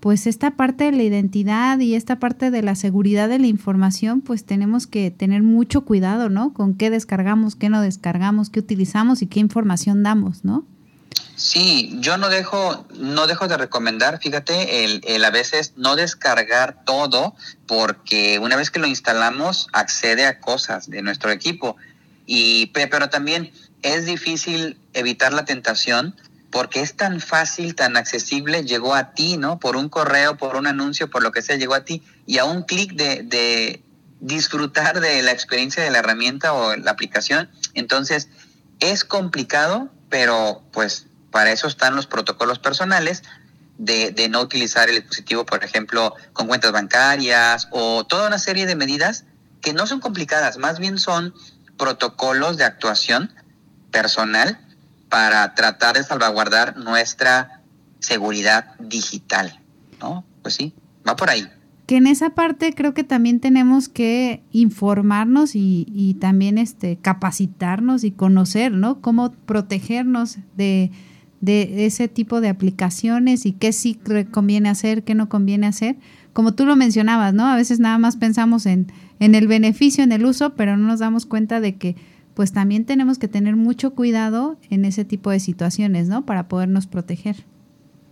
pues 0.00 0.26
esta 0.26 0.52
parte 0.52 0.84
de 0.84 0.92
la 0.92 1.02
identidad 1.02 1.78
y 1.80 1.94
esta 1.94 2.18
parte 2.18 2.50
de 2.50 2.62
la 2.62 2.74
seguridad 2.74 3.28
de 3.28 3.38
la 3.38 3.46
información, 3.46 4.20
pues 4.20 4.44
tenemos 4.44 4.86
que 4.86 5.10
tener 5.10 5.42
mucho 5.42 5.82
cuidado, 5.82 6.28
¿no? 6.28 6.52
Con 6.52 6.74
qué 6.74 6.90
descargamos, 6.90 7.56
qué 7.56 7.68
no 7.68 7.80
descargamos, 7.80 8.50
qué 8.50 8.60
utilizamos 8.60 9.22
y 9.22 9.26
qué 9.26 9.40
información 9.40 10.02
damos, 10.02 10.44
¿no? 10.44 10.64
Sí, 11.34 11.96
yo 12.00 12.16
no 12.16 12.28
dejo, 12.28 12.84
no 12.98 13.28
dejo 13.28 13.46
de 13.46 13.56
recomendar, 13.56 14.18
fíjate, 14.20 14.84
el, 14.84 15.00
el, 15.04 15.24
a 15.24 15.30
veces 15.30 15.72
no 15.76 15.94
descargar 15.94 16.84
todo, 16.84 17.36
porque 17.66 18.40
una 18.40 18.56
vez 18.56 18.72
que 18.72 18.80
lo 18.80 18.88
instalamos, 18.88 19.68
accede 19.72 20.26
a 20.26 20.40
cosas 20.40 20.90
de 20.90 21.00
nuestro 21.02 21.30
equipo. 21.30 21.76
Y, 22.26 22.66
pero 22.66 23.08
también 23.08 23.52
es 23.82 24.04
difícil 24.04 24.78
evitar 24.92 25.32
la 25.32 25.44
tentación 25.44 26.16
porque 26.50 26.80
es 26.80 26.96
tan 26.96 27.20
fácil, 27.20 27.74
tan 27.74 27.96
accesible, 27.96 28.64
llegó 28.64 28.94
a 28.94 29.12
ti, 29.12 29.36
¿no? 29.36 29.58
Por 29.58 29.76
un 29.76 29.88
correo, 29.88 30.36
por 30.36 30.56
un 30.56 30.66
anuncio, 30.66 31.10
por 31.10 31.22
lo 31.22 31.30
que 31.30 31.42
sea, 31.42 31.56
llegó 31.56 31.74
a 31.74 31.84
ti. 31.84 32.02
Y 32.26 32.38
a 32.38 32.44
un 32.44 32.62
clic 32.62 32.92
de, 32.94 33.22
de 33.22 33.82
disfrutar 34.20 35.00
de 35.00 35.22
la 35.22 35.32
experiencia 35.32 35.82
de 35.82 35.90
la 35.90 35.98
herramienta 35.98 36.54
o 36.54 36.74
la 36.76 36.90
aplicación. 36.90 37.50
Entonces, 37.74 38.28
es 38.80 39.04
complicado, 39.04 39.90
pero 40.08 40.62
pues 40.72 41.06
para 41.30 41.52
eso 41.52 41.66
están 41.66 41.94
los 41.94 42.06
protocolos 42.06 42.58
personales 42.58 43.22
de, 43.76 44.10
de, 44.10 44.28
no 44.28 44.40
utilizar 44.40 44.88
el 44.88 44.96
dispositivo, 44.96 45.44
por 45.44 45.62
ejemplo, 45.62 46.14
con 46.32 46.46
cuentas 46.46 46.72
bancarias 46.72 47.68
o 47.70 48.04
toda 48.04 48.26
una 48.26 48.38
serie 48.38 48.66
de 48.66 48.74
medidas 48.74 49.24
que 49.60 49.72
no 49.72 49.86
son 49.86 50.00
complicadas, 50.00 50.56
más 50.56 50.78
bien 50.78 50.98
son 50.98 51.34
protocolos 51.76 52.56
de 52.56 52.64
actuación 52.64 53.32
personal 53.90 54.58
para 55.08 55.54
tratar 55.54 55.96
de 55.96 56.04
salvaguardar 56.04 56.76
nuestra 56.76 57.62
seguridad 57.98 58.74
digital, 58.78 59.60
¿no? 60.00 60.24
Pues 60.42 60.54
sí, 60.54 60.74
va 61.06 61.16
por 61.16 61.30
ahí. 61.30 61.46
Que 61.86 61.96
en 61.96 62.06
esa 62.06 62.30
parte 62.30 62.74
creo 62.74 62.92
que 62.92 63.04
también 63.04 63.40
tenemos 63.40 63.88
que 63.88 64.42
informarnos 64.52 65.52
y, 65.54 66.16
también 66.20 66.58
este, 66.58 66.98
capacitarnos 66.98 68.04
y 68.04 68.10
conocer, 68.10 68.72
¿no? 68.72 69.00
Cómo 69.00 69.32
protegernos 69.32 70.36
de, 70.54 70.90
de 71.40 71.86
ese 71.86 72.08
tipo 72.08 72.42
de 72.42 72.50
aplicaciones 72.50 73.46
y 73.46 73.52
qué 73.52 73.72
sí 73.72 73.98
conviene 74.30 74.68
hacer, 74.68 75.02
qué 75.02 75.14
no 75.14 75.30
conviene 75.30 75.66
hacer. 75.66 75.96
Como 76.34 76.52
tú 76.52 76.66
lo 76.66 76.76
mencionabas, 76.76 77.32
¿no? 77.32 77.46
A 77.46 77.56
veces 77.56 77.80
nada 77.80 77.96
más 77.96 78.16
pensamos 78.16 78.66
en, 78.66 78.92
en 79.18 79.34
el 79.34 79.48
beneficio, 79.48 80.04
en 80.04 80.12
el 80.12 80.26
uso, 80.26 80.54
pero 80.54 80.76
no 80.76 80.86
nos 80.86 81.00
damos 81.00 81.24
cuenta 81.24 81.58
de 81.60 81.76
que 81.76 81.96
pues 82.38 82.52
también 82.52 82.84
tenemos 82.84 83.18
que 83.18 83.26
tener 83.26 83.56
mucho 83.56 83.96
cuidado 83.96 84.60
en 84.70 84.84
ese 84.84 85.04
tipo 85.04 85.32
de 85.32 85.40
situaciones, 85.40 86.06
¿no? 86.06 86.24
Para 86.24 86.46
podernos 86.46 86.86
proteger. 86.86 87.34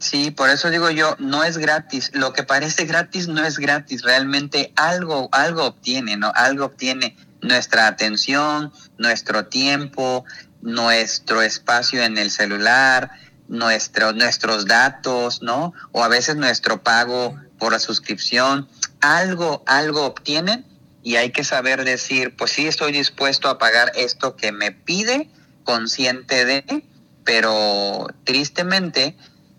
Sí, 0.01 0.33
por 0.33 0.51
eso 0.51 0.69
digo 0.69 0.91
yo, 0.91 1.15
no 1.21 1.45
es 1.45 1.59
gratis. 1.59 2.11
Lo 2.13 2.33
que 2.33 2.43
parece 2.43 2.87
gratis 2.87 3.29
no 3.29 3.45
es 3.45 3.57
gratis. 3.57 4.03
Realmente 4.03 4.73
algo, 4.75 5.29
algo 5.31 5.67
obtiene, 5.67 6.17
¿no? 6.17 6.33
Algo 6.35 6.65
obtiene 6.65 7.17
nuestra 7.41 7.87
atención, 7.87 8.73
nuestro 8.99 9.47
tiempo, 9.47 10.25
nuestro 10.61 11.41
espacio 11.41 12.03
en 12.03 12.19
el 12.19 12.33
celular, 12.33 13.13
nuestro, 13.47 14.13
nuestros 14.13 14.67
datos, 14.67 15.41
¿no? 15.41 15.73
O 15.93 16.03
a 16.03 16.09
veces 16.09 16.35
nuestro 16.35 16.83
pago 16.83 17.41
por 17.61 17.71
la 17.71 17.79
suscripción. 17.79 18.67
Algo, 19.01 19.63
algo 19.69 20.05
obtienen 20.05 20.67
y 21.07 21.15
hay 21.15 21.31
que 21.31 21.45
saber 21.45 21.85
decir, 21.85 22.35
pues 22.35 22.51
sí 22.51 22.67
estoy 22.67 22.91
dispuesto 22.91 23.49
a 23.49 23.59
pagar 23.59 23.93
esto 23.95 24.35
que 24.35 24.51
me 24.51 24.73
pide, 24.73 25.31
consciente 25.63 26.45
de, 26.45 26.83
pero 27.23 28.09
tristemente 28.25 29.17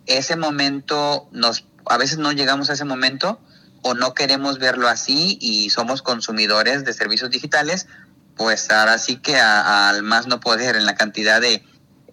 ese 0.08 0.36
momento 0.36 1.30
nos 1.32 1.64
a 1.86 1.98
veces 1.98 2.18
no 2.18 2.34
llegamos 2.34 2.70
a 2.70 2.74
ese 2.74 2.84
momento 2.84 3.40
o 3.82 3.94
no 3.94 4.14
queremos 4.14 4.60
verlo 4.60 4.90
así 4.90 5.38
y 5.40 5.70
somos 5.70 6.02
consumidores 6.02 6.84
de 6.84 6.92
servicios 6.92 7.32
digitales, 7.32 7.88
pues 8.36 8.70
ahora 8.70 8.98
sí 8.98 9.16
que 9.16 9.38
al 9.38 10.04
más 10.04 10.28
no 10.28 10.42
poder 10.42 10.76
en 10.76 10.86
la 10.86 10.96
cantidad 10.96 11.40
de 11.40 11.64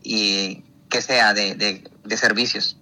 y 0.04 0.62
que 0.88 1.02
sea 1.02 1.34
de, 1.34 1.56
de 1.56 2.16
servicios. 2.16 2.76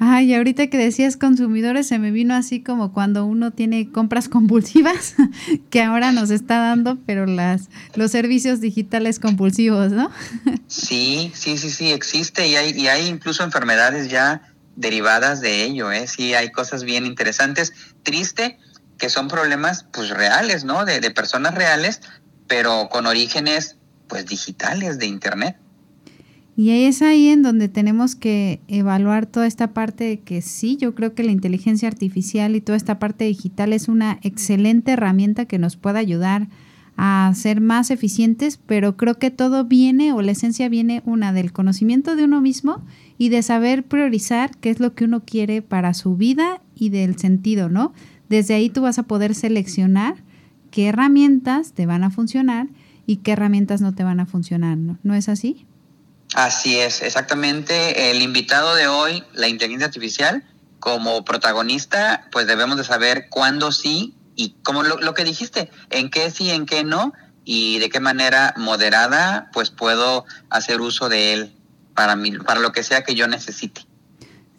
Ay, 0.00 0.32
ahorita 0.34 0.68
que 0.68 0.78
decías 0.78 1.16
consumidores, 1.16 1.88
se 1.88 1.98
me 1.98 2.12
vino 2.12 2.34
así 2.34 2.62
como 2.62 2.92
cuando 2.92 3.24
uno 3.24 3.50
tiene 3.50 3.90
compras 3.90 4.28
compulsivas, 4.28 5.14
que 5.70 5.82
ahora 5.82 6.12
nos 6.12 6.30
está 6.30 6.58
dando, 6.58 6.98
pero 7.04 7.26
las, 7.26 7.68
los 7.94 8.12
servicios 8.12 8.60
digitales 8.60 9.18
compulsivos, 9.18 9.92
¿no? 9.92 10.10
Sí, 10.68 11.32
sí, 11.34 11.58
sí, 11.58 11.70
sí, 11.70 11.90
existe 11.90 12.46
y 12.46 12.56
hay, 12.56 12.70
y 12.70 12.88
hay 12.88 13.06
incluso 13.08 13.42
enfermedades 13.42 14.08
ya 14.08 14.42
derivadas 14.76 15.40
de 15.40 15.64
ello, 15.64 15.90
¿eh? 15.90 16.06
Sí, 16.06 16.34
hay 16.34 16.52
cosas 16.52 16.84
bien 16.84 17.04
interesantes. 17.04 17.72
Triste 18.04 18.58
que 18.98 19.08
son 19.10 19.28
problemas, 19.28 19.86
pues, 19.92 20.10
reales, 20.10 20.64
¿no? 20.64 20.84
De, 20.84 21.00
de 21.00 21.10
personas 21.10 21.54
reales, 21.54 22.00
pero 22.46 22.88
con 22.88 23.06
orígenes, 23.06 23.76
pues, 24.08 24.26
digitales 24.26 24.98
de 24.98 25.06
Internet. 25.06 25.56
Y 26.58 26.70
es 26.70 27.02
ahí 27.02 27.28
en 27.28 27.42
donde 27.42 27.68
tenemos 27.68 28.16
que 28.16 28.60
evaluar 28.66 29.26
toda 29.26 29.46
esta 29.46 29.72
parte 29.72 30.02
de 30.02 30.18
que 30.18 30.42
sí, 30.42 30.76
yo 30.76 30.92
creo 30.96 31.14
que 31.14 31.22
la 31.22 31.30
inteligencia 31.30 31.86
artificial 31.86 32.56
y 32.56 32.60
toda 32.60 32.74
esta 32.74 32.98
parte 32.98 33.26
digital 33.26 33.72
es 33.72 33.86
una 33.86 34.18
excelente 34.22 34.90
herramienta 34.90 35.44
que 35.44 35.60
nos 35.60 35.76
puede 35.76 36.00
ayudar 36.00 36.48
a 36.96 37.30
ser 37.36 37.60
más 37.60 37.92
eficientes, 37.92 38.56
pero 38.56 38.96
creo 38.96 39.20
que 39.20 39.30
todo 39.30 39.66
viene 39.66 40.12
o 40.12 40.20
la 40.20 40.32
esencia 40.32 40.68
viene 40.68 41.00
una 41.04 41.32
del 41.32 41.52
conocimiento 41.52 42.16
de 42.16 42.24
uno 42.24 42.40
mismo 42.40 42.82
y 43.18 43.28
de 43.28 43.42
saber 43.42 43.84
priorizar 43.84 44.50
qué 44.56 44.70
es 44.70 44.80
lo 44.80 44.96
que 44.96 45.04
uno 45.04 45.22
quiere 45.24 45.62
para 45.62 45.94
su 45.94 46.16
vida 46.16 46.60
y 46.74 46.88
del 46.88 47.16
sentido, 47.20 47.68
¿no? 47.68 47.92
Desde 48.28 48.54
ahí 48.54 48.68
tú 48.68 48.82
vas 48.82 48.98
a 48.98 49.04
poder 49.04 49.36
seleccionar 49.36 50.24
qué 50.72 50.88
herramientas 50.88 51.72
te 51.72 51.86
van 51.86 52.02
a 52.02 52.10
funcionar 52.10 52.66
y 53.06 53.18
qué 53.18 53.30
herramientas 53.30 53.80
no 53.80 53.94
te 53.94 54.02
van 54.02 54.18
a 54.18 54.26
funcionar, 54.26 54.76
¿no? 54.76 54.98
¿No 55.04 55.14
es 55.14 55.28
así? 55.28 55.64
Así 56.34 56.78
es, 56.78 57.02
exactamente. 57.02 58.10
El 58.10 58.22
invitado 58.22 58.74
de 58.74 58.86
hoy, 58.86 59.24
la 59.32 59.48
inteligencia 59.48 59.86
artificial, 59.86 60.44
como 60.78 61.24
protagonista, 61.24 62.28
pues 62.30 62.46
debemos 62.46 62.76
de 62.76 62.84
saber 62.84 63.28
cuándo 63.30 63.72
sí 63.72 64.14
y 64.36 64.54
como 64.62 64.82
lo, 64.82 65.14
que 65.14 65.24
dijiste, 65.24 65.70
en 65.90 66.10
qué 66.10 66.30
sí, 66.30 66.50
en 66.50 66.66
qué 66.66 66.84
no 66.84 67.12
y 67.44 67.78
de 67.80 67.88
qué 67.88 67.98
manera 67.98 68.54
moderada, 68.56 69.50
pues 69.52 69.70
puedo 69.70 70.24
hacer 70.50 70.80
uso 70.80 71.08
de 71.08 71.32
él 71.32 71.54
para 71.94 72.14
mí, 72.14 72.38
para 72.38 72.60
lo 72.60 72.70
que 72.70 72.84
sea 72.84 73.02
que 73.02 73.16
yo 73.16 73.26
necesite. 73.26 73.87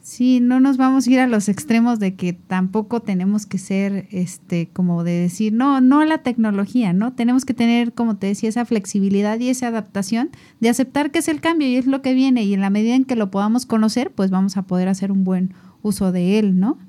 Sí, 0.09 0.39
no 0.39 0.59
nos 0.59 0.77
vamos 0.77 1.05
a 1.05 1.11
ir 1.11 1.19
a 1.19 1.27
los 1.27 1.49
extremos 1.49 1.99
de 1.99 2.15
que 2.15 2.33
tampoco 2.33 2.99
tenemos 2.99 3.45
que 3.45 3.59
ser, 3.59 4.07
este, 4.09 4.67
como 4.73 5.03
de 5.03 5.11
decir, 5.11 5.53
no, 5.53 5.81
no 5.81 6.03
la 6.03 6.23
tecnología, 6.23 6.93
¿no? 6.93 7.13
Tenemos 7.13 7.45
que 7.45 7.53
tener, 7.53 7.93
como 7.93 8.17
te 8.17 8.25
decía, 8.25 8.49
esa 8.49 8.65
flexibilidad 8.65 9.37
y 9.37 9.49
esa 9.49 9.67
adaptación 9.67 10.31
de 10.61 10.69
aceptar 10.69 11.11
que 11.11 11.19
es 11.19 11.27
el 11.27 11.41
cambio 11.41 11.67
y 11.67 11.75
es 11.75 11.85
lo 11.85 12.01
que 12.01 12.15
viene 12.15 12.41
y 12.41 12.55
en 12.55 12.61
la 12.61 12.71
medida 12.71 12.95
en 12.95 13.05
que 13.05 13.15
lo 13.15 13.29
podamos 13.29 13.67
conocer, 13.67 14.09
pues 14.09 14.31
vamos 14.31 14.57
a 14.57 14.63
poder 14.63 14.87
hacer 14.87 15.11
un 15.11 15.23
buen 15.23 15.53
uso 15.83 16.11
de 16.11 16.39
él, 16.39 16.59
¿no? 16.59 16.79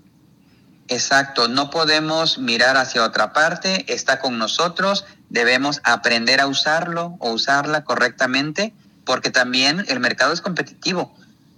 Exacto, 0.89 1.47
no 1.47 1.69
podemos 1.69 2.39
mirar 2.39 2.79
hacia 2.79 3.05
otra 3.05 3.35
parte, 3.35 3.85
está 3.93 4.19
con 4.19 4.39
nosotros, 4.39 5.05
debemos 5.29 5.83
aprender 5.85 6.41
a 6.41 6.47
usarlo 6.47 7.17
o 7.19 7.33
usarla 7.33 7.85
correctamente, 7.85 8.73
porque 9.05 9.29
también 9.29 9.85
el 9.89 10.01
mercado 10.01 10.33
es 10.33 10.41
competitivo 10.41 11.13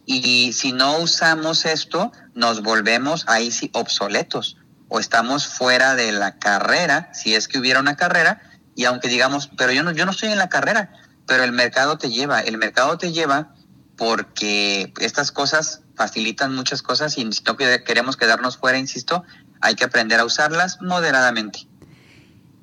y 0.06 0.52
si 0.52 0.72
no 0.72 0.98
usamos 0.98 1.64
esto, 1.64 2.12
nos 2.34 2.62
volvemos 2.62 3.24
ahí 3.28 3.50
sí 3.50 3.70
obsoletos 3.72 4.56
o 4.88 4.98
estamos 5.00 5.46
fuera 5.46 5.94
de 5.94 6.12
la 6.12 6.38
carrera, 6.38 7.10
si 7.14 7.34
es 7.34 7.48
que 7.48 7.58
hubiera 7.58 7.80
una 7.80 7.96
carrera, 7.96 8.42
y 8.74 8.84
aunque 8.84 9.08
digamos, 9.08 9.48
pero 9.56 9.72
yo 9.72 9.82
no, 9.82 9.92
yo 9.92 10.04
no 10.04 10.12
estoy 10.12 10.30
en 10.30 10.38
la 10.38 10.48
carrera, 10.48 10.92
pero 11.26 11.44
el 11.44 11.52
mercado 11.52 11.96
te 11.96 12.10
lleva, 12.10 12.40
el 12.40 12.58
mercado 12.58 12.98
te 12.98 13.12
lleva 13.12 13.54
porque 13.96 14.92
estas 14.98 15.32
cosas 15.32 15.80
facilitan 15.96 16.54
muchas 16.54 16.82
cosas 16.82 17.16
y 17.16 17.30
si 17.32 17.42
no 17.44 17.56
queremos 17.56 18.16
quedarnos 18.16 18.58
fuera, 18.58 18.78
insisto, 18.78 19.24
hay 19.60 19.76
que 19.76 19.84
aprender 19.84 20.20
a 20.20 20.24
usarlas 20.24 20.80
moderadamente. 20.82 21.68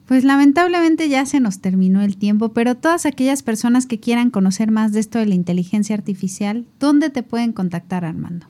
Pues 0.10 0.24
lamentablemente 0.24 1.08
ya 1.08 1.28
se 1.28 1.40
nos 1.40 1.62
terminó 1.62 2.02
el 2.02 2.18
tiempo, 2.18 2.52
pero 2.52 2.74
todas 2.74 3.06
aquellas 3.06 3.44
personas 3.44 3.86
que 3.86 4.00
quieran 4.00 4.32
conocer 4.32 4.72
más 4.72 4.92
de 4.92 5.02
esto 5.02 5.20
de 5.20 5.28
la 5.28 5.36
inteligencia 5.36 5.96
artificial, 5.96 6.66
¿dónde 6.80 7.12
te 7.12 7.22
pueden 7.22 7.54
contactar, 7.54 8.04
Armando? 8.04 8.48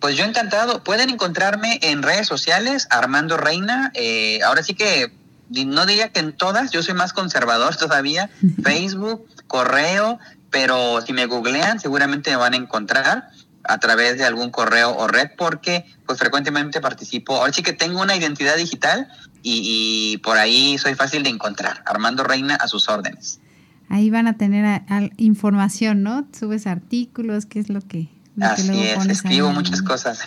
Pues 0.00 0.16
yo 0.16 0.24
encantado. 0.24 0.82
Pueden 0.82 1.10
encontrarme 1.10 1.80
en 1.82 2.02
redes 2.02 2.26
sociales, 2.26 2.88
Armando 2.88 3.36
Reina. 3.36 3.92
Eh, 3.92 4.40
ahora 4.42 4.62
sí 4.62 4.72
que 4.72 5.12
no 5.50 5.84
diría 5.84 6.12
que 6.12 6.20
en 6.20 6.32
todas, 6.32 6.70
yo 6.70 6.82
soy 6.82 6.94
más 6.94 7.12
conservador 7.12 7.76
todavía. 7.76 8.30
Facebook, 8.62 9.26
correo, 9.48 10.18
pero 10.48 11.02
si 11.02 11.12
me 11.12 11.26
googlean 11.26 11.78
seguramente 11.78 12.30
me 12.30 12.36
van 12.36 12.54
a 12.54 12.56
encontrar 12.56 13.28
a 13.64 13.78
través 13.78 14.16
de 14.16 14.24
algún 14.24 14.50
correo 14.50 14.96
o 14.96 15.08
red 15.08 15.28
porque 15.36 15.84
pues 16.06 16.18
frecuentemente 16.18 16.80
participo. 16.80 17.36
Ahora 17.36 17.52
sí 17.52 17.62
que 17.62 17.74
tengo 17.74 18.00
una 18.00 18.16
identidad 18.16 18.56
digital 18.56 19.08
y, 19.48 20.18
por 20.18 20.36
ahí 20.36 20.76
soy 20.78 20.94
fácil 20.94 21.22
de 21.22 21.30
encontrar. 21.30 21.82
Armando 21.86 22.24
Reina 22.24 22.56
a 22.56 22.66
sus 22.66 22.88
órdenes. 22.88 23.40
Ahí 23.88 24.10
van 24.10 24.26
a 24.26 24.36
tener 24.36 24.82
información, 25.16 26.02
¿no? 26.02 26.26
Subes 26.36 26.66
artículos, 26.66 27.46
qué 27.46 27.60
es 27.60 27.68
lo 27.68 27.80
que... 27.80 28.08
Así 28.40 28.82
es, 28.82 29.06
escribo 29.06 29.50
muchas 29.50 29.80
cosas. 29.80 30.20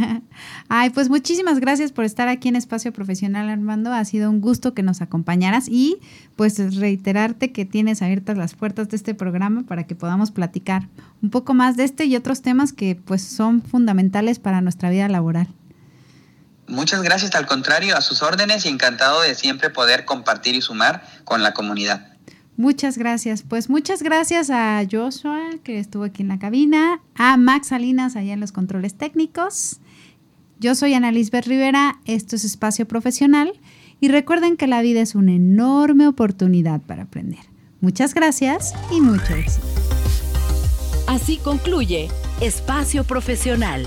Ay, 0.68 0.90
pues 0.90 1.08
muchísimas 1.08 1.60
gracias 1.60 1.92
por 1.92 2.04
estar 2.04 2.28
aquí 2.28 2.48
en 2.48 2.56
Espacio 2.56 2.92
Profesional, 2.92 3.48
Armando. 3.48 3.90
Ha 3.90 4.04
sido 4.04 4.28
un 4.28 4.42
gusto 4.42 4.74
que 4.74 4.82
nos 4.82 5.00
acompañaras 5.00 5.66
y 5.66 5.96
pues 6.36 6.76
reiterarte 6.76 7.50
que 7.50 7.64
tienes 7.64 8.02
abiertas 8.02 8.36
las 8.36 8.54
puertas 8.54 8.90
de 8.90 8.96
este 8.96 9.14
programa 9.14 9.62
para 9.62 9.84
que 9.84 9.94
podamos 9.94 10.30
platicar 10.30 10.88
un 11.22 11.30
poco 11.30 11.54
más 11.54 11.78
de 11.78 11.84
este 11.84 12.04
y 12.04 12.16
otros 12.16 12.42
temas 12.42 12.74
que 12.74 12.96
pues 12.96 13.22
son 13.22 13.62
fundamentales 13.62 14.38
para 14.38 14.60
nuestra 14.60 14.90
vida 14.90 15.08
laboral. 15.08 15.48
Muchas 16.68 17.02
gracias, 17.02 17.34
al 17.34 17.46
contrario, 17.46 17.96
a 17.96 18.00
sus 18.02 18.22
órdenes 18.22 18.66
y 18.66 18.68
encantado 18.68 19.22
de 19.22 19.34
siempre 19.34 19.70
poder 19.70 20.04
compartir 20.04 20.54
y 20.54 20.60
sumar 20.60 21.02
con 21.24 21.42
la 21.42 21.54
comunidad. 21.54 22.12
Muchas 22.56 22.98
gracias. 22.98 23.42
Pues 23.42 23.70
muchas 23.70 24.02
gracias 24.02 24.50
a 24.50 24.82
Joshua, 24.90 25.40
que 25.64 25.78
estuvo 25.78 26.04
aquí 26.04 26.22
en 26.22 26.28
la 26.28 26.38
cabina, 26.38 27.00
a 27.14 27.36
Max 27.36 27.68
Salinas, 27.68 28.16
allá 28.16 28.34
en 28.34 28.40
los 28.40 28.52
controles 28.52 28.98
técnicos. 28.98 29.78
Yo 30.58 30.74
soy 30.74 30.92
Ana 30.94 31.12
Lisbeth 31.12 31.46
Rivera, 31.46 32.00
esto 32.04 32.36
es 32.36 32.44
Espacio 32.44 32.86
Profesional 32.86 33.52
y 34.00 34.08
recuerden 34.08 34.56
que 34.56 34.66
la 34.66 34.82
vida 34.82 35.00
es 35.00 35.14
una 35.14 35.32
enorme 35.32 36.08
oportunidad 36.08 36.80
para 36.80 37.04
aprender. 37.04 37.40
Muchas 37.80 38.12
gracias 38.12 38.74
y 38.90 39.00
mucho 39.00 39.34
éxito. 39.36 39.66
Así 41.06 41.38
concluye 41.38 42.10
Espacio 42.40 43.04
Profesional 43.04 43.86